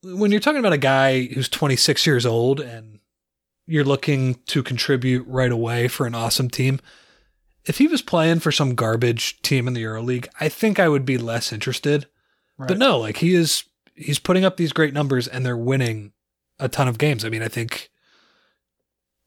When 0.04 0.32
you're 0.32 0.40
talking 0.40 0.60
about 0.60 0.74
a 0.74 0.78
guy 0.78 1.24
who's 1.26 1.50
26 1.50 2.06
years 2.06 2.26
old 2.26 2.60
and 2.60 3.00
you're 3.68 3.84
looking 3.84 4.36
to 4.48 4.64
contribute 4.64 5.26
right 5.28 5.52
away 5.52 5.88
for 5.88 6.06
an 6.06 6.16
awesome 6.16 6.50
team, 6.50 6.80
if 7.66 7.78
he 7.80 7.88
was 7.88 8.02
playing 8.02 8.40
for 8.40 8.52
some 8.52 8.76
garbage 8.76 9.42
team 9.42 9.68
in 9.68 9.74
the 9.74 9.84
EuroLeague, 9.84 10.28
I 10.40 10.50
think 10.50 10.80
I 10.80 10.88
would 10.88 11.06
be 11.06 11.18
less 11.18 11.52
interested. 11.52 12.08
But 12.58 12.78
no, 12.78 13.00
like 13.00 13.18
he 13.18 13.34
is, 13.34 13.64
he's 13.96 14.20
putting 14.20 14.46
up 14.46 14.58
these 14.58 14.72
great 14.72 14.94
numbers 14.94 15.28
and 15.28 15.46
they're 15.46 15.58
winning 15.58 16.14
a 16.60 16.70
ton 16.70 16.88
of 16.88 16.98
games. 16.98 17.26
I 17.26 17.30
mean, 17.30 17.42
I 17.42 17.48
think 17.48 17.90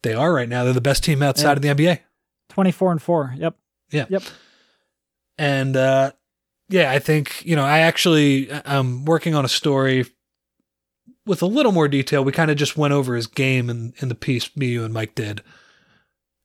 they 0.03 0.15
are 0.15 0.33
right 0.33 0.49
now. 0.49 0.65
They're 0.65 0.73
the 0.73 0.81
best 0.81 1.05
team 1.05 1.23
outside 1.23 1.57
of 1.57 1.63
the 1.63 1.69
NBA. 1.69 2.01
24 2.49 2.93
and 2.93 3.03
4. 3.03 3.35
Yep. 3.37 3.57
Yeah. 3.91 4.07
Yep. 4.09 4.23
And 5.37 5.77
uh, 5.77 6.13
yeah, 6.69 6.91
I 6.91 7.01
think, 7.01 7.45
you 7.45 7.57
know, 7.57 7.65
I 7.65 7.81
actually 7.81 8.51
I'm 8.65 9.05
working 9.05 9.35
on 9.35 9.45
a 9.45 9.49
story 9.49 10.07
with 11.29 11.43
a 11.43 11.47
little 11.47 11.73
more 11.73 11.89
detail. 11.89 12.25
We 12.25 12.33
kind 12.33 12.51
of 12.51 12.57
just 12.57 12.77
went 12.77 12.95
over 12.95 13.15
his 13.15 13.27
game 13.27 13.71
in, 13.71 13.93
in 13.99 14.09
the 14.09 14.15
piece 14.15 14.57
me, 14.57 14.69
you, 14.69 14.85
and 14.85 14.95
Mike 14.95 15.15
did. 15.15 15.43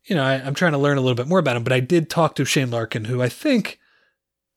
You 0.06 0.16
know, 0.16 0.24
I, 0.24 0.34
I'm 0.36 0.54
trying 0.54 0.74
to 0.74 0.78
learn 0.78 0.98
a 0.98 1.02
little 1.02 1.16
bit 1.16 1.28
more 1.28 1.40
about 1.40 1.56
him, 1.56 1.64
but 1.64 1.74
I 1.74 1.80
did 1.80 2.10
talk 2.10 2.36
to 2.36 2.46
Shane 2.46 2.70
Larkin, 2.70 3.06
who 3.06 3.22
I 3.22 3.30
think 3.30 3.80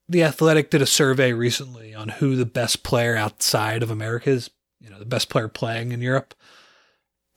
the 0.09 0.23
Athletic 0.23 0.69
did 0.69 0.81
a 0.81 0.85
survey 0.85 1.33
recently 1.33 1.95
on 1.95 2.09
who 2.09 2.35
the 2.35 2.45
best 2.45 2.83
player 2.83 3.15
outside 3.15 3.81
of 3.81 3.89
America 3.89 4.29
is, 4.29 4.49
you 4.79 4.89
know, 4.89 4.99
the 4.99 5.05
best 5.05 5.29
player 5.29 5.47
playing 5.47 5.91
in 5.91 6.01
Europe. 6.01 6.33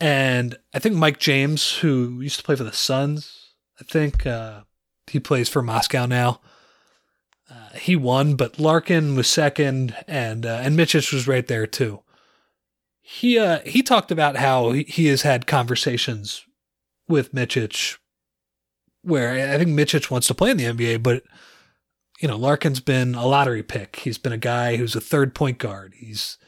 And 0.00 0.56
I 0.74 0.78
think 0.78 0.96
Mike 0.96 1.18
James, 1.18 1.78
who 1.78 2.20
used 2.20 2.38
to 2.38 2.42
play 2.42 2.56
for 2.56 2.64
the 2.64 2.72
Suns, 2.72 3.54
I 3.80 3.84
think 3.84 4.26
uh, 4.26 4.62
he 5.06 5.20
plays 5.20 5.48
for 5.48 5.62
Moscow 5.62 6.06
now. 6.06 6.40
Uh, 7.50 7.70
he 7.74 7.96
won, 7.96 8.34
but 8.34 8.60
Larkin 8.60 9.16
was 9.16 9.26
second, 9.26 9.96
and 10.06 10.46
uh, 10.46 10.60
and 10.62 10.78
Micic 10.78 11.12
was 11.12 11.26
right 11.26 11.46
there 11.46 11.66
too. 11.66 12.00
He 13.12 13.38
uh, 13.38 13.58
he 13.66 13.82
talked 13.82 14.12
about 14.12 14.36
how 14.36 14.70
he, 14.70 15.06
has 15.06 15.22
had 15.22 15.48
conversations 15.48 16.46
with 17.08 17.34
Micic, 17.34 17.98
where 19.02 19.52
I 19.52 19.58
think 19.58 19.70
Micic 19.70 20.12
wants 20.12 20.28
to 20.28 20.34
play 20.34 20.52
in 20.52 20.56
the 20.56 20.64
NBA, 20.66 21.02
but 21.02 21.24
you 22.20 22.28
know 22.28 22.38
Larkin's 22.38 22.78
been 22.78 23.16
a 23.16 23.26
lottery 23.26 23.64
pick. 23.64 23.96
He's 23.96 24.16
been 24.16 24.32
a 24.32 24.38
guy 24.38 24.76
who's 24.76 24.94
a 24.94 25.00
third 25.00 25.34
point 25.34 25.58
guard. 25.58 25.94
He's 25.96 26.38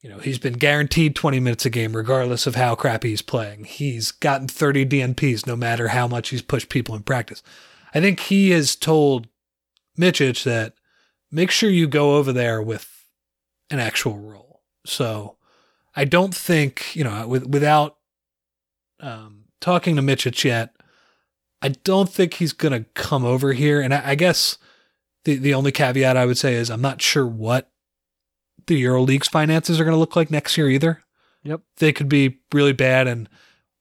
you 0.00 0.08
know, 0.08 0.18
he's 0.18 0.38
been 0.38 0.52
guaranteed 0.52 1.16
20 1.16 1.40
minutes 1.40 1.66
a 1.66 1.70
game, 1.70 1.96
regardless 1.96 2.46
of 2.46 2.54
how 2.54 2.76
crappy 2.76 3.08
he's 3.08 3.20
playing. 3.20 3.64
He's 3.64 4.12
gotten 4.12 4.46
30 4.46 4.86
DNPs 4.86 5.48
no 5.48 5.56
matter 5.56 5.88
how 5.88 6.06
much 6.06 6.28
he's 6.28 6.42
pushed 6.42 6.68
people 6.68 6.94
in 6.94 7.02
practice. 7.02 7.42
I 7.92 8.00
think 8.00 8.20
he 8.20 8.50
has 8.50 8.76
told 8.76 9.26
Micic 9.98 10.44
that 10.44 10.74
make 11.32 11.50
sure 11.50 11.70
you 11.70 11.88
go 11.88 12.16
over 12.16 12.32
there 12.32 12.62
with 12.62 12.88
an 13.68 13.80
actual 13.80 14.16
role. 14.16 14.62
So 14.86 15.37
I 15.98 16.04
don't 16.04 16.32
think, 16.32 16.94
you 16.94 17.02
know, 17.02 17.26
with, 17.26 17.44
without 17.48 17.96
um, 19.00 19.46
talking 19.60 19.96
to 19.96 20.02
Micic 20.02 20.44
yet, 20.44 20.72
I 21.60 21.70
don't 21.70 22.08
think 22.08 22.34
he's 22.34 22.52
going 22.52 22.70
to 22.70 22.88
come 22.94 23.24
over 23.24 23.52
here. 23.52 23.80
And 23.80 23.92
I, 23.92 24.10
I 24.10 24.14
guess 24.14 24.58
the, 25.24 25.34
the 25.34 25.54
only 25.54 25.72
caveat 25.72 26.16
I 26.16 26.24
would 26.24 26.38
say 26.38 26.54
is 26.54 26.70
I'm 26.70 26.80
not 26.80 27.02
sure 27.02 27.26
what 27.26 27.72
the 28.68 28.80
EuroLeague's 28.80 29.26
finances 29.26 29.80
are 29.80 29.84
going 29.84 29.92
to 29.92 29.98
look 29.98 30.14
like 30.14 30.30
next 30.30 30.56
year 30.56 30.70
either. 30.70 31.02
Yep. 31.42 31.62
They 31.78 31.92
could 31.92 32.08
be 32.08 32.38
really 32.52 32.72
bad. 32.72 33.08
And 33.08 33.28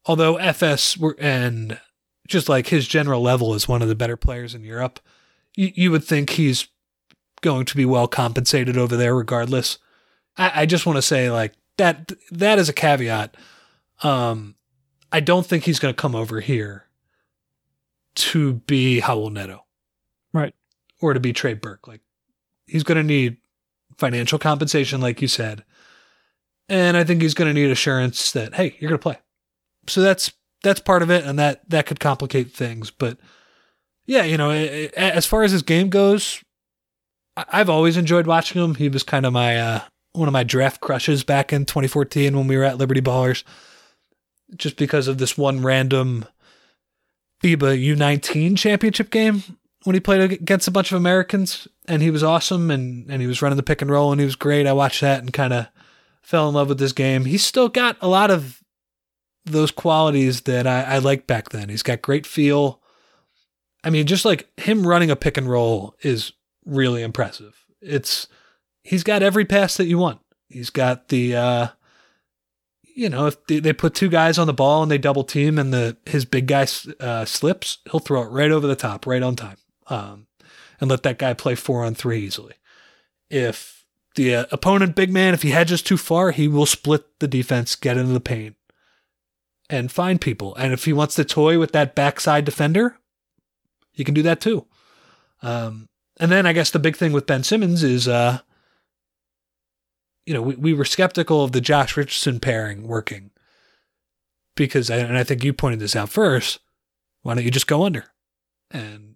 although 0.08 0.38
Efes 0.38 0.98
were, 0.98 1.16
and 1.20 1.80
just 2.28 2.50
like 2.50 2.66
his 2.70 2.88
general 2.88 3.22
level 3.22 3.54
is 3.54 3.68
one 3.68 3.84
of 3.84 3.90
the 3.90 3.96
better 3.96 4.18
players 4.18 4.56
in 4.56 4.64
Europe, 4.64 5.00
you, 5.56 5.72
you 5.76 5.92
would 5.92 6.04
think 6.04 6.32
he's 6.32 6.68
going 7.42 7.66
to 7.66 7.78
be 7.78 7.86
well 7.86 8.08
compensated 8.08 8.76
over 8.76 8.98
there 8.98 9.16
regardless. 9.16 9.78
I, 10.36 10.64
I 10.64 10.66
just 10.66 10.88
want 10.88 10.98
to 10.98 11.04
say 11.04 11.30
like 11.30 11.54
that, 11.78 12.12
that 12.32 12.60
is 12.60 12.70
a 12.70 12.74
caveat. 12.74 13.36
Um, 14.04 14.56
I 15.12 15.20
don't 15.20 15.46
think 15.46 15.64
he's 15.64 15.80
going 15.80 15.94
to 15.94 16.02
come 16.02 16.16
over 16.16 16.40
here 16.40 16.86
to 18.16 18.54
be 18.54 19.02
Raul 19.02 19.32
Neto. 19.32 19.64
Right. 20.34 20.54
Or 21.02 21.14
to 21.14 21.20
be 21.20 21.34
Trey 21.34 21.54
Burke. 21.54 21.88
Like 21.88 22.02
he's 22.66 22.84
going 22.84 22.98
to 22.98 23.04
need 23.04 23.38
financial 23.98 24.40
compensation, 24.40 25.02
like 25.02 25.22
you 25.22 25.28
said. 25.28 25.64
And 26.70 26.98
I 26.98 27.04
think 27.04 27.22
he's 27.22 27.34
going 27.34 27.48
to 27.48 27.54
need 27.54 27.72
assurance 27.72 28.32
that, 28.34 28.56
hey, 28.56 28.76
you're 28.80 28.90
going 28.90 29.00
to 29.00 29.04
play. 29.04 29.18
So 29.88 30.02
that's 30.02 30.34
that's 30.64 30.80
part 30.82 31.02
of 31.02 31.10
it, 31.10 31.24
and 31.24 31.40
that 31.40 31.68
that 31.70 31.86
could 31.86 32.00
complicate 32.00 32.52
things. 32.52 32.92
But 32.92 33.18
yeah, 34.06 34.24
you 34.24 34.38
know, 34.38 34.52
as 34.52 35.26
far 35.26 35.44
as 35.44 35.52
his 35.52 35.62
game 35.62 35.90
goes, 35.90 36.44
I've 37.38 37.70
always 37.70 37.96
enjoyed 37.96 38.28
watching 38.28 38.62
him. 38.62 38.76
He 38.76 38.90
was 38.90 39.04
kind 39.04 39.26
of 39.26 39.32
my 39.32 39.58
uh, 39.58 39.82
one 40.18 40.28
of 40.28 40.34
my 40.34 40.44
draft 40.44 40.82
crushes 40.82 41.24
back 41.24 41.54
in 41.54 41.66
2014 41.66 42.36
when 42.36 42.48
we 42.48 42.58
were 42.58 42.64
at 42.64 42.78
Liberty 42.78 43.02
Ballers, 43.02 43.44
just 44.56 44.78
because 44.78 45.08
of 45.08 45.18
this 45.18 45.38
one 45.38 45.62
random 45.62 46.26
FIBA 47.44 47.96
U19 47.96 48.58
championship 48.58 49.10
game 49.12 49.44
when 49.84 49.94
he 49.94 50.00
played 50.00 50.32
against 50.32 50.68
a 50.68 50.72
bunch 50.72 50.92
of 50.92 50.98
Americans, 50.98 51.68
and 51.88 52.02
he 52.02 52.12
was 52.12 52.24
awesome, 52.24 52.72
and 52.72 53.10
and 53.10 53.22
he 53.22 53.28
was 53.28 53.42
running 53.42 53.58
the 53.58 53.64
pick 53.64 53.82
and 53.82 53.92
roll, 53.92 54.12
and 54.12 54.20
he 54.20 54.26
was 54.26 54.36
great. 54.36 54.68
I 54.68 54.74
watched 54.74 55.02
that 55.02 55.20
and 55.20 55.32
kind 55.32 55.54
of 55.54 55.68
fell 56.22 56.50
in 56.50 56.56
love 56.56 56.68
with 56.68 56.80
this 56.80 56.92
game. 56.92 57.26
He's 57.26 57.44
still 57.44 57.70
got 57.70 57.96
a 58.02 58.08
lot 58.08 58.32
of 58.32 58.62
those 59.46 59.72
qualities 59.72 60.42
that 60.42 60.68
I, 60.68 60.84
I 60.84 60.98
liked 60.98 61.26
back 61.26 61.50
then. 61.50 61.70
He's 61.70 61.84
got 61.84 62.02
great 62.02 62.26
feel. 62.26 62.82
I 63.84 63.90
mean, 63.90 64.06
just 64.08 64.26
like 64.26 64.50
him 64.60 64.86
running 64.86 65.10
a 65.10 65.16
pick 65.16 65.38
and 65.38 65.50
roll 65.50 65.96
is 66.02 66.34
really 66.66 67.02
impressive. 67.02 67.64
It's 67.82 68.28
he's 68.88 69.04
got 69.04 69.22
every 69.22 69.46
pass 69.46 69.78
that 69.78 69.86
you 69.86 69.98
want. 69.98 70.20
He's 70.50 70.70
got 70.70 71.10
the 71.10 71.36
uh 71.36 71.68
you 72.96 73.10
know, 73.10 73.28
if 73.28 73.46
they, 73.46 73.74
put 73.74 73.94
two 73.94 74.10
guys 74.10 74.40
on 74.40 74.48
the 74.48 74.54
ball 74.54 74.82
and 74.82 74.90
they 74.90 74.98
double 74.98 75.24
team 75.24 75.60
and 75.60 75.72
the 75.72 75.98
his 76.08 76.26
big 76.26 76.48
guy 76.48 76.66
uh, 77.00 77.26
slips, 77.26 77.78
he'll 77.92 78.00
throw 78.00 78.24
it 78.24 78.32
right 78.32 78.50
over 78.50 78.66
the 78.66 78.76
top, 78.76 79.06
right 79.06 79.22
on 79.22 79.36
time 79.36 79.58
um, 79.86 80.26
and 80.82 80.90
let 80.90 81.04
that 81.04 81.20
guy 81.20 81.36
play 81.36 81.54
four 81.54 81.86
on 81.86 81.94
three 81.94 82.22
easily. 82.22 82.56
If 83.30 83.86
the 84.16 84.36
uh, 84.36 84.46
opponent 84.52 84.96
big 84.96 85.12
man, 85.12 85.36
if 85.36 85.44
he 85.44 85.52
hedges 85.52 85.84
too 85.84 85.98
far, 85.98 86.32
he 86.32 86.48
will 86.48 86.66
split 86.66 87.20
the 87.20 87.28
defense, 87.28 87.76
get 87.76 87.98
into 87.98 88.14
the 88.14 88.20
paint, 88.20 88.56
and 89.70 89.92
find 89.92 90.20
people. 90.20 90.56
And 90.56 90.74
if 90.74 90.86
he 90.86 90.94
wants 90.94 91.14
to 91.16 91.24
toy 91.24 91.60
with 91.60 91.74
that 91.74 91.94
backside 91.94 92.46
defender, 92.46 92.98
he 93.92 94.04
can 94.04 94.16
do 94.16 94.24
that 94.24 94.42
too. 94.42 94.66
Um, 95.44 95.88
and 96.20 96.32
then 96.32 96.48
I 96.48 96.54
guess 96.54 96.72
the 96.72 96.80
big 96.80 96.96
thing 96.96 97.12
with 97.12 97.28
Ben 97.28 97.44
Simmons 97.44 97.84
is, 97.84 98.08
uh, 98.08 98.40
you 100.28 100.34
know, 100.34 100.42
we, 100.42 100.56
we 100.56 100.74
were 100.74 100.84
skeptical 100.84 101.42
of 101.42 101.54
the 101.54 101.62
Josh 101.62 101.96
Richardson 101.96 102.42
pairing 102.42 102.86
working 102.86 103.32
because, 104.58 104.90
and 104.92 105.18
I 105.18 105.24
think 105.24 105.42
you 105.42 105.54
pointed 105.54 105.80
this 105.80 105.96
out 105.96 106.10
first. 106.10 106.60
Why 107.22 107.34
don't 107.34 107.46
you 107.46 107.52
just 107.52 107.66
go 107.66 107.84
under? 107.84 108.04
And 108.70 109.16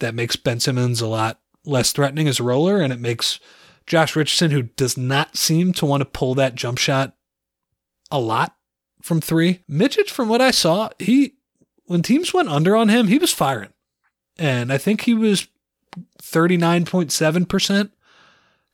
that 0.00 0.14
makes 0.14 0.36
Ben 0.36 0.60
Simmons 0.60 1.00
a 1.00 1.06
lot 1.06 1.40
less 1.64 1.92
threatening 1.92 2.28
as 2.28 2.40
a 2.40 2.42
roller, 2.42 2.78
and 2.78 2.92
it 2.92 3.00
makes 3.00 3.40
Josh 3.86 4.14
Richardson, 4.14 4.50
who 4.50 4.62
does 4.62 4.98
not 4.98 5.34
seem 5.34 5.72
to 5.72 5.86
want 5.86 6.02
to 6.02 6.04
pull 6.04 6.34
that 6.34 6.56
jump 6.56 6.76
shot 6.76 7.14
a 8.10 8.20
lot 8.20 8.54
from 9.00 9.22
three. 9.22 9.60
Micic, 9.68 10.10
from 10.10 10.28
what 10.28 10.42
I 10.42 10.50
saw, 10.50 10.90
he 10.98 11.36
when 11.86 12.02
teams 12.02 12.34
went 12.34 12.50
under 12.50 12.76
on 12.76 12.90
him, 12.90 13.08
he 13.08 13.18
was 13.18 13.32
firing. 13.32 13.72
And 14.38 14.70
I 14.70 14.76
think 14.76 15.02
he 15.02 15.14
was 15.14 15.48
39.7% 16.22 17.90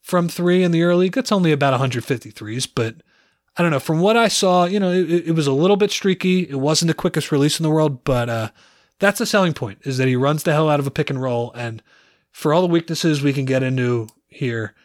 from 0.07 0.29
three 0.29 0.63
in 0.63 0.71
the 0.71 0.85
early. 0.85 1.09
That's 1.09 1.33
only 1.33 1.51
about 1.51 1.79
153s, 1.79 2.69
but 2.73 2.95
I 3.57 3.63
don't 3.63 3.73
know. 3.73 3.81
From 3.81 3.99
what 3.99 4.17
I 4.17 4.29
saw, 4.29 4.65
you 4.65 4.79
know, 4.79 4.93
it, 4.93 5.11
it 5.11 5.33
was 5.33 5.49
a 5.49 5.53
little 5.53 5.77
bit 5.77 5.91
streaky. 5.91 6.49
It 6.49 6.61
wasn't 6.61 6.87
the 6.87 6.95
quickest 6.95 7.33
release 7.33 7.59
in 7.59 7.65
the 7.65 7.71
world, 7.71 8.05
but 8.05 8.31
uh, 8.31 8.51
that's 9.01 9.21
a 9.21 9.27
selling 9.27 9.53
point 9.53 9.81
is 9.83 9.99
that 9.99 10.07
he 10.07 10.15
runs 10.15 10.45
the 10.45 10.53
hell 10.53 10.71
out 10.71 10.79
of 10.79 10.87
a 10.87 10.93
pick 10.93 11.11
and 11.11 11.21
roll. 11.21 11.53
And 11.55 11.83
for 12.31 12.55
all 12.55 12.63
the 12.63 12.69
weaknesses 12.69 13.21
we 13.21 13.33
can 13.33 13.47
get 13.47 13.65
into 13.65 14.07
here, 14.29 14.77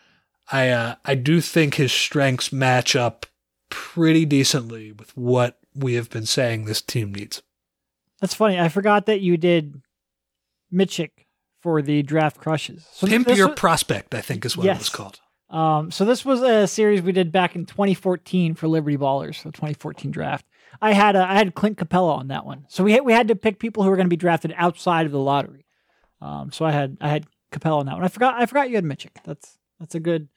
I 0.52 0.70
uh, 0.70 0.96
I 1.06 1.14
do 1.14 1.40
think 1.40 1.76
his 1.76 1.92
strengths 1.92 2.52
match 2.52 2.96
up 2.96 3.28
pretty 3.70 4.26
decently 4.26 4.92
with 4.92 5.16
what 5.16 5.60
we 5.76 5.94
have 5.94 6.10
been 6.10 6.26
saying 6.26 6.66
this 6.66 6.82
team 6.82 7.14
needs. 7.14 7.44
That's 8.22 8.34
funny. 8.34 8.60
I 8.60 8.70
forgot 8.70 9.06
that 9.06 9.22
you 9.22 9.38
did 9.38 9.84
Micic 10.74 11.12
for 11.62 11.82
the 11.82 12.04
draft 12.04 12.38
crushes. 12.38 12.86
So 12.92 13.08
Pimp 13.08 13.28
Your 13.30 13.50
was, 13.50 13.60
Prospect, 13.60 14.14
I 14.14 14.22
think 14.22 14.46
is 14.46 14.58
what 14.58 14.66
yes. 14.66 14.78
it 14.78 14.80
was 14.80 14.90
called. 14.90 15.20
Um, 15.50 15.92
so 15.92 16.06
this 16.06 16.24
was 16.26 16.42
a 16.42 16.68
series 16.68 17.02
we 17.02 17.12
did 17.12 17.32
back 17.32 17.56
in 17.56 17.66
2014 17.66 18.56
for 18.56 18.68
Liberty 18.68 18.98
Ballers, 18.98 19.44
the 19.44 19.52
2014 19.52 20.12
draft. 20.12 20.46
I 20.82 20.94
had 20.94 21.16
a, 21.16 21.30
I 21.30 21.36
had 21.36 21.54
Clint 21.54 21.78
Capela 21.78 22.18
on 22.18 22.30
that 22.30 22.46
one. 22.46 22.66
So 22.70 22.84
we 22.84 22.94
had, 22.94 23.06
we 23.06 23.14
had 23.14 23.28
to 23.28 23.36
pick 23.36 23.60
people 23.60 23.84
who 23.84 23.90
were 23.90 23.98
going 23.98 24.08
to 24.08 24.10
be 24.10 24.16
drafted 24.16 24.54
outside 24.58 25.06
of 25.06 25.12
the 25.12 25.20
lottery. 25.20 25.66
Um, 26.22 26.52
so 26.52 26.66
I 26.66 26.72
had 26.72 26.98
I 27.02 27.10
had 27.10 27.26
Capela 27.52 27.80
on 27.80 27.88
that 27.88 27.96
one. 27.96 28.04
I 28.04 28.08
forgot 28.08 28.36
I 28.40 28.46
forgot 28.46 28.70
you 28.70 28.76
had 28.76 28.86
Micic. 28.86 29.10
That's 29.26 29.58
that's 29.80 29.96
a 29.96 30.00
good 30.00 30.30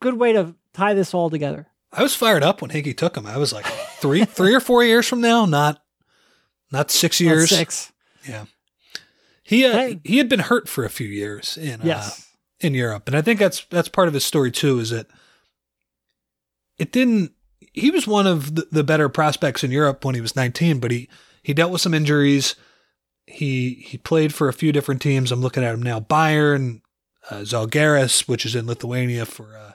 good 0.00 0.14
way 0.14 0.32
to 0.32 0.54
tie 0.72 0.94
this 0.94 1.14
all 1.14 1.30
together. 1.30 1.68
I 1.92 2.02
was 2.02 2.14
fired 2.14 2.42
up 2.42 2.60
when 2.60 2.70
Hinkie 2.70 2.96
took 2.96 3.16
him. 3.16 3.26
I 3.26 3.38
was 3.38 3.52
like 3.52 3.64
three 3.64 4.24
three 4.24 4.54
or 4.54 4.60
four 4.60 4.84
years 4.84 5.06
from 5.06 5.20
now, 5.20 5.46
not 5.46 5.82
not 6.72 6.90
six 6.90 7.20
years. 7.20 7.50
Not 7.50 7.58
six. 7.58 7.92
Yeah. 8.28 8.44
He 9.48 9.64
uh, 9.64 9.72
hey. 9.72 10.00
he 10.04 10.18
had 10.18 10.28
been 10.28 10.40
hurt 10.40 10.68
for 10.68 10.84
a 10.84 10.90
few 10.90 11.08
years 11.08 11.56
in 11.56 11.80
uh, 11.80 11.84
yes. 11.84 12.20
uh, 12.20 12.66
in 12.66 12.74
Europe, 12.74 13.08
and 13.08 13.16
I 13.16 13.22
think 13.22 13.40
that's 13.40 13.64
that's 13.70 13.88
part 13.88 14.06
of 14.06 14.12
his 14.12 14.24
story 14.24 14.50
too. 14.52 14.78
Is 14.78 14.90
that 14.90 15.06
it 16.78 16.92
didn't 16.92 17.32
he 17.72 17.90
was 17.90 18.06
one 18.06 18.26
of 18.26 18.54
the, 18.54 18.68
the 18.70 18.84
better 18.84 19.08
prospects 19.08 19.64
in 19.64 19.70
Europe 19.70 20.04
when 20.04 20.14
he 20.14 20.20
was 20.20 20.36
19, 20.36 20.80
but 20.80 20.90
he, 20.90 21.08
he 21.42 21.54
dealt 21.54 21.72
with 21.72 21.80
some 21.80 21.94
injuries. 21.94 22.56
He 23.26 23.84
he 23.86 23.96
played 23.96 24.34
for 24.34 24.48
a 24.48 24.52
few 24.52 24.70
different 24.70 25.02
teams. 25.02 25.32
I'm 25.32 25.40
looking 25.40 25.64
at 25.64 25.74
him 25.74 25.82
now. 25.82 26.00
Bayern, 26.00 26.80
uh, 27.30 27.36
Zalgiris, 27.36 28.28
which 28.28 28.44
is 28.44 28.54
in 28.54 28.66
Lithuania 28.66 29.24
for 29.24 29.56
uh, 29.56 29.72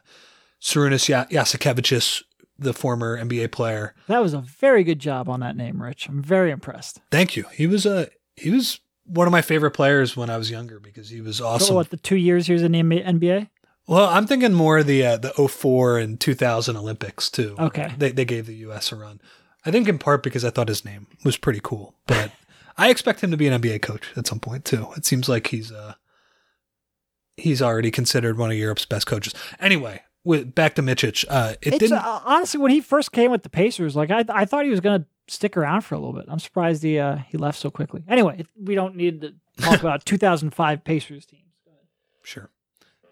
Šarūnas 0.61 1.29
Jasikevičius, 1.29 2.23
the 2.59 2.73
former 2.73 3.17
NBA 3.17 3.51
player. 3.51 3.95
That 4.07 4.21
was 4.21 4.33
a 4.33 4.41
very 4.41 4.83
good 4.83 4.99
job 4.99 5.29
on 5.29 5.39
that 5.39 5.55
name, 5.55 5.81
Rich. 5.81 6.09
I'm 6.09 6.21
very 6.21 6.51
impressed. 6.51 7.01
Thank 7.11 7.35
you. 7.35 7.45
He 7.53 7.67
was 7.67 7.85
a 7.85 8.09
he 8.35 8.49
was 8.49 8.79
one 9.05 9.27
of 9.27 9.31
my 9.31 9.41
favorite 9.41 9.71
players 9.71 10.15
when 10.15 10.29
I 10.29 10.37
was 10.37 10.49
younger 10.49 10.79
because 10.79 11.09
he 11.09 11.21
was 11.21 11.41
awesome. 11.41 11.67
So 11.67 11.75
what 11.75 11.89
the 11.89 11.97
two 11.97 12.15
years 12.15 12.47
he 12.47 12.53
was 12.53 12.63
in 12.63 12.71
the 12.71 12.81
NBA? 12.81 13.49
Well, 13.87 14.07
I'm 14.07 14.27
thinking 14.27 14.53
more 14.53 14.81
the 14.81 15.05
uh, 15.05 15.17
the 15.17 15.31
04 15.31 15.99
and 15.99 16.19
2000 16.19 16.77
Olympics 16.77 17.29
too. 17.29 17.55
Okay. 17.59 17.93
They 17.97 18.11
they 18.11 18.25
gave 18.25 18.45
the 18.45 18.55
US 18.67 18.91
a 18.91 18.95
run. 18.95 19.19
I 19.65 19.71
think 19.71 19.87
in 19.87 19.97
part 19.97 20.23
because 20.23 20.45
I 20.45 20.49
thought 20.49 20.67
his 20.67 20.85
name 20.85 21.07
was 21.23 21.37
pretty 21.37 21.59
cool, 21.61 21.95
but 22.07 22.31
I 22.77 22.89
expect 22.89 23.21
him 23.21 23.31
to 23.31 23.37
be 23.37 23.47
an 23.47 23.61
NBA 23.61 23.81
coach 23.81 24.07
at 24.15 24.25
some 24.27 24.39
point 24.39 24.65
too. 24.65 24.87
It 24.95 25.05
seems 25.05 25.27
like 25.27 25.47
he's 25.47 25.71
uh 25.71 25.95
he's 27.35 27.61
already 27.61 27.91
considered 27.91 28.37
one 28.37 28.51
of 28.51 28.57
Europe's 28.57 28.85
best 28.85 29.05
coaches. 29.05 29.33
Anyway, 29.59 30.01
with 30.23 30.55
back 30.55 30.75
to 30.75 30.81
Micic, 30.81 31.25
uh 31.29 31.55
it 31.61 31.73
It's, 31.73 31.79
didn't 31.79 31.97
uh, 31.97 32.21
honestly 32.23 32.61
when 32.61 32.71
he 32.71 32.79
first 32.79 33.11
came 33.11 33.31
with 33.31 33.43
the 33.43 33.49
Pacers, 33.49 33.95
like 33.97 34.11
I 34.11 34.23
I 34.29 34.45
thought 34.45 34.63
he 34.63 34.71
was 34.71 34.79
gonna 34.79 35.05
stick 35.27 35.55
around 35.57 35.81
for 35.81 35.95
a 35.95 35.99
little 35.99 36.13
bit. 36.13 36.25
I'm 36.27 36.39
surprised 36.39 36.83
he 36.83 36.99
uh, 36.99 37.17
he 37.17 37.37
left 37.37 37.59
so 37.59 37.69
quickly. 37.71 38.03
Anyway, 38.07 38.45
we 38.59 38.75
don't 38.75 38.95
need 38.95 39.21
to 39.21 39.33
talk 39.61 39.79
about 39.79 40.05
2005 40.05 40.83
Pacers 40.83 41.25
teams. 41.25 41.41
Sure. 42.23 42.49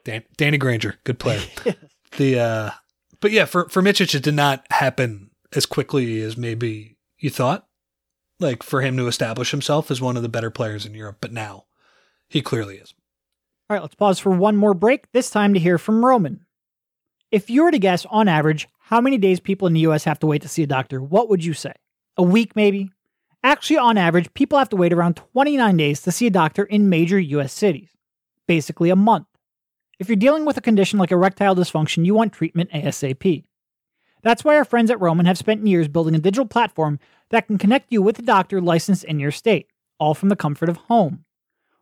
Dan- 0.03 0.23
Danny 0.37 0.57
Granger, 0.57 0.95
good 1.03 1.19
player. 1.19 1.41
Yes. 1.65 1.75
the 2.17 2.39
uh 2.39 2.71
but 3.19 3.31
yeah, 3.31 3.45
for 3.45 3.69
for 3.69 3.81
Micic 3.81 4.15
it 4.15 4.23
did 4.23 4.33
not 4.33 4.65
happen 4.71 5.29
as 5.53 5.65
quickly 5.65 6.21
as 6.21 6.35
maybe 6.37 6.97
you 7.19 7.29
thought. 7.29 7.67
Like 8.39 8.63
for 8.63 8.81
him 8.81 8.97
to 8.97 9.07
establish 9.07 9.51
himself 9.51 9.91
as 9.91 10.01
one 10.01 10.17
of 10.17 10.23
the 10.23 10.29
better 10.29 10.49
players 10.49 10.85
in 10.85 10.93
Europe, 10.95 11.17
but 11.21 11.31
now 11.31 11.65
he 12.27 12.41
clearly 12.41 12.77
is. 12.77 12.93
All 13.69 13.75
right, 13.75 13.81
let's 13.81 13.95
pause 13.95 14.17
for 14.19 14.31
one 14.31 14.57
more 14.57 14.73
break. 14.73 15.11
This 15.11 15.29
time 15.29 15.53
to 15.53 15.59
hear 15.59 15.77
from 15.77 16.03
Roman. 16.03 16.45
If 17.31 17.49
you 17.49 17.63
were 17.63 17.71
to 17.71 17.79
guess 17.79 18.05
on 18.09 18.27
average 18.27 18.67
how 18.79 18.99
many 18.99 19.17
days 19.17 19.39
people 19.39 19.67
in 19.67 19.73
the 19.73 19.81
US 19.81 20.03
have 20.05 20.19
to 20.19 20.27
wait 20.27 20.41
to 20.41 20.49
see 20.49 20.63
a 20.63 20.67
doctor, 20.67 21.01
what 21.01 21.29
would 21.29 21.45
you 21.45 21.53
say? 21.53 21.73
A 22.17 22.23
week, 22.23 22.55
maybe? 22.55 22.91
Actually, 23.43 23.77
on 23.77 23.97
average, 23.97 24.33
people 24.33 24.59
have 24.59 24.69
to 24.69 24.75
wait 24.75 24.93
around 24.93 25.15
29 25.15 25.77
days 25.77 26.01
to 26.01 26.11
see 26.11 26.27
a 26.27 26.31
doctor 26.31 26.63
in 26.63 26.89
major 26.89 27.19
US 27.19 27.53
cities. 27.53 27.89
Basically, 28.47 28.89
a 28.89 28.95
month. 28.95 29.27
If 29.99 30.09
you're 30.09 30.15
dealing 30.15 30.45
with 30.45 30.57
a 30.57 30.61
condition 30.61 30.99
like 30.99 31.11
erectile 31.11 31.55
dysfunction, 31.55 32.05
you 32.05 32.13
want 32.13 32.33
treatment 32.33 32.71
ASAP. 32.71 33.43
That's 34.23 34.43
why 34.43 34.55
our 34.55 34.65
friends 34.65 34.91
at 34.91 35.01
Roman 35.01 35.25
have 35.25 35.37
spent 35.37 35.65
years 35.65 35.87
building 35.87 36.15
a 36.15 36.19
digital 36.19 36.45
platform 36.45 36.99
that 37.29 37.47
can 37.47 37.57
connect 37.57 37.91
you 37.91 38.01
with 38.01 38.19
a 38.19 38.23
doctor 38.23 38.61
licensed 38.61 39.03
in 39.03 39.19
your 39.19 39.31
state, 39.31 39.67
all 39.99 40.13
from 40.13 40.29
the 40.29 40.35
comfort 40.35 40.69
of 40.69 40.77
home. 40.77 41.25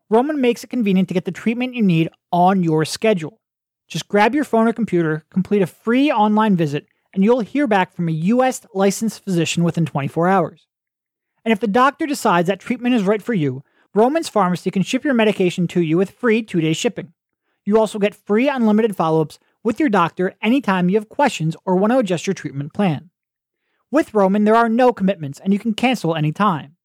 Roman 0.09 0.39
makes 0.41 0.63
it 0.63 0.69
convenient 0.69 1.07
to 1.09 1.13
get 1.13 1.25
the 1.25 1.31
treatment 1.31 1.75
you 1.75 1.83
need 1.83 2.09
on 2.31 2.63
your 2.63 2.85
schedule. 2.85 3.39
Just 3.87 4.07
grab 4.07 4.33
your 4.33 4.43
phone 4.43 4.67
or 4.67 4.73
computer, 4.73 5.23
complete 5.29 5.61
a 5.61 5.67
free 5.67 6.11
online 6.11 6.55
visit, 6.55 6.87
and 7.13 7.23
you'll 7.23 7.41
hear 7.41 7.67
back 7.67 7.93
from 7.93 8.07
a 8.07 8.13
US 8.13 8.65
licensed 8.73 9.23
physician 9.23 9.63
within 9.63 9.85
24 9.85 10.27
hours. 10.27 10.67
And 11.43 11.51
if 11.51 11.59
the 11.59 11.67
doctor 11.67 12.05
decides 12.05 12.47
that 12.47 12.59
treatment 12.59 12.95
is 12.95 13.03
right 13.03 13.21
for 13.21 13.33
you, 13.33 13.63
Roman's 13.93 14.29
Pharmacy 14.29 14.69
can 14.69 14.83
ship 14.83 15.03
your 15.03 15.13
medication 15.13 15.67
to 15.69 15.81
you 15.81 15.97
with 15.97 16.11
free 16.11 16.43
two 16.43 16.61
day 16.61 16.73
shipping. 16.73 17.13
You 17.65 17.79
also 17.79 17.99
get 17.99 18.15
free 18.15 18.47
unlimited 18.47 18.95
follow 18.95 19.21
ups 19.21 19.39
with 19.63 19.79
your 19.79 19.89
doctor 19.89 20.35
anytime 20.41 20.89
you 20.89 20.95
have 20.97 21.09
questions 21.09 21.55
or 21.65 21.75
want 21.75 21.91
to 21.91 21.99
adjust 21.99 22.27
your 22.27 22.33
treatment 22.33 22.73
plan. 22.73 23.09
With 23.91 24.13
Roman, 24.13 24.43
there 24.43 24.55
are 24.55 24.69
no 24.69 24.93
commitments 24.93 25.39
and 25.39 25.53
you 25.53 25.59
can 25.59 25.73
cancel 25.73 26.15
anytime. 26.15 26.75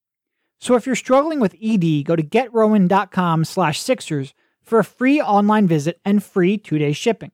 So 0.61 0.77
if 0.77 0.87
you're 0.87 0.97
struggling 0.97 1.41
with 1.41 1.57
ED, 1.63 2.05
go 2.05 2.17
to 2.17 2.23
getroman.com 2.23 3.45
slash 3.45 3.81
Sixers 3.81 4.33
for 4.63 4.79
a 4.79 4.85
free 4.85 5.21
online 5.21 5.67
visit 5.67 6.01
and 6.05 6.25
free 6.25 6.57
two-day 6.57 6.93
shipping. 6.95 7.33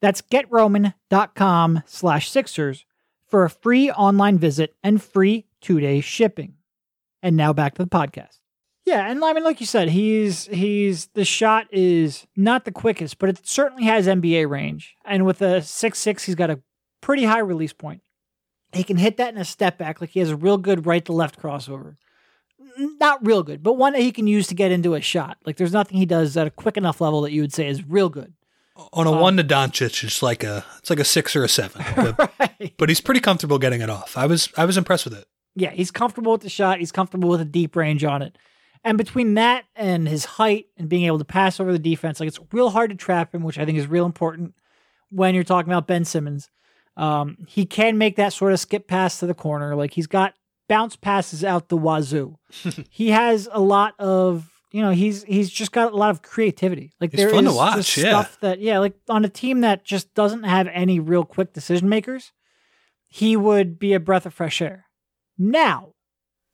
That's 0.00 0.22
getroman.com 0.22 1.82
slash 1.86 2.30
Sixers 2.30 2.84
for 3.26 3.44
a 3.44 3.50
free 3.50 3.90
online 3.90 4.38
visit 4.38 4.76
and 4.82 5.02
free 5.02 5.46
two-day 5.60 6.00
shipping. 6.00 6.54
And 7.22 7.36
now 7.36 7.52
back 7.52 7.74
to 7.74 7.82
the 7.82 7.88
podcast. 7.88 8.38
Yeah, 8.86 9.10
and 9.10 9.22
I 9.24 9.32
mean, 9.32 9.42
like 9.42 9.58
you 9.58 9.66
said, 9.66 9.88
he's 9.88 10.46
he's 10.46 11.08
the 11.08 11.24
shot 11.24 11.66
is 11.72 12.24
not 12.36 12.64
the 12.64 12.70
quickest, 12.70 13.18
but 13.18 13.28
it 13.28 13.44
certainly 13.44 13.82
has 13.84 14.06
NBA 14.06 14.48
range. 14.48 14.94
And 15.04 15.26
with 15.26 15.42
a 15.42 15.60
six 15.60 15.98
six, 15.98 16.22
he's 16.22 16.36
got 16.36 16.50
a 16.50 16.60
pretty 17.00 17.24
high 17.24 17.40
release 17.40 17.72
point. 17.72 18.02
He 18.72 18.84
can 18.84 18.96
hit 18.96 19.16
that 19.16 19.34
in 19.34 19.40
a 19.40 19.44
step 19.44 19.76
back, 19.76 20.00
like 20.00 20.10
he 20.10 20.20
has 20.20 20.30
a 20.30 20.36
real 20.36 20.56
good 20.56 20.86
right 20.86 21.04
to 21.04 21.12
left 21.12 21.40
crossover. 21.40 21.96
Not 22.78 23.26
real 23.26 23.42
good, 23.42 23.62
but 23.62 23.72
one 23.72 23.92
that 23.94 24.02
he 24.02 24.12
can 24.12 24.28
use 24.28 24.46
to 24.48 24.54
get 24.54 24.70
into 24.70 24.94
a 24.94 25.00
shot. 25.00 25.38
Like 25.44 25.56
there's 25.56 25.72
nothing 25.72 25.98
he 25.98 26.06
does 26.06 26.36
at 26.36 26.46
a 26.46 26.50
quick 26.50 26.76
enough 26.76 27.00
level 27.00 27.22
that 27.22 27.32
you 27.32 27.40
would 27.40 27.52
say 27.52 27.66
is 27.66 27.84
real 27.84 28.08
good. 28.08 28.34
On 28.92 29.06
a 29.06 29.12
Um, 29.12 29.20
one 29.20 29.36
to 29.38 29.44
Doncic, 29.44 30.04
it's 30.04 30.22
like 30.22 30.44
a 30.44 30.64
it's 30.78 30.90
like 30.90 30.98
a 30.98 31.04
six 31.04 31.34
or 31.34 31.44
a 31.44 31.48
seven. 31.48 31.82
But, 31.96 32.32
right. 32.38 32.74
but 32.78 32.88
he's 32.88 33.00
pretty 33.00 33.20
comfortable 33.20 33.58
getting 33.58 33.80
it 33.80 33.88
off. 33.90 34.16
I 34.16 34.26
was 34.26 34.50
I 34.56 34.64
was 34.64 34.76
impressed 34.76 35.04
with 35.04 35.14
it. 35.14 35.26
Yeah, 35.54 35.70
he's 35.70 35.90
comfortable 35.90 36.32
with 36.32 36.42
the 36.42 36.50
shot. 36.50 36.78
He's 36.80 36.92
comfortable 36.92 37.28
with 37.30 37.40
a 37.40 37.44
deep 37.46 37.74
range 37.76 38.04
on 38.04 38.20
it. 38.22 38.36
And 38.84 38.98
between 38.98 39.34
that 39.34 39.64
and 39.74 40.06
his 40.06 40.24
height 40.24 40.66
and 40.76 40.88
being 40.88 41.04
able 41.04 41.18
to 41.18 41.24
pass 41.24 41.58
over 41.58 41.72
the 41.72 41.78
defense, 41.78 42.20
like 42.20 42.26
it's 42.28 42.38
real 42.52 42.70
hard 42.70 42.90
to 42.90 42.96
trap 42.96 43.34
him, 43.34 43.42
which 43.42 43.58
I 43.58 43.64
think 43.64 43.78
is 43.78 43.86
real 43.86 44.04
important 44.06 44.54
when 45.10 45.34
you're 45.34 45.42
talking 45.44 45.72
about 45.72 45.86
Ben 45.86 46.04
Simmons. 46.04 46.50
Um, 46.96 47.38
he 47.48 47.64
can 47.66 47.98
make 47.98 48.16
that 48.16 48.32
sort 48.32 48.52
of 48.52 48.60
skip 48.60 48.86
pass 48.86 49.18
to 49.20 49.26
the 49.26 49.34
corner. 49.34 49.74
Like 49.74 49.92
he's 49.94 50.06
got 50.06 50.34
bounce 50.68 50.96
passes 50.96 51.42
out 51.44 51.68
the 51.68 51.76
wazoo. 51.76 52.36
he 52.90 53.10
has 53.10 53.48
a 53.52 53.60
lot 53.60 53.94
of, 53.98 54.50
you 54.76 54.82
know, 54.82 54.90
he's 54.90 55.22
he's 55.22 55.48
just 55.50 55.72
got 55.72 55.90
a 55.94 55.96
lot 55.96 56.10
of 56.10 56.20
creativity. 56.20 56.92
Like 57.00 57.12
He's 57.12 57.20
there 57.20 57.30
fun 57.30 57.44
to 57.44 57.50
is 57.50 57.56
watch, 57.56 57.76
just 57.76 57.96
yeah. 57.96 58.10
stuff 58.10 58.38
that, 58.40 58.60
yeah, 58.60 58.78
like 58.78 58.92
on 59.08 59.24
a 59.24 59.28
team 59.30 59.62
that 59.62 59.86
just 59.86 60.12
doesn't 60.12 60.42
have 60.42 60.68
any 60.70 61.00
real 61.00 61.24
quick 61.24 61.54
decision 61.54 61.88
makers, 61.88 62.32
he 63.08 63.38
would 63.38 63.78
be 63.78 63.94
a 63.94 64.00
breath 64.00 64.26
of 64.26 64.34
fresh 64.34 64.60
air. 64.60 64.84
Now, 65.38 65.94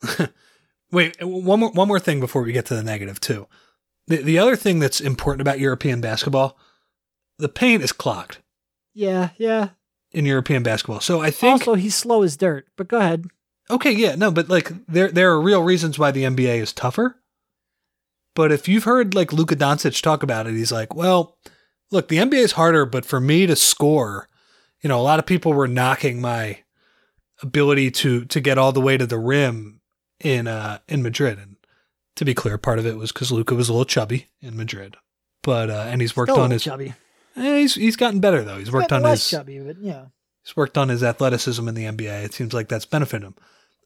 Wait, 0.93 1.17
one 1.21 1.59
more 1.59 1.73
one 1.73 1.89
more 1.89 1.99
thing 1.99 2.21
before 2.21 2.43
we 2.43 2.53
get 2.53 2.67
to 2.67 2.75
the 2.77 2.83
negative 2.85 3.19
too. 3.19 3.49
The 4.07 4.19
the 4.19 4.39
other 4.39 4.55
thing 4.55 4.79
that's 4.79 5.01
important 5.01 5.41
about 5.41 5.59
European 5.59 6.01
basketball, 6.01 6.57
the 7.39 7.49
paint 7.49 7.83
is 7.83 7.91
clogged 7.93 8.39
yeah, 8.95 9.31
yeah. 9.37 9.71
in 10.13 10.27
European 10.27 10.63
basketball. 10.63 11.01
So 11.01 11.21
I 11.21 11.33
think 11.33 11.53
Also, 11.63 11.75
he's 11.75 11.97
slow 11.97 12.23
as 12.23 12.37
dirt. 12.37 12.67
But 12.77 12.87
go 12.87 12.99
ahead. 12.99 13.25
okay, 13.69 13.91
yeah, 13.91 14.15
no, 14.15 14.31
but 14.31 14.49
like 14.49 14.71
there 14.87 15.11
there 15.11 15.33
are 15.33 15.41
real 15.41 15.63
reasons 15.65 15.99
why 15.99 16.13
the 16.13 16.23
NBA 16.23 16.59
is 16.59 16.73
tougher. 16.73 17.17
But 18.35 18.53
if 18.53 18.69
you've 18.69 18.85
heard 18.85 19.15
like 19.15 19.33
Luka 19.33 19.57
Doncic 19.57 20.03
talk 20.03 20.23
about 20.23 20.47
it, 20.47 20.55
he's 20.55 20.73
like, 20.73 20.95
well, 20.95 21.37
look, 21.91 22.09
the 22.09 22.17
NBA 22.19 22.35
is 22.35 22.53
harder, 22.53 22.87
but 22.87 23.05
for 23.05 23.21
me 23.21 23.47
to 23.47 23.55
score, 23.57 24.29
you 24.81 24.89
know, 24.89 24.99
a 24.99 25.03
lot 25.03 25.19
of 25.19 25.27
people 25.27 25.53
were 25.53 25.69
knocking 25.69 26.21
my 26.21 26.59
ability 27.43 27.91
to 27.91 28.25
to 28.27 28.41
get 28.41 28.59
all 28.59 28.73
the 28.73 28.81
way 28.81 28.97
to 28.97 29.07
the 29.07 29.19
rim 29.19 29.81
in 30.21 30.47
uh 30.47 30.79
in 30.89 31.03
Madrid. 31.03 31.39
And 31.39 31.57
to 32.17 32.25
be 32.25 32.35
clear, 32.35 32.59
part 32.59 32.79
of 32.79 32.87
it 32.87 32.97
was 32.97 33.13
because 33.13 33.33
Luka 33.33 33.55
was 33.55 33.69
a 33.69 33.73
little 33.73 33.85
chubby 33.85 34.29
in 34.41 34.57
Madrid. 34.57 34.97
But 35.43 35.71
uh 35.71 35.87
and 35.89 36.01
he's 36.01 36.17
worked 36.17 36.33
Still 36.33 36.43
on 36.45 36.51
his 36.51 36.65
chubby. 36.65 36.95
eh, 37.37 37.59
he's 37.61 37.75
he's 37.75 37.97
gotten 37.97 38.21
better 38.21 38.43
though. 38.43 38.59
He's 38.59 38.73
worked 38.73 38.93
on 38.93 39.03
his 39.05 39.29
chubby, 39.29 39.59
but 39.59 39.77
yeah. 39.81 40.07
He's 40.45 40.57
worked 40.57 40.77
on 40.79 40.89
his 40.89 41.05
athleticism 41.05 41.67
in 41.69 41.75
the 41.75 41.85
NBA. 41.85 42.25
It 42.25 42.35
seems 42.35 42.53
like 42.53 42.69
that's 42.69 42.85
benefited 42.87 43.27
him. 43.29 43.35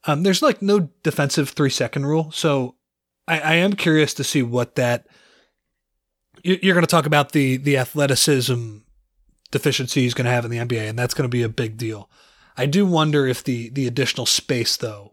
Um, 0.04 0.22
there's 0.22 0.40
like 0.40 0.62
no 0.62 0.88
defensive 1.02 1.50
three 1.50 1.68
second 1.70 2.06
rule, 2.06 2.30
so 2.30 2.76
I, 3.28 3.40
I 3.40 3.54
am 3.54 3.72
curious 3.74 4.14
to 4.14 4.24
see 4.24 4.42
what 4.42 4.74
that. 4.76 5.06
you- 6.42 6.58
You're 6.62 6.74
going 6.74 6.84
to 6.86 6.90
talk 6.90 7.06
about 7.06 7.32
the 7.32 7.56
the 7.56 7.76
athleticism 7.76 8.78
deficiency 9.50 10.02
he's 10.02 10.14
going 10.14 10.24
to 10.26 10.30
have 10.30 10.44
in 10.44 10.50
the 10.50 10.58
NBA, 10.58 10.88
and 10.88 10.98
that's 10.98 11.14
going 11.14 11.28
to 11.28 11.34
be 11.36 11.42
a 11.42 11.48
big 11.48 11.76
deal. 11.76 12.10
I 12.56 12.66
do 12.66 12.86
wonder 12.86 13.26
if 13.26 13.44
the 13.44 13.68
the 13.70 13.86
additional 13.86 14.26
space 14.26 14.76
though 14.76 15.12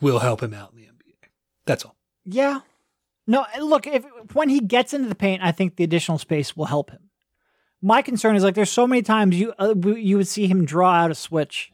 will 0.00 0.20
help 0.20 0.42
him 0.42 0.54
out 0.54 0.72
in 0.72 0.78
the 0.78 0.84
NBA. 0.86 1.28
That's 1.66 1.84
all. 1.84 1.96
Yeah. 2.24 2.60
No, 3.26 3.44
look, 3.60 3.86
if 3.86 4.04
when 4.32 4.48
he 4.48 4.60
gets 4.60 4.94
into 4.94 5.08
the 5.08 5.14
paint, 5.14 5.42
I 5.42 5.52
think 5.52 5.76
the 5.76 5.84
additional 5.84 6.16
space 6.18 6.56
will 6.56 6.64
help 6.66 6.90
him. 6.90 7.10
My 7.82 8.00
concern 8.00 8.36
is 8.36 8.42
like 8.42 8.54
there's 8.54 8.70
so 8.70 8.86
many 8.86 9.02
times 9.02 9.38
you 9.38 9.52
uh, 9.58 9.74
you 9.96 10.16
would 10.16 10.28
see 10.28 10.46
him 10.46 10.64
draw 10.64 10.92
out 10.92 11.10
a 11.10 11.14
switch, 11.14 11.70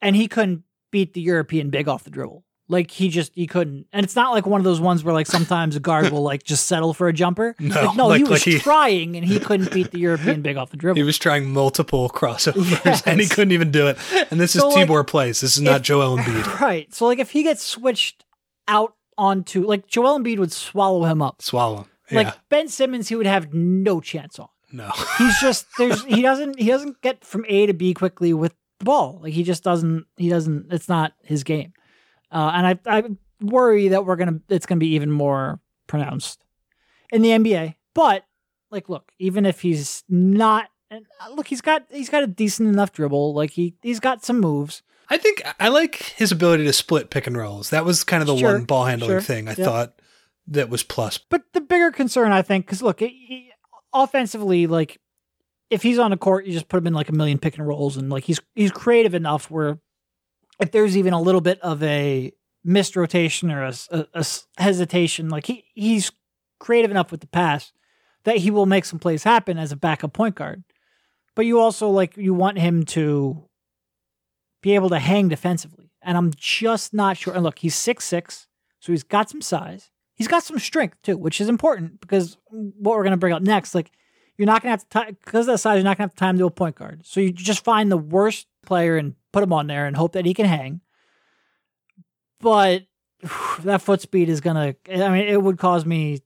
and 0.00 0.16
he 0.16 0.26
couldn't 0.26 0.62
beat 0.90 1.12
the 1.12 1.20
European 1.20 1.68
big 1.70 1.86
off 1.86 2.04
the 2.04 2.10
dribble. 2.10 2.44
Like 2.68 2.90
he 2.90 3.08
just 3.10 3.30
he 3.34 3.46
couldn't, 3.46 3.86
and 3.92 4.02
it's 4.04 4.16
not 4.16 4.32
like 4.32 4.44
one 4.44 4.60
of 4.60 4.64
those 4.64 4.80
ones 4.80 5.04
where 5.04 5.14
like 5.14 5.28
sometimes 5.28 5.76
a 5.76 5.80
guard 5.80 6.10
will 6.10 6.22
like 6.22 6.42
just 6.42 6.66
settle 6.66 6.92
for 6.94 7.06
a 7.06 7.12
jumper. 7.12 7.54
No, 7.60 7.74
like, 7.84 7.96
no, 7.96 8.06
like- 8.08 8.16
he 8.18 8.22
was 8.24 8.30
like 8.30 8.42
he- 8.42 8.58
trying 8.72 9.16
and 9.16 9.24
he 9.24 9.38
couldn't 9.38 9.72
beat 9.72 9.92
the 9.92 10.00
European 10.00 10.42
big 10.42 10.56
off 10.56 10.70
the 10.70 10.76
dribble. 10.76 10.96
He 10.96 11.04
was 11.04 11.16
trying 11.16 11.52
multiple 11.52 12.08
crossovers 12.08 13.06
and 13.06 13.20
he 13.20 13.28
couldn't 13.28 13.52
even 13.52 13.70
do 13.70 13.86
it. 13.86 13.98
And 14.30 14.40
this 14.40 14.52
So, 14.52 14.68
is 14.68 14.74
like, 14.74 14.88
Tibor 14.88 15.04
Pleiss. 15.06 15.40
This 15.40 15.56
is 15.56 15.60
not 15.60 15.76
if- 15.76 15.82
Joel 15.82 16.16
Embiid. 16.18 16.60
right. 16.60 16.92
So 16.92 17.06
like 17.06 17.18
if 17.20 17.30
he 17.30 17.42
gets 17.44 17.62
switched 17.62 18.24
out 18.66 18.94
onto 19.16 19.64
like 19.64 19.86
Joel 19.86 20.18
Embiid 20.18 20.38
would 20.38 20.52
swallow 20.52 21.04
him 21.04 21.22
up. 21.22 21.42
Swallow 21.42 21.78
him. 21.78 21.86
Yeah. 22.10 22.16
Like 22.18 22.34
Ben 22.48 22.68
Simmons, 22.68 23.08
he 23.08 23.14
would 23.16 23.26
have 23.26 23.54
no 23.54 24.00
chance 24.00 24.38
on. 24.40 24.48
no. 24.72 24.90
He's 25.18 25.38
just 25.40 25.66
there's 25.78 26.04
he 26.04 26.20
doesn't 26.22 26.58
he 26.58 26.66
doesn't 26.66 27.00
get 27.00 27.24
from 27.24 27.44
A 27.48 27.66
to 27.66 27.72
B 27.74 27.94
quickly 27.94 28.32
with 28.34 28.54
the 28.80 28.84
ball. 28.84 29.20
Like 29.22 29.32
he 29.32 29.42
just 29.44 29.62
doesn't 29.62 30.06
he 30.16 30.28
doesn't 30.28 30.72
it's 30.72 30.88
not 30.88 31.12
his 31.22 31.44
game. 31.44 31.72
Uh, 32.30 32.52
and 32.54 32.66
I 32.66 32.78
I 32.86 33.04
worry 33.40 33.88
that 33.88 34.04
we're 34.04 34.16
gonna 34.16 34.40
it's 34.48 34.66
gonna 34.66 34.78
be 34.78 34.94
even 34.94 35.10
more 35.10 35.60
pronounced 35.86 36.44
in 37.12 37.22
the 37.22 37.30
NBA. 37.30 37.74
But 37.94 38.24
like, 38.70 38.88
look, 38.88 39.12
even 39.18 39.46
if 39.46 39.60
he's 39.60 40.04
not, 40.08 40.68
uh, 40.90 40.98
look, 41.34 41.46
he's 41.48 41.60
got 41.60 41.86
he's 41.90 42.10
got 42.10 42.22
a 42.22 42.26
decent 42.26 42.68
enough 42.68 42.92
dribble. 42.92 43.34
Like 43.34 43.50
he 43.50 43.76
he's 43.82 44.00
got 44.00 44.24
some 44.24 44.40
moves. 44.40 44.82
I 45.08 45.18
think 45.18 45.42
I 45.60 45.68
like 45.68 45.96
his 46.16 46.32
ability 46.32 46.64
to 46.64 46.72
split 46.72 47.10
pick 47.10 47.26
and 47.26 47.36
rolls. 47.36 47.70
That 47.70 47.84
was 47.84 48.02
kind 48.02 48.22
of 48.22 48.26
the 48.26 48.36
Sure, 48.36 48.54
one 48.54 48.64
ball 48.64 48.86
handling 48.86 49.10
sure, 49.12 49.20
thing 49.20 49.48
I 49.48 49.54
yeah. 49.56 49.64
thought 49.64 50.00
that 50.48 50.68
was 50.68 50.82
plus. 50.82 51.18
But 51.18 51.42
the 51.52 51.60
bigger 51.60 51.92
concern, 51.92 52.32
I 52.32 52.42
think, 52.42 52.66
because 52.66 52.82
look, 52.82 53.00
he, 53.00 53.50
offensively, 53.92 54.66
like 54.66 54.98
if 55.70 55.82
he's 55.82 55.98
on 55.98 56.12
a 56.12 56.16
court, 56.16 56.46
you 56.46 56.52
just 56.52 56.68
put 56.68 56.78
him 56.78 56.88
in 56.88 56.92
like 56.94 57.08
a 57.08 57.12
million 57.12 57.38
pick 57.38 57.56
and 57.56 57.66
rolls, 57.66 57.96
and 57.96 58.10
like 58.10 58.24
he's 58.24 58.40
he's 58.54 58.72
creative 58.72 59.14
enough 59.14 59.50
where 59.50 59.78
if 60.58 60.70
there's 60.72 60.96
even 60.96 61.12
a 61.12 61.20
little 61.20 61.40
bit 61.40 61.60
of 61.60 61.82
a 61.82 62.32
missed 62.64 62.96
rotation 62.96 63.50
or 63.50 63.64
a, 63.64 63.74
a, 63.90 64.06
a 64.14 64.26
hesitation, 64.58 65.28
like 65.28 65.46
he 65.46 65.64
he's 65.74 66.12
creative 66.58 66.90
enough 66.90 67.10
with 67.10 67.20
the 67.20 67.26
pass 67.26 67.72
that 68.24 68.38
he 68.38 68.50
will 68.50 68.66
make 68.66 68.84
some 68.84 68.98
plays 68.98 69.22
happen 69.22 69.58
as 69.58 69.72
a 69.72 69.76
backup 69.76 70.12
point 70.12 70.34
guard. 70.34 70.64
But 71.34 71.46
you 71.46 71.60
also 71.60 71.88
like 71.90 72.16
you 72.16 72.34
want 72.34 72.58
him 72.58 72.84
to 72.86 73.48
be 74.62 74.74
able 74.74 74.88
to 74.90 74.98
hang 74.98 75.28
defensively. 75.28 75.90
And 76.02 76.16
I'm 76.16 76.32
just 76.36 76.94
not 76.94 77.16
sure. 77.16 77.34
And 77.34 77.44
look, 77.44 77.58
he's 77.58 77.74
six 77.74 78.04
six, 78.04 78.48
so 78.80 78.92
he's 78.92 79.02
got 79.02 79.30
some 79.30 79.42
size. 79.42 79.90
He's 80.14 80.28
got 80.28 80.42
some 80.42 80.58
strength 80.58 80.96
too, 81.02 81.18
which 81.18 81.40
is 81.40 81.48
important 81.48 82.00
because 82.00 82.38
what 82.50 82.96
we're 82.96 83.02
going 83.02 83.10
to 83.10 83.18
bring 83.18 83.34
up 83.34 83.42
next, 83.42 83.74
like 83.74 83.90
you're 84.36 84.46
not 84.46 84.62
going 84.62 84.76
to 84.76 84.82
have 84.94 85.06
to 85.06 85.12
because 85.12 85.40
of 85.40 85.52
that 85.52 85.58
size, 85.58 85.76
you're 85.76 85.84
not 85.84 85.98
going 85.98 86.08
to 86.08 86.12
have 86.12 86.16
time 86.16 86.36
to 86.36 86.40
do 86.40 86.46
a 86.46 86.50
point 86.50 86.76
guard. 86.76 87.04
So 87.04 87.20
you 87.20 87.32
just 87.32 87.64
find 87.64 87.92
the 87.92 87.96
worst 87.98 88.46
player 88.66 88.96
and 88.96 89.14
put 89.32 89.42
him 89.42 89.52
on 89.52 89.66
there 89.66 89.86
and 89.86 89.96
hope 89.96 90.12
that 90.12 90.26
he 90.26 90.34
can 90.34 90.46
hang. 90.46 90.80
But 92.40 92.84
whew, 93.20 93.30
that 93.64 93.82
foot 93.82 94.00
speed 94.00 94.28
is 94.28 94.40
going 94.40 94.56
to. 94.56 95.04
I 95.04 95.08
mean, 95.10 95.26
it 95.28 95.42
would 95.42 95.58
cause 95.58 95.86
me, 95.86 96.20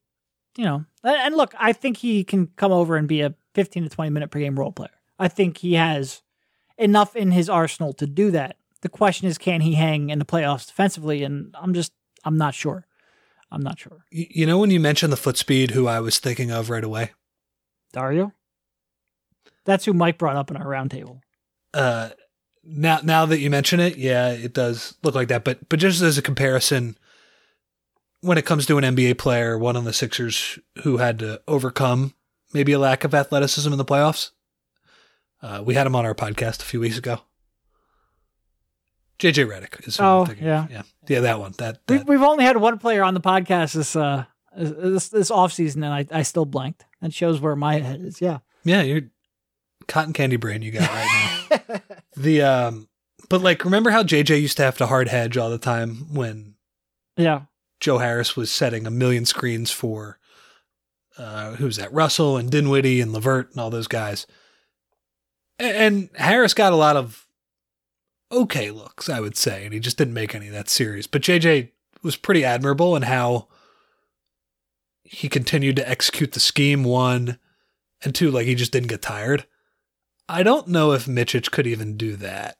you 0.57 0.65
know. 0.65 0.85
And 1.05 1.37
look, 1.37 1.55
I 1.59 1.73
think 1.73 1.99
he 1.99 2.25
can 2.25 2.49
come 2.57 2.73
over 2.73 2.97
and 2.97 3.09
be 3.09 3.21
a 3.21 3.35
15 3.55 3.85
to 3.85 3.89
20 3.89 4.11
minute 4.11 4.31
per 4.31 4.41
game 4.41 4.59
role 4.59 4.73
player. 4.73 4.91
I 5.19 5.29
think 5.29 5.59
he 5.59 5.75
has 5.75 6.23
enough 6.79 7.15
in 7.15 7.31
his 7.31 7.49
arsenal 7.49 7.93
to 7.95 8.07
do 8.07 8.31
that. 8.31 8.57
The 8.83 8.89
question 8.89 9.29
is, 9.29 9.39
can 9.39 9.61
he 9.61 9.75
hang 9.75 10.11
in 10.11 10.19
the 10.19 10.25
playoffs 10.25 10.67
defensively? 10.67 11.23
And 11.23 11.55
I'm 11.61 11.75
just, 11.75 11.93
I'm 12.25 12.39
not 12.39 12.55
sure. 12.55 12.87
I'm 13.53 13.63
not 13.63 13.79
sure. 13.79 14.05
You 14.11 14.47
know, 14.47 14.59
when 14.59 14.71
you 14.71 14.81
mentioned 14.81 15.13
the 15.13 15.19
foot 15.19 15.37
speed, 15.37 15.73
who 15.73 15.87
I 15.87 16.01
was 16.01 16.19
thinking 16.19 16.51
of 16.51 16.71
right 16.71 16.85
away? 16.85 17.11
Dario? 17.93 18.33
That's 19.65 19.85
who 19.85 19.93
Mike 19.93 20.19
brought 20.19 20.37
up 20.37 20.51
in 20.51 20.57
our 20.57 20.67
roundtable. 20.67 21.21
Uh, 21.75 22.11
now, 22.65 23.01
now 23.03 23.27
that 23.27 23.39
you 23.39 23.51
mention 23.51 23.81
it, 23.81 23.97
yeah, 23.97 24.31
it 24.31 24.53
does 24.53 24.95
look 25.03 25.15
like 25.15 25.29
that. 25.29 25.45
But, 25.45 25.69
but 25.69 25.79
just 25.79 26.03
as 26.03 26.19
a 26.19 26.23
comparison, 26.23 26.97
when 28.21 28.39
it 28.39 28.45
comes 28.45 28.67
to 28.67 28.79
an 28.79 28.85
NBA 28.85 29.19
player, 29.19 29.57
one 29.59 29.77
on 29.77 29.85
the 29.85 29.93
Sixers 29.93 30.59
who 30.83 30.99
had 30.99 31.19
to 31.21 31.41
overcome 31.49 32.15
maybe 32.53 32.73
a 32.73 32.79
lack 32.79 33.05
of 33.05 33.15
athleticism 33.15 33.71
in 33.71 33.79
the 33.79 33.85
playoffs, 33.85 34.31
uh, 35.43 35.63
we 35.65 35.75
had 35.75 35.87
him 35.87 35.97
on 35.97 36.05
our 36.05 36.15
podcast 36.15 36.61
a 36.61 36.67
few 36.67 36.81
weeks 36.81 36.99
ago. 36.99 37.21
JJ 39.19 39.47
Redick 39.47 39.87
is. 39.87 40.01
Oh 40.01 40.27
yeah, 40.41 40.67
yeah, 40.71 40.83
yeah. 41.07 41.21
That 41.21 41.39
one. 41.39 41.53
That, 41.59 41.87
that. 41.87 41.93
We've, 41.93 42.09
we've 42.09 42.23
only 42.23 42.45
had 42.45 42.57
one 42.57 42.79
player 42.79 43.03
on 43.03 43.13
the 43.13 43.21
podcast 43.21 43.75
this 43.75 43.95
uh 43.95 44.25
this 44.57 45.11
this 45.11 45.31
off 45.31 45.53
season, 45.53 45.85
and 45.85 45.93
I 45.93 46.07
I 46.11 46.23
still 46.23 46.47
blanked. 46.47 46.87
That 47.03 47.13
shows 47.13 47.39
where 47.39 47.55
my 47.55 47.81
head 47.81 48.01
is. 48.01 48.21
Yeah. 48.21 48.39
Yeah, 48.65 48.81
you're 48.83 49.03
cotton 49.89 50.13
candy 50.13 50.37
brain 50.37 50.63
you 50.63 50.71
got 50.71 50.89
right 50.89 51.59
now. 51.69 51.81
the 52.23 52.43
um, 52.43 52.89
but 53.29 53.43
like, 53.43 53.65
remember 53.65 53.91
how 53.91 54.03
JJ 54.03 54.41
used 54.41 54.57
to 54.59 54.63
have 54.63 54.79
to 54.79 54.87
hard 54.87 55.09
hedge 55.09 55.37
all 55.37 55.51
the 55.51 55.59
time 55.59 56.13
when. 56.15 56.55
Yeah. 57.17 57.43
Joe 57.81 57.99
Harris 57.99 58.37
was 58.37 58.51
setting 58.51 58.87
a 58.87 58.91
million 58.91 59.25
screens 59.25 59.71
for. 59.71 60.19
Uh, 61.17 61.55
who's 61.55 61.77
that? 61.77 61.93
Russell 61.93 62.37
and 62.37 62.51
Dinwiddie 62.51 63.01
and 63.01 63.13
LeVert 63.13 63.51
and 63.51 63.61
all 63.61 63.71
those 63.71 63.89
guys. 63.89 64.27
And 65.59 66.09
Harris 66.15 66.55
got 66.55 66.73
a 66.73 66.77
lot 66.77 66.97
of 66.97 67.27
okay 68.33 68.71
looks, 68.71 69.09
I 69.09 69.21
would 69.21 69.37
say, 69.37 69.65
and 69.65 69.75
he 69.75 69.81
just 69.81 69.99
didn't 69.99 70.15
make 70.15 70.35
any 70.35 70.47
of 70.47 70.55
that 70.55 70.69
series. 70.69 71.07
But 71.07 71.23
JJ 71.23 71.71
was 72.03 72.17
pretty 72.17 72.45
admirable 72.45 72.97
in 72.97 73.03
how 73.03 73.49
he 75.05 75.29
continued 75.29 75.77
to 75.77 75.89
execute 75.89 76.33
the 76.33 76.41
scheme, 76.41 76.85
one, 76.85 77.39
and 78.03 78.15
two, 78.15 78.31
like 78.31 78.47
he 78.47 78.55
just 78.55 78.73
didn't 78.73 78.89
get 78.89 79.03
tired. 79.03 79.47
I 80.31 80.43
don't 80.43 80.69
know 80.69 80.93
if 80.93 81.07
Micic 81.07 81.51
could 81.51 81.67
even 81.67 81.97
do 81.97 82.17
that. 82.17 82.57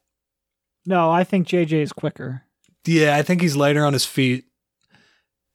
No, 0.85 1.09
I 1.09 1.23
think 1.23 1.47
JJ 1.47 1.73
is 1.73 1.93
quicker. 1.93 2.43
Yeah, 2.85 3.15
I 3.15 3.21
think 3.21 3.41
he's 3.41 3.55
lighter 3.55 3.85
on 3.85 3.93
his 3.93 4.05
feet. 4.05 4.45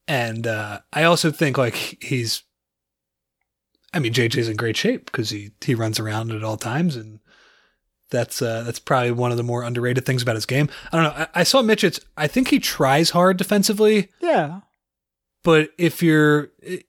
And 0.09 0.47
uh, 0.47 0.81
I 0.93 1.03
also 1.03 1.31
think 1.31 1.59
like 1.59 1.75
he's 1.75 2.43
I 3.93 3.99
mean 3.99 4.13
JJ's 4.13 4.49
in 4.49 4.57
great 4.57 4.77
shape 4.77 5.07
because 5.07 5.31
he 5.31 5.51
he 5.65 5.75
runs 5.75 5.99
around 5.99 6.31
at 6.33 6.45
all 6.45 6.57
times 6.57 6.97
and 6.97 7.21
that's 8.11 8.41
uh, 8.41 8.63
that's 8.63 8.79
probably 8.79 9.11
one 9.11 9.31
of 9.31 9.37
the 9.37 9.43
more 9.43 9.63
underrated 9.63 10.07
things 10.07 10.23
about 10.23 10.37
his 10.37 10.47
game. 10.47 10.69
I 10.93 10.97
don't 10.97 11.05
know. 11.05 11.25
I, 11.25 11.41
I 11.41 11.43
saw 11.43 11.63
Mitch. 11.63 11.85
I 12.17 12.27
think 12.27 12.49
he 12.49 12.61
tries 12.61 13.11
hard 13.11 13.37
defensively. 13.37 14.11
Yeah. 14.21 14.61
But 15.43 15.71
if 15.79 16.03
you're, 16.03 16.51
it, 16.61 16.87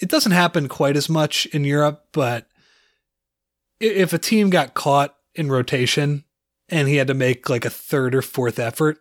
it 0.00 0.08
doesn't 0.08 0.32
happen 0.32 0.68
quite 0.68 0.96
as 0.96 1.08
much 1.08 1.46
in 1.46 1.64
Europe. 1.64 2.06
But 2.12 2.46
if 3.80 4.12
a 4.12 4.18
team 4.18 4.50
got 4.50 4.74
caught 4.74 5.16
in 5.34 5.50
rotation 5.50 6.24
and 6.68 6.86
he 6.88 6.96
had 6.96 7.08
to 7.08 7.14
make 7.14 7.48
like 7.48 7.64
a 7.64 7.70
third 7.70 8.14
or 8.14 8.22
fourth 8.22 8.58
effort, 8.58 8.98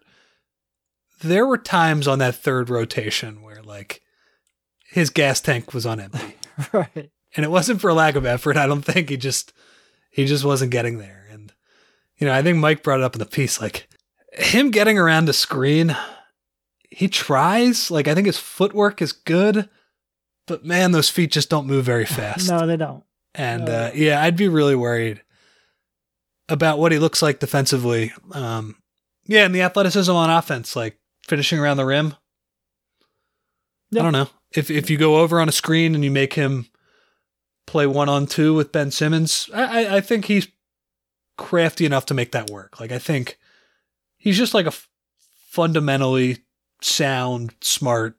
there 1.22 1.46
were 1.46 1.58
times 1.58 2.08
on 2.08 2.20
that 2.20 2.36
third 2.36 2.70
rotation 2.70 3.42
where 3.42 3.62
like 3.62 4.02
his 4.86 5.10
gas 5.10 5.42
tank 5.42 5.74
was 5.74 5.86
on 5.86 6.00
empty. 6.00 6.36
right. 6.74 7.12
And 7.36 7.46
it 7.46 7.52
wasn't 7.52 7.82
for 7.82 7.94
lack 7.94 8.16
of 8.16 8.26
effort. 8.26 8.58
I 8.58 8.66
don't 8.66 8.82
think 8.82 9.10
he 9.10 9.18
just 9.18 9.54
he 10.10 10.26
just 10.26 10.44
wasn't 10.44 10.72
getting 10.72 10.98
there 10.98 11.28
And 11.32 11.54
you 12.18 12.26
know, 12.26 12.34
I 12.34 12.42
think 12.42 12.58
Mike 12.58 12.84
brought 12.84 13.00
it 13.00 13.04
up 13.04 13.16
in 13.16 13.20
the 13.20 13.26
piece, 13.26 13.62
like 13.62 13.88
him 14.34 14.72
getting 14.72 14.98
around 14.98 15.26
the 15.26 15.34
screen, 15.34 15.96
he 16.90 17.08
tries. 17.08 17.92
Like 17.92 18.08
I 18.08 18.16
think 18.16 18.28
his 18.28 18.40
footwork 18.40 19.02
is 19.02 19.12
good, 19.12 19.70
but 20.48 20.66
man, 20.66 20.92
those 20.92 21.10
feet 21.10 21.32
just 21.32 21.50
don't 21.50 21.68
move 21.68 21.86
very 21.86 22.06
fast. 22.08 22.50
no, 22.50 22.66
they 22.66 22.78
don't. 22.78 23.04
And. 23.36 23.70
Uh, 23.70 23.92
yeah, 23.94 24.22
I'd 24.22 24.36
be 24.36 24.48
really 24.48 24.76
worried 24.76 25.22
about 26.48 26.80
what 26.80 26.92
he 26.92 27.00
looks 27.00 27.22
like 27.22 27.40
defensively. 27.40 28.12
Um, 28.32 28.76
yeah, 29.26 29.46
and 29.46 29.54
the 29.54 29.62
athleticism 29.62 30.12
on 30.12 30.30
offense, 30.30 30.76
like 30.76 31.00
finishing 31.28 31.60
around 31.60 31.78
the 31.78 31.86
rim. 31.86 32.16
Yep. 33.92 34.02
I 34.02 34.04
don't 34.04 34.14
know 34.14 34.30
if 34.52 34.72
if 34.72 34.90
you 34.90 34.98
go 34.98 35.20
over 35.20 35.40
on 35.40 35.50
a 35.50 35.54
screen 35.54 35.96
and 35.96 36.04
you 36.04 36.12
make 36.12 36.34
him 36.34 36.68
play 37.68 37.86
one 37.86 38.10
on 38.10 38.26
two 38.26 38.54
with 38.54 38.72
Ben 38.72 38.92
Simmons, 38.92 39.50
I, 39.54 39.98
I 39.98 40.02
think 40.02 40.26
he's 40.26 40.48
crafty 41.38 41.86
enough 41.86 42.08
to 42.08 42.14
make 42.14 42.32
that 42.32 42.50
work. 42.50 42.80
Like 42.80 42.92
I 42.92 43.00
think 43.00 43.38
he's 44.18 44.38
just 44.38 44.54
like 44.54 44.66
a 44.66 44.70
f- 44.70 44.90
fundamentally 45.50 46.40
sound, 46.82 47.54
smart 47.62 48.18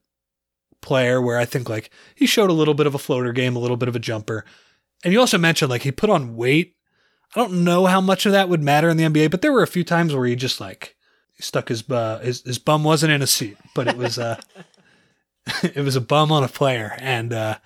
player 0.81 1.21
where 1.21 1.39
I 1.39 1.45
think 1.45 1.69
like 1.69 1.91
he 2.15 2.27
showed 2.27 2.51
a 2.51 2.55
little 2.55 2.75
bit 2.75 2.87
of 2.87 2.95
a 2.95 2.99
floater 2.99 3.33
game, 3.33 3.57
a 3.57 3.61
little 3.61 3.77
bit 3.77 3.89
of 3.89 3.97
a 3.97 4.01
jumper. 4.01 4.45
And 5.05 5.13
you 5.13 5.21
also 5.21 5.39
mentioned 5.39 5.71
like 5.71 5.83
he 5.83 5.93
put 5.93 6.11
on 6.11 6.37
weight. 6.37 6.77
I 7.35 7.41
don't 7.41 7.65
know 7.65 7.87
how 7.87 8.01
much 8.01 8.27
of 8.27 8.33
that 8.33 8.49
would 8.49 8.63
matter 8.63 8.89
in 8.89 8.97
the 8.97 9.05
NBA, 9.05 9.31
but 9.31 9.41
there 9.41 9.53
were 9.53 9.63
a 9.63 9.69
few 9.69 9.85
times 9.85 10.15
where 10.15 10.27
he 10.27 10.35
just 10.37 10.61
like 10.61 10.97
stuck 11.39 11.69
his 11.69 11.89
uh, 11.89 12.19
his, 12.23 12.43
his 12.43 12.59
bum 12.59 12.85
wasn't 12.85 13.13
in 13.13 13.23
a 13.23 13.27
seat, 13.27 13.57
but 13.75 13.87
it 13.87 13.97
was 13.97 14.19
uh 14.19 14.41
it 15.63 15.83
was 15.83 15.97
a 15.97 16.01
bum 16.01 16.33
on 16.33 16.45
a 16.45 16.49
player 16.49 16.97
and 16.99 17.33
uh 17.33 17.57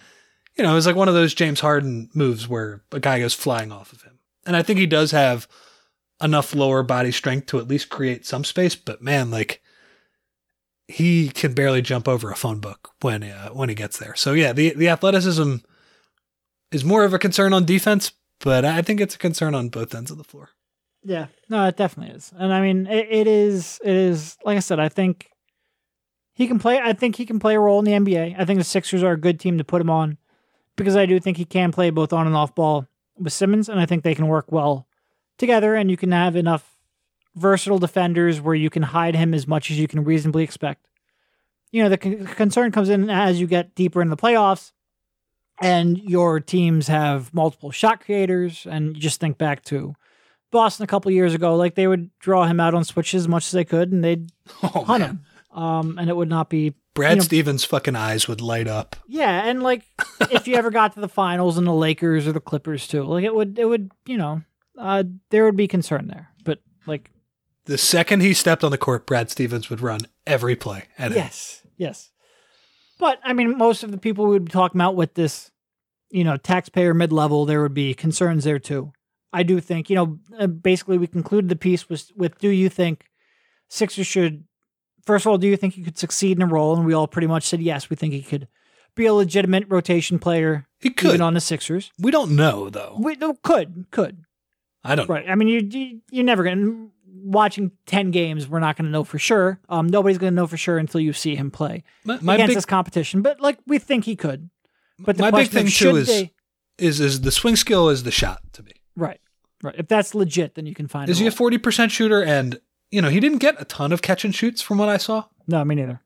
you 0.57 0.63
know, 0.63 0.71
it 0.71 0.75
was 0.75 0.87
like 0.87 0.97
one 0.97 1.09
of 1.09 1.15
those 1.15 1.35
James 1.35 1.61
Harden 1.61 2.11
moves 2.15 2.49
where 2.49 2.83
a 2.93 3.01
guy 3.01 3.19
goes 3.19 3.35
flying 3.35 3.73
off 3.73 3.93
of 3.93 4.03
him. 4.03 4.21
And 4.47 4.57
I 4.57 4.63
think 4.63 4.79
he 4.79 4.87
does 4.87 5.11
have 5.11 5.49
enough 6.23 6.55
lower 6.55 6.83
body 6.83 7.11
strength 7.11 7.47
to 7.47 7.59
at 7.59 7.67
least 7.67 7.89
create 7.89 8.25
some 8.25 8.45
space. 8.45 8.77
But 8.77 9.03
man, 9.03 9.31
like 9.31 9.61
he 10.87 11.29
can 11.29 11.55
barely 11.55 11.83
jump 11.83 12.07
over 12.07 12.31
a 12.31 12.37
phone 12.37 12.61
book 12.61 12.91
when 13.01 13.23
uh, 13.25 13.49
when 13.51 13.69
he 13.69 13.75
gets 13.75 13.99
there. 13.99 14.15
So 14.15 14.33
yeah, 14.33 14.53
the 14.53 14.75
the 14.75 14.89
athleticism 14.89 15.57
is 16.75 16.85
more 16.85 17.05
of 17.05 17.15
a 17.15 17.19
concern 17.19 17.53
on 17.53 17.65
defense, 17.65 18.13
but 18.41 18.65
I 18.65 18.83
think 18.83 19.01
it's 19.01 19.15
a 19.15 19.19
concern 19.19 19.55
on 19.55 19.69
both 19.69 19.95
ends 19.95 20.11
of 20.11 20.19
the 20.19 20.25
floor. 20.25 20.51
Yeah, 21.05 21.27
no, 21.49 21.67
it 21.67 21.77
definitely 21.77 22.15
is, 22.15 22.33
and 22.37 22.53
I 22.53 22.61
mean, 22.61 22.87
it, 22.87 23.07
it 23.11 23.27
is. 23.27 23.79
It 23.85 23.95
is 23.95 24.37
like 24.45 24.57
I 24.57 24.61
said. 24.61 24.81
I 24.81 24.89
think 24.89 25.31
he 26.33 26.49
can 26.49 26.59
play. 26.59 26.81
I 26.81 26.95
think 26.95 27.17
he 27.17 27.27
can 27.27 27.39
play 27.39 27.55
a 27.55 27.61
role 27.61 27.79
in 27.79 27.85
the 27.85 27.93
NBA. 27.93 28.37
I 28.39 28.45
think 28.45 28.59
the 28.59 28.65
Sixers 28.65 29.03
are 29.03 29.13
a 29.13 29.21
good 29.21 29.39
team 29.39 29.59
to 29.59 29.65
put 29.65 29.81
him 29.81 29.91
on 29.91 30.19
because 30.77 30.97
I 30.97 31.07
do 31.07 31.21
think 31.21 31.37
he 31.37 31.45
can 31.45 31.73
play 31.73 31.91
both 31.91 32.13
on 32.13 32.27
and 32.27 32.35
off 32.35 32.55
ball 32.55 32.87
with 33.19 33.33
Simmons, 33.33 33.69
and 33.69 33.79
I 33.79 33.87
think 33.87 34.03
they 34.03 34.15
can 34.15 34.27
work 34.27 34.51
well 34.51 34.89
together. 35.39 35.75
And 35.75 35.91
you 35.91 35.97
can 35.97 36.11
have 36.13 36.37
enough 36.37 36.77
versatile 37.37 37.79
defenders 37.79 38.41
where 38.41 38.55
you 38.55 38.71
can 38.71 38.83
hide 38.83 39.15
him 39.15 39.35
as 39.35 39.47
much 39.47 39.71
as 39.71 39.79
you 39.79 39.87
can 39.87 40.05
reasonably 40.05 40.43
expect. 40.43 40.87
You 41.71 41.83
know, 41.83 41.89
the 41.89 41.99
concern 41.99 42.73
comes 42.73 42.89
in 42.89 43.11
as 43.11 43.41
you 43.41 43.47
get 43.47 43.75
deeper 43.75 44.01
in 44.01 44.09
the 44.09 44.17
playoffs, 44.17 44.73
and 45.63 45.99
your 45.99 46.41
teams 46.41 46.89
have 46.89 47.33
multiple 47.33 47.71
shot 47.71 48.05
creators. 48.05 48.67
And 48.69 48.97
you 48.97 49.03
just 49.03 49.21
think 49.21 49.39
back 49.39 49.65
to 49.65 49.95
Boston 50.51 50.85
a 50.85 50.87
couple 50.87 51.11
years 51.11 51.35
ago, 51.35 51.57
like 51.57 51.75
they 51.75 51.87
would 51.87 52.11
draw 52.19 52.45
him 52.47 52.61
out 52.61 52.75
on 52.75 52.85
switches 52.85 53.23
as 53.23 53.29
much 53.29 53.47
as 53.47 53.53
they 53.53 53.65
could, 53.65 53.93
and 53.93 54.03
they'd 54.03 54.31
oh, 54.63 54.85
hunt 54.85 55.01
man. 55.01 55.11
him. 55.11 55.25
Um, 55.63 55.99
and 55.99 56.11
it 56.11 56.17
would 56.17 56.29
not 56.29 56.51
be 56.51 56.75
Brad 56.95 57.13
you 57.13 57.17
know, 57.17 57.23
Stevens' 57.23 57.65
fucking 57.65 57.97
eyes 57.97 58.29
would 58.29 58.41
light 58.41 58.69
up. 58.69 58.97
Yeah, 59.07 59.45
and 59.45 59.63
like 59.63 59.83
if 60.31 60.49
you 60.49 60.55
ever 60.57 60.71
got 60.71 60.95
to 60.95 61.01
the 61.01 61.09
finals 61.09 61.59
and 61.59 61.67
the 61.67 61.73
Lakers 61.73 62.27
or 62.27 62.33
the 62.33 62.41
Clippers 62.41 62.87
too, 62.87 63.03
like 63.05 63.25
it 63.25 63.35
would, 63.35 63.59
it 63.59 63.65
would, 63.67 63.91
you 64.07 64.17
know, 64.17 64.43
uh, 64.79 65.05
there 65.31 65.45
would 65.45 65.57
be 65.57 65.69
concern 65.69 66.07
there. 66.07 66.31
But 66.45 66.61
like 66.87 67.11
the 67.67 67.79
second 67.79 68.21
he 68.21 68.33
stepped 68.33 68.63
on 68.63 68.71
the 68.71 68.79
court, 68.79 69.07
Brad 69.07 69.31
Stevens 69.31 69.71
would 69.71 69.81
run 69.81 70.01
every 70.27 70.55
play. 70.57 70.85
At 70.99 71.13
it. 71.13 71.17
yes, 71.17 71.63
him. 71.65 71.71
yes. 71.77 72.11
But 72.99 73.19
I 73.25 73.33
mean, 73.33 73.57
most 73.59 73.83
of 73.83 73.91
the 73.91 73.99
people 73.99 74.25
we 74.25 74.31
would 74.33 74.45
be 74.47 74.53
talking 74.53 74.81
about 74.81 74.97
with 74.97 75.15
this, 75.15 75.51
you 76.11 76.25
know, 76.25 76.37
taxpayer 76.37 76.95
mid 76.95 77.13
level, 77.13 77.45
there 77.45 77.63
would 77.63 77.75
be 77.75 77.95
concerns 77.95 78.45
there 78.45 78.59
too. 78.59 78.93
I 79.33 79.43
do 79.43 79.61
think, 79.61 79.91
you 79.91 79.97
know, 79.97 80.19
uh, 80.39 80.47
basically 80.47 80.97
we 80.97 81.07
concluded 81.09 81.49
the 81.49 81.57
piece 81.57 81.89
with, 81.89 82.11
with 82.17 82.39
do 82.39 82.49
you 82.51 82.69
think 82.69 83.07
Sixers 83.69 84.07
should, 84.07 84.45
first 85.05 85.27
of 85.27 85.31
all, 85.31 85.39
do 85.39 85.49
you 85.49 85.57
think 85.57 85.75
he 85.75 85.83
could 85.83 85.99
succeed 85.99 86.39
in 86.39 86.43
a 86.43 86.47
role? 86.47 86.77
And 86.77 86.87
we 86.87 86.95
all 86.95 87.09
pretty 87.09 87.27
much 87.27 87.43
said 87.45 87.61
yes, 87.61 87.91
we 87.91 87.97
think 87.97 88.13
he 88.13 88.23
could 88.23 88.47
be 88.95 89.07
a 89.07 89.13
legitimate 89.15 89.65
rotation 89.69 90.21
player 90.21 90.69
He 90.79 90.91
could. 90.91 91.09
even 91.09 91.21
on 91.21 91.35
the 91.35 91.41
Sixers. 91.41 91.91
we 91.99 92.13
don't 92.13 92.37
know 92.37 92.71
though. 92.71 92.97
We, 93.01 93.17
no, 93.17 93.35
could, 93.43 93.87
could. 93.91 94.25
I 94.85 94.95
don't. 94.95 95.09
Right. 95.09 95.29
I 95.29 95.35
mean, 95.35 95.49
you, 95.49 95.61
you 95.69 96.01
you're 96.13 96.25
never 96.25 96.45
going 96.45 96.59
to 96.65 96.91
watching 97.25 97.73
10 97.87 98.11
games, 98.11 98.47
we're 98.49 98.61
not 98.61 98.77
going 98.77 98.85
to 98.85 98.91
know 98.91 99.03
for 99.05 99.19
sure. 99.19 99.59
Um, 99.69 99.87
nobody's 99.89 100.19
going 100.19 100.33
to 100.33 100.35
know 100.37 100.47
for 100.47 100.57
sure 100.59 100.77
until 100.79 101.01
you 101.01 101.13
see 101.13 101.35
him 101.37 101.51
play 101.51 101.83
My, 102.05 102.19
my 102.21 102.35
against 102.35 102.51
big 102.51 102.57
this 102.59 102.67
competition. 102.67 103.23
But 103.23 103.41
like 103.41 103.59
we 103.67 103.79
think 103.79 104.05
he 104.05 104.15
could. 104.17 104.51
But 104.99 105.17
the 105.17 105.23
my 105.23 105.31
big 105.31 105.49
thing 105.51 105.67
too 105.67 105.97
is 105.97 106.07
they, 106.09 106.33
is 106.79 107.01
is 107.01 107.23
the 107.23 107.33
swing 107.33 107.57
skill 107.57 107.89
is 107.89 108.03
the 108.03 108.11
shot 108.11 108.41
to 108.53 108.63
me. 108.63 108.73
right, 108.95 109.21
right. 109.63 109.75
If 109.79 109.89
that's 109.89 110.15
legit, 110.15 110.55
then 110.55 110.67
you 110.67 110.75
can 110.75 110.87
find. 110.87 111.09
Is 111.09 111.19
he 111.19 111.27
a 111.27 111.31
forty 111.33 111.59
percent 111.59 111.91
shooter? 111.91 112.23
And 112.23 112.61
you 112.91 113.01
know 113.03 113.09
he 113.09 113.19
didn't 113.21 113.39
get 113.39 113.61
a 113.61 113.65
ton 113.65 113.91
of 113.91 114.03
catch 114.03 114.25
and 114.25 114.33
shoots 114.35 114.61
from 114.63 114.79
what 114.79 114.89
I 114.89 114.99
saw, 114.99 115.25
No, 115.49 115.65
me 115.65 115.75
neither. 115.75 116.01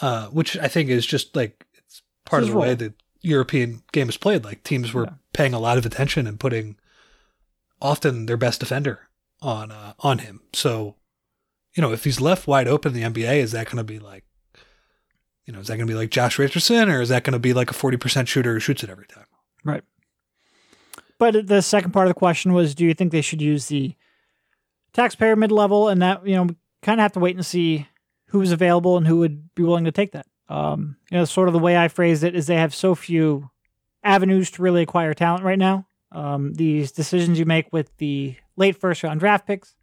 uh, 0.00 0.26
which 0.28 0.56
I 0.58 0.66
think 0.68 0.88
is 0.88 1.06
just 1.06 1.36
like 1.36 1.64
it's 1.74 2.02
part 2.24 2.42
It's 2.42 2.48
of 2.48 2.54
the 2.54 2.58
way 2.60 2.68
role. 2.68 2.76
the 2.76 2.94
European 3.20 3.82
game 3.92 4.08
is 4.08 4.16
played. 4.16 4.44
Like 4.44 4.64
teams 4.64 4.92
were 4.92 5.04
Yeah. 5.04 5.10
paying 5.32 5.54
a 5.54 5.60
lot 5.60 5.78
of 5.78 5.86
attention 5.86 6.26
and 6.26 6.40
putting 6.40 6.76
often 7.80 8.26
their 8.26 8.36
best 8.36 8.60
defender 8.60 9.00
on 9.44 9.70
uh, 9.70 9.94
on 10.00 10.18
him. 10.18 10.40
So 10.52 10.96
you 11.74 11.82
know 11.82 11.92
if 11.92 12.04
he's 12.04 12.20
left 12.20 12.46
wide 12.46 12.68
open 12.68 12.96
in 12.96 13.12
the 13.12 13.22
NBA, 13.22 13.36
is 13.36 13.52
that 13.52 13.66
going 13.66 13.76
to 13.76 13.84
be 13.84 13.98
like 13.98 14.24
you 15.44 15.52
know 15.52 15.60
is 15.60 15.68
that 15.68 15.76
going 15.76 15.86
to 15.86 15.92
be 15.92 15.98
like 15.98 16.10
Josh 16.10 16.38
Richardson 16.38 16.88
or 16.88 17.00
is 17.00 17.10
that 17.10 17.24
going 17.24 17.32
to 17.32 17.38
be 17.38 17.52
like 17.52 17.70
a 17.70 17.74
forty 17.74 17.96
percent 17.96 18.28
shooter 18.28 18.54
who 18.54 18.60
shoots 18.60 18.82
it 18.82 18.90
every 18.90 19.06
time? 19.06 19.26
Right. 19.64 19.84
But 21.18 21.46
the 21.46 21.62
second 21.62 21.92
part 21.92 22.06
of 22.06 22.10
the 22.10 22.18
question 22.18 22.52
was, 22.52 22.74
do 22.74 22.84
you 22.84 22.92
think 22.92 23.12
they 23.12 23.20
should 23.20 23.40
use 23.40 23.66
the 23.66 23.94
taxpayer 24.92 25.36
mid 25.36 25.52
level? 25.52 25.88
And 25.88 26.02
that 26.02 26.26
you 26.26 26.34
know, 26.34 26.48
kind 26.82 27.00
of 27.00 27.02
have 27.02 27.12
to 27.12 27.20
wait 27.20 27.36
and 27.36 27.46
see 27.46 27.88
who 28.28 28.40
is 28.40 28.52
available 28.52 28.96
and 28.96 29.06
who 29.06 29.18
would 29.18 29.54
be 29.54 29.62
willing 29.62 29.84
to 29.84 29.92
take 29.92 30.12
that. 30.12 30.26
Um, 30.48 30.96
you 31.10 31.18
know, 31.18 31.24
sort 31.24 31.48
of 31.48 31.54
the 31.54 31.60
way 31.60 31.76
I 31.76 31.88
phrased 31.88 32.24
it 32.24 32.34
is 32.34 32.46
they 32.46 32.56
have 32.56 32.74
so 32.74 32.94
few 32.94 33.50
avenues 34.02 34.50
to 34.52 34.62
really 34.62 34.82
acquire 34.82 35.14
talent 35.14 35.44
right 35.44 35.58
now. 35.58 35.86
Um, 36.12 36.52
these 36.54 36.92
decisions 36.92 37.38
you 37.38 37.44
make 37.44 37.72
with 37.72 37.96
the 37.96 38.36
late 38.56 38.76
first 38.76 39.02
round 39.02 39.20
draft 39.20 39.46
picks 39.46 39.74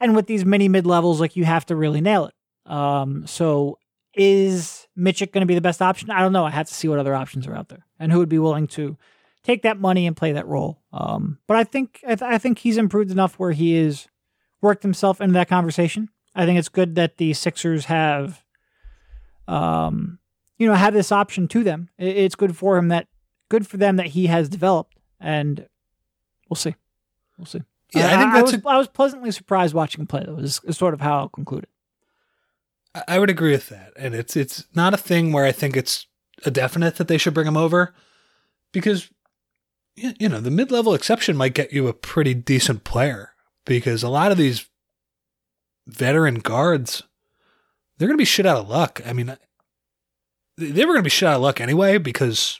and 0.00 0.14
with 0.16 0.26
these 0.26 0.44
mini 0.44 0.68
mid 0.68 0.86
levels, 0.86 1.20
like 1.20 1.36
you 1.36 1.44
have 1.44 1.66
to 1.66 1.76
really 1.76 2.00
nail 2.00 2.26
it. 2.26 2.70
Um, 2.70 3.26
so 3.26 3.78
is 4.14 4.86
Mitchell 4.96 5.28
going 5.32 5.42
to 5.42 5.46
be 5.46 5.54
the 5.54 5.60
best 5.60 5.80
option? 5.82 6.10
I 6.10 6.20
don't 6.20 6.32
know. 6.32 6.44
I 6.44 6.50
have 6.50 6.68
to 6.68 6.74
see 6.74 6.88
what 6.88 6.98
other 6.98 7.14
options 7.14 7.46
are 7.46 7.54
out 7.54 7.68
there 7.68 7.84
and 7.98 8.10
who 8.10 8.18
would 8.18 8.28
be 8.28 8.38
willing 8.38 8.66
to 8.68 8.96
take 9.42 9.62
that 9.62 9.78
money 9.78 10.06
and 10.06 10.16
play 10.16 10.32
that 10.32 10.46
role. 10.46 10.82
Um, 10.92 11.38
but 11.46 11.56
I 11.56 11.64
think 11.64 12.00
I, 12.04 12.14
th- 12.16 12.22
I 12.22 12.38
think 12.38 12.58
he's 12.58 12.76
improved 12.76 13.10
enough 13.10 13.38
where 13.38 13.52
he 13.52 13.74
is 13.76 14.08
worked 14.60 14.82
himself 14.82 15.20
into 15.20 15.34
that 15.34 15.48
conversation. 15.48 16.08
I 16.34 16.44
think 16.46 16.58
it's 16.58 16.68
good 16.68 16.94
that 16.96 17.16
the 17.16 17.32
Sixers 17.32 17.86
have, 17.86 18.44
um, 19.48 20.18
you 20.58 20.66
know, 20.66 20.74
have 20.74 20.92
this 20.94 21.12
option 21.12 21.48
to 21.48 21.62
them. 21.64 21.88
I- 21.98 22.04
It's 22.04 22.34
good 22.34 22.56
for 22.56 22.76
him 22.76 22.88
that 22.88 23.08
good 23.48 23.66
for 23.66 23.76
them 23.76 23.96
that 23.96 24.08
he 24.08 24.26
has 24.26 24.48
developed, 24.48 24.96
and 25.20 25.66
we'll 26.48 26.56
see, 26.56 26.74
we'll 27.38 27.46
see. 27.46 27.62
Yeah, 27.94 28.06
Uh, 28.06 28.16
I 28.16 28.20
think 28.20 28.32
that's 28.32 28.52
was, 28.52 28.66
I 28.66 28.78
was 28.78 28.88
pleasantly 28.88 29.30
surprised 29.32 29.74
watching 29.74 30.00
him 30.00 30.06
play. 30.06 30.22
Though 30.26 30.36
is, 30.38 30.60
is 30.64 30.76
sort 30.76 30.94
of 30.94 31.00
how 31.00 31.18
I'll 31.18 31.28
conclude 31.28 31.64
it. 31.64 31.68
I- 32.94 33.16
I 33.16 33.18
would 33.18 33.30
agree 33.30 33.52
with 33.52 33.68
that, 33.68 33.92
and 33.96 34.14
it's 34.14 34.36
it's 34.36 34.64
not 34.74 34.94
a 34.94 34.98
thing 34.98 35.32
where 35.32 35.44
I 35.44 35.52
think 35.52 35.76
it's 35.76 36.06
a 36.44 36.50
definite 36.50 36.96
that 36.96 37.08
they 37.08 37.18
should 37.18 37.34
bring 37.34 37.46
him 37.46 37.56
over, 37.56 37.94
because 38.72 39.10
you 39.96 40.28
know 40.28 40.40
the 40.40 40.50
mid 40.50 40.70
level 40.70 40.94
exception 40.94 41.36
might 41.36 41.54
get 41.54 41.72
you 41.72 41.88
a 41.88 41.92
pretty 41.92 42.32
decent 42.34 42.84
player 42.84 43.32
because 43.66 44.02
a 44.02 44.08
lot 44.08 44.32
of 44.32 44.38
these 44.38 44.66
veteran 45.86 46.36
guards 46.36 47.02
they're 47.98 48.08
going 48.08 48.16
to 48.16 48.20
be 48.22 48.24
shit 48.24 48.46
out 48.46 48.56
of 48.58 48.68
luck. 48.68 49.02
I 49.04 49.12
mean, 49.12 49.36
they 50.56 50.70
they 50.70 50.84
were 50.84 50.92
going 50.94 51.00
to 51.02 51.06
be 51.06 51.10
shit 51.10 51.28
out 51.28 51.36
of 51.36 51.42
luck 51.42 51.60
anyway 51.60 51.98
because 51.98 52.58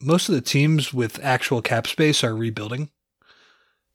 most 0.00 0.28
of 0.28 0.34
the 0.34 0.40
teams 0.40 0.92
with 0.94 1.22
actual 1.22 1.62
cap 1.62 1.86
space 1.86 2.24
are 2.24 2.34
rebuilding 2.34 2.90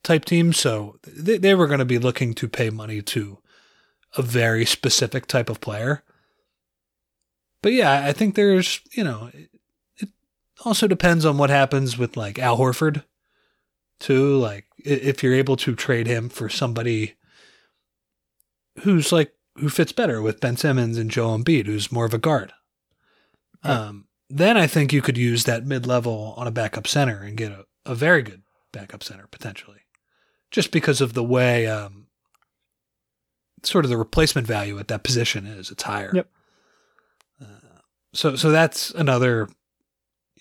type 0.05 0.25
team. 0.25 0.53
so 0.53 0.97
they, 1.05 1.37
they 1.37 1.55
were 1.55 1.67
going 1.67 1.79
to 1.79 1.85
be 1.85 1.99
looking 1.99 2.33
to 2.35 2.47
pay 2.47 2.69
money 2.69 3.01
to 3.01 3.39
a 4.17 4.21
very 4.21 4.65
specific 4.65 5.27
type 5.27 5.49
of 5.49 5.59
player. 5.59 6.03
But 7.61 7.73
yeah, 7.73 8.05
I 8.05 8.13
think 8.13 8.35
there's, 8.35 8.79
you 8.91 9.03
know, 9.03 9.29
it, 9.33 9.49
it 9.97 10.09
also 10.63 10.87
depends 10.87 11.25
on 11.25 11.37
what 11.37 11.49
happens 11.49 11.97
with 11.97 12.15
like 12.15 12.39
Al 12.39 12.57
Horford 12.57 13.03
too. 13.99 14.37
Like 14.37 14.65
if 14.77 15.23
you're 15.23 15.33
able 15.33 15.57
to 15.57 15.75
trade 15.75 16.07
him 16.07 16.29
for 16.29 16.47
somebody 16.47 17.15
who's 18.79 19.11
like 19.11 19.33
who 19.57 19.69
fits 19.69 19.91
better 19.91 20.21
with 20.21 20.39
Ben 20.39 20.57
Simmons 20.57 20.97
and 20.97 21.09
Joe 21.09 21.29
Embiid, 21.29 21.65
who's 21.65 21.91
more 21.91 22.05
of 22.05 22.13
a 22.13 22.19
guard. 22.19 22.53
Um, 23.63 24.05
then 24.29 24.57
I 24.57 24.67
think 24.67 24.91
you 24.93 25.01
could 25.01 25.17
use 25.17 25.45
that 25.45 25.65
mid 25.65 25.87
level 25.87 26.33
on 26.37 26.45
a 26.45 26.51
backup 26.51 26.87
center 26.87 27.21
and 27.21 27.37
get 27.37 27.51
a, 27.51 27.65
a 27.85 27.95
very 27.95 28.21
good 28.21 28.43
backup 28.71 29.03
center 29.03 29.27
potentially, 29.31 29.79
just 30.55 30.71
because 30.71 31.01
of 31.01 31.13
the 31.13 31.23
way 31.23 31.67
um, 31.67 32.07
sort 33.63 33.83
of 33.83 33.89
the 33.89 33.97
replacement 33.97 34.47
value 34.47 34.79
at 34.79 34.87
that 34.87 35.03
position 35.03 35.45
is. 35.45 35.69
It's 35.69 35.83
higher. 35.83 36.11
Yep. 36.13 36.29
Uh, 37.41 37.45
so 38.13 38.35
so 38.37 38.49
that's 38.51 38.91
another 38.91 39.49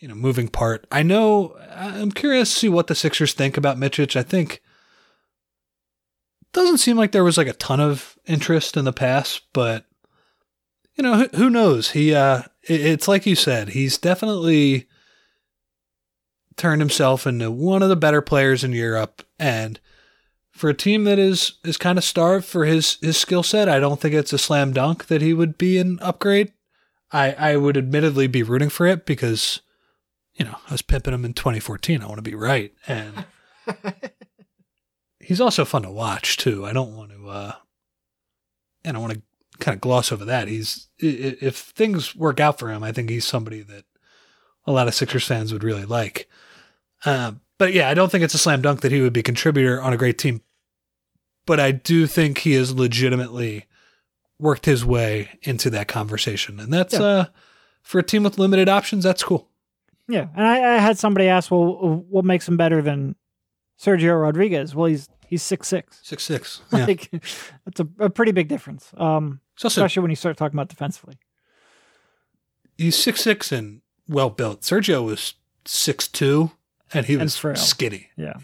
you 0.00 0.06
know 0.06 0.14
moving 0.14 0.46
part. 0.48 0.86
I 0.92 1.02
know 1.02 1.56
I'm 1.74 2.12
curious 2.12 2.52
to 2.52 2.58
see 2.60 2.68
what 2.68 2.86
the 2.86 2.94
Sixers 2.94 3.32
think 3.34 3.56
about 3.56 3.76
Micic. 3.76 4.14
I 4.14 4.22
think 4.22 4.62
doesn't 6.52 6.78
seem 6.78 6.96
like 6.96 7.10
there 7.10 7.24
was 7.24 7.36
like 7.36 7.48
a 7.48 7.52
ton 7.54 7.80
of 7.80 8.16
interest 8.26 8.76
in 8.76 8.84
the 8.84 8.92
past, 8.92 9.42
but 9.52 9.84
you 10.94 11.02
know 11.02 11.16
who, 11.16 11.28
who 11.36 11.50
knows? 11.50 11.90
He 11.90 12.14
uh, 12.14 12.42
it- 12.62 12.80
it's 12.86 13.08
like 13.08 13.26
you 13.26 13.34
said, 13.34 13.70
he's 13.70 13.98
definitely 13.98 14.86
turned 16.56 16.80
himself 16.80 17.26
into 17.26 17.50
one 17.50 17.82
of 17.82 17.88
the 17.88 17.96
better 17.96 18.22
players 18.22 18.62
in 18.62 18.70
Europe, 18.72 19.24
and 19.40 19.80
for 20.54 20.70
a 20.70 20.74
team 20.74 21.04
that 21.04 21.18
is 21.18 21.54
is 21.64 21.76
kind 21.76 21.98
of 21.98 22.04
starved 22.04 22.46
for 22.46 22.64
his 22.64 22.96
his 23.00 23.16
skill 23.16 23.42
set, 23.42 23.68
I 23.68 23.80
don't 23.80 24.00
think 24.00 24.14
it's 24.14 24.32
a 24.32 24.38
slam 24.38 24.72
dunk 24.72 25.06
that 25.08 25.20
he 25.20 25.34
would 25.34 25.58
be 25.58 25.78
an 25.78 25.98
upgrade. 26.00 26.52
I 27.12 27.32
I 27.32 27.56
would 27.56 27.76
admittedly 27.76 28.28
be 28.28 28.42
rooting 28.42 28.70
for 28.70 28.86
it 28.86 29.04
because 29.04 29.60
you 30.34 30.44
know 30.44 30.56
I 30.68 30.72
was 30.72 30.82
pimping 30.82 31.12
him 31.12 31.24
in 31.24 31.34
2014. 31.34 32.00
I 32.00 32.06
want 32.06 32.18
to 32.18 32.22
be 32.22 32.36
right, 32.36 32.72
and 32.86 33.24
he's 35.20 35.40
also 35.40 35.64
fun 35.64 35.82
to 35.82 35.90
watch 35.90 36.36
too. 36.36 36.64
I 36.64 36.72
don't 36.72 36.96
want 36.96 37.10
to 37.10 37.28
uh, 37.28 37.52
and 38.84 38.96
I 38.96 39.00
want 39.00 39.14
to 39.14 39.22
kind 39.58 39.74
of 39.74 39.80
gloss 39.80 40.12
over 40.12 40.24
that. 40.24 40.46
He's 40.46 40.86
if 40.98 41.56
things 41.56 42.14
work 42.14 42.38
out 42.38 42.60
for 42.60 42.70
him, 42.70 42.84
I 42.84 42.92
think 42.92 43.10
he's 43.10 43.24
somebody 43.24 43.62
that 43.62 43.84
a 44.66 44.72
lot 44.72 44.86
of 44.86 44.94
Sixers 44.94 45.26
fans 45.26 45.52
would 45.52 45.64
really 45.64 45.84
like. 45.84 46.28
Um, 47.04 47.40
but 47.58 47.72
yeah, 47.72 47.88
I 47.88 47.94
don't 47.94 48.10
think 48.10 48.24
it's 48.24 48.34
a 48.34 48.38
slam 48.38 48.62
dunk 48.62 48.80
that 48.82 48.92
he 48.92 49.00
would 49.00 49.12
be 49.12 49.20
a 49.20 49.24
contributor 49.24 49.80
on 49.80 49.92
a 49.92 49.96
great 49.96 50.18
team. 50.18 50.40
But 51.46 51.60
I 51.60 51.72
do 51.72 52.06
think 52.06 52.38
he 52.38 52.52
has 52.54 52.72
legitimately 52.74 53.66
worked 54.38 54.66
his 54.66 54.84
way 54.84 55.38
into 55.42 55.70
that 55.70 55.88
conversation, 55.88 56.58
and 56.58 56.72
that's 56.72 56.94
Yeah. 56.94 57.02
uh, 57.02 57.24
for 57.82 57.98
a 57.98 58.02
team 58.02 58.22
with 58.24 58.38
limited 58.38 58.68
options. 58.68 59.04
That's 59.04 59.22
cool. 59.22 59.48
Yeah, 60.08 60.28
and 60.36 60.46
I, 60.46 60.74
I 60.76 60.78
had 60.78 60.98
somebody 60.98 61.28
ask, 61.28 61.50
well, 61.50 62.04
what 62.08 62.24
makes 62.24 62.46
him 62.48 62.56
better 62.56 62.82
than 62.82 63.14
Sergio 63.80 64.20
Rodriguez? 64.20 64.74
Well, 64.74 64.86
he's 64.86 65.08
he's 65.26 65.42
six 65.42 65.68
six. 65.68 66.00
Six 66.02 66.22
six. 66.24 66.60
Yeah. 66.72 66.86
Like 66.86 67.10
that's 67.64 67.80
a, 67.80 67.88
a 67.98 68.10
pretty 68.10 68.32
big 68.32 68.48
difference. 68.48 68.90
Um, 68.96 69.40
also 69.56 69.68
especially 69.68 70.02
when 70.02 70.10
you 70.10 70.16
start 70.16 70.36
talking 70.36 70.56
about 70.56 70.68
defensively. 70.68 71.18
he's 72.76 72.96
six 72.96 73.20
six 73.20 73.52
and 73.52 73.80
well 74.08 74.30
built. 74.30 74.62
Sergio 74.62 75.04
was 75.04 75.34
six 75.64 76.08
two, 76.08 76.50
and 76.92 77.06
he 77.06 77.14
And 77.14 77.22
was 77.22 77.36
frail. 77.36 77.56
skinny. 77.56 78.08
Yeah. 78.16 78.34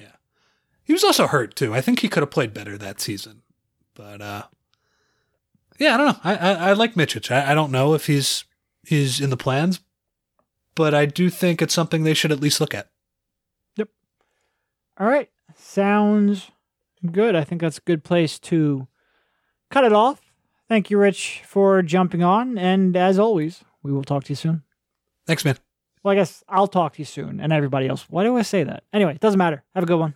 He 0.85 0.93
was 0.93 1.05
also 1.05 1.27
hurt 1.27 1.55
too. 1.55 1.75
I 1.75 1.81
think 1.81 2.01
he 2.01 2.09
could 2.09 2.23
have 2.23 2.31
played 2.31 2.53
better 2.55 2.77
that 2.79 3.01
season. 3.01 3.43
But 3.95 4.21
uh 4.21 4.43
yeah, 5.79 5.95
I 5.95 5.97
don't 5.97 6.07
know. 6.09 6.21
I 6.25 6.37
I, 6.37 6.53
I 6.53 6.73
like 6.73 6.95
Micic. 6.95 7.31
I, 7.31 7.53
I 7.53 7.55
don't 7.55 7.71
know 7.73 7.95
if 7.95 8.07
he's 8.07 8.45
he's 8.85 9.21
in 9.21 9.31
the 9.31 9.37
plans, 9.37 9.81
but 10.75 10.95
I 10.95 11.07
do 11.07 11.31
think 11.31 11.63
it's 11.63 11.75
something 11.75 12.03
they 12.03 12.15
should 12.15 12.33
at 12.33 12.41
least 12.41 12.61
look 12.61 12.75
at. 12.75 12.91
Yep. 13.77 13.89
All 14.99 15.07
right, 15.07 15.31
sounds 15.57 16.51
good. 17.13 17.35
I 17.37 17.45
think 17.45 17.61
that's 17.61 17.79
a 17.79 17.83
good 17.83 18.05
place 18.05 18.39
to 18.41 18.89
cut 19.71 19.85
it 19.85 19.93
off. 19.93 20.21
Thank 20.69 20.91
you, 20.91 20.99
Rich, 20.99 21.43
for 21.47 21.83
jumping 21.83 22.23
on, 22.23 22.57
and 22.59 22.97
as 22.97 23.19
always, 23.19 23.65
we 23.83 23.91
will 23.93 24.05
talk 24.05 24.25
to 24.25 24.33
you 24.33 24.37
soon. 24.37 24.63
Thanks, 25.27 25.45
man. 25.45 25.57
Well, 26.03 26.13
I 26.13 26.15
guess 26.15 26.43
I'll 26.49 26.67
talk 26.67 26.95
to 26.95 26.99
you 27.01 27.05
soon, 27.05 27.41
and 27.41 27.53
everybody 27.53 27.87
else. 27.87 28.07
Why 28.09 28.25
do 28.25 28.37
I 28.37 28.43
say 28.43 28.65
that? 28.65 28.85
Anyway, 28.93 29.15
it 29.15 29.21
doesn't 29.21 29.39
matter. 29.39 29.63
Have 29.75 29.85
a 29.85 29.87
good 29.87 29.99
one. 29.99 30.15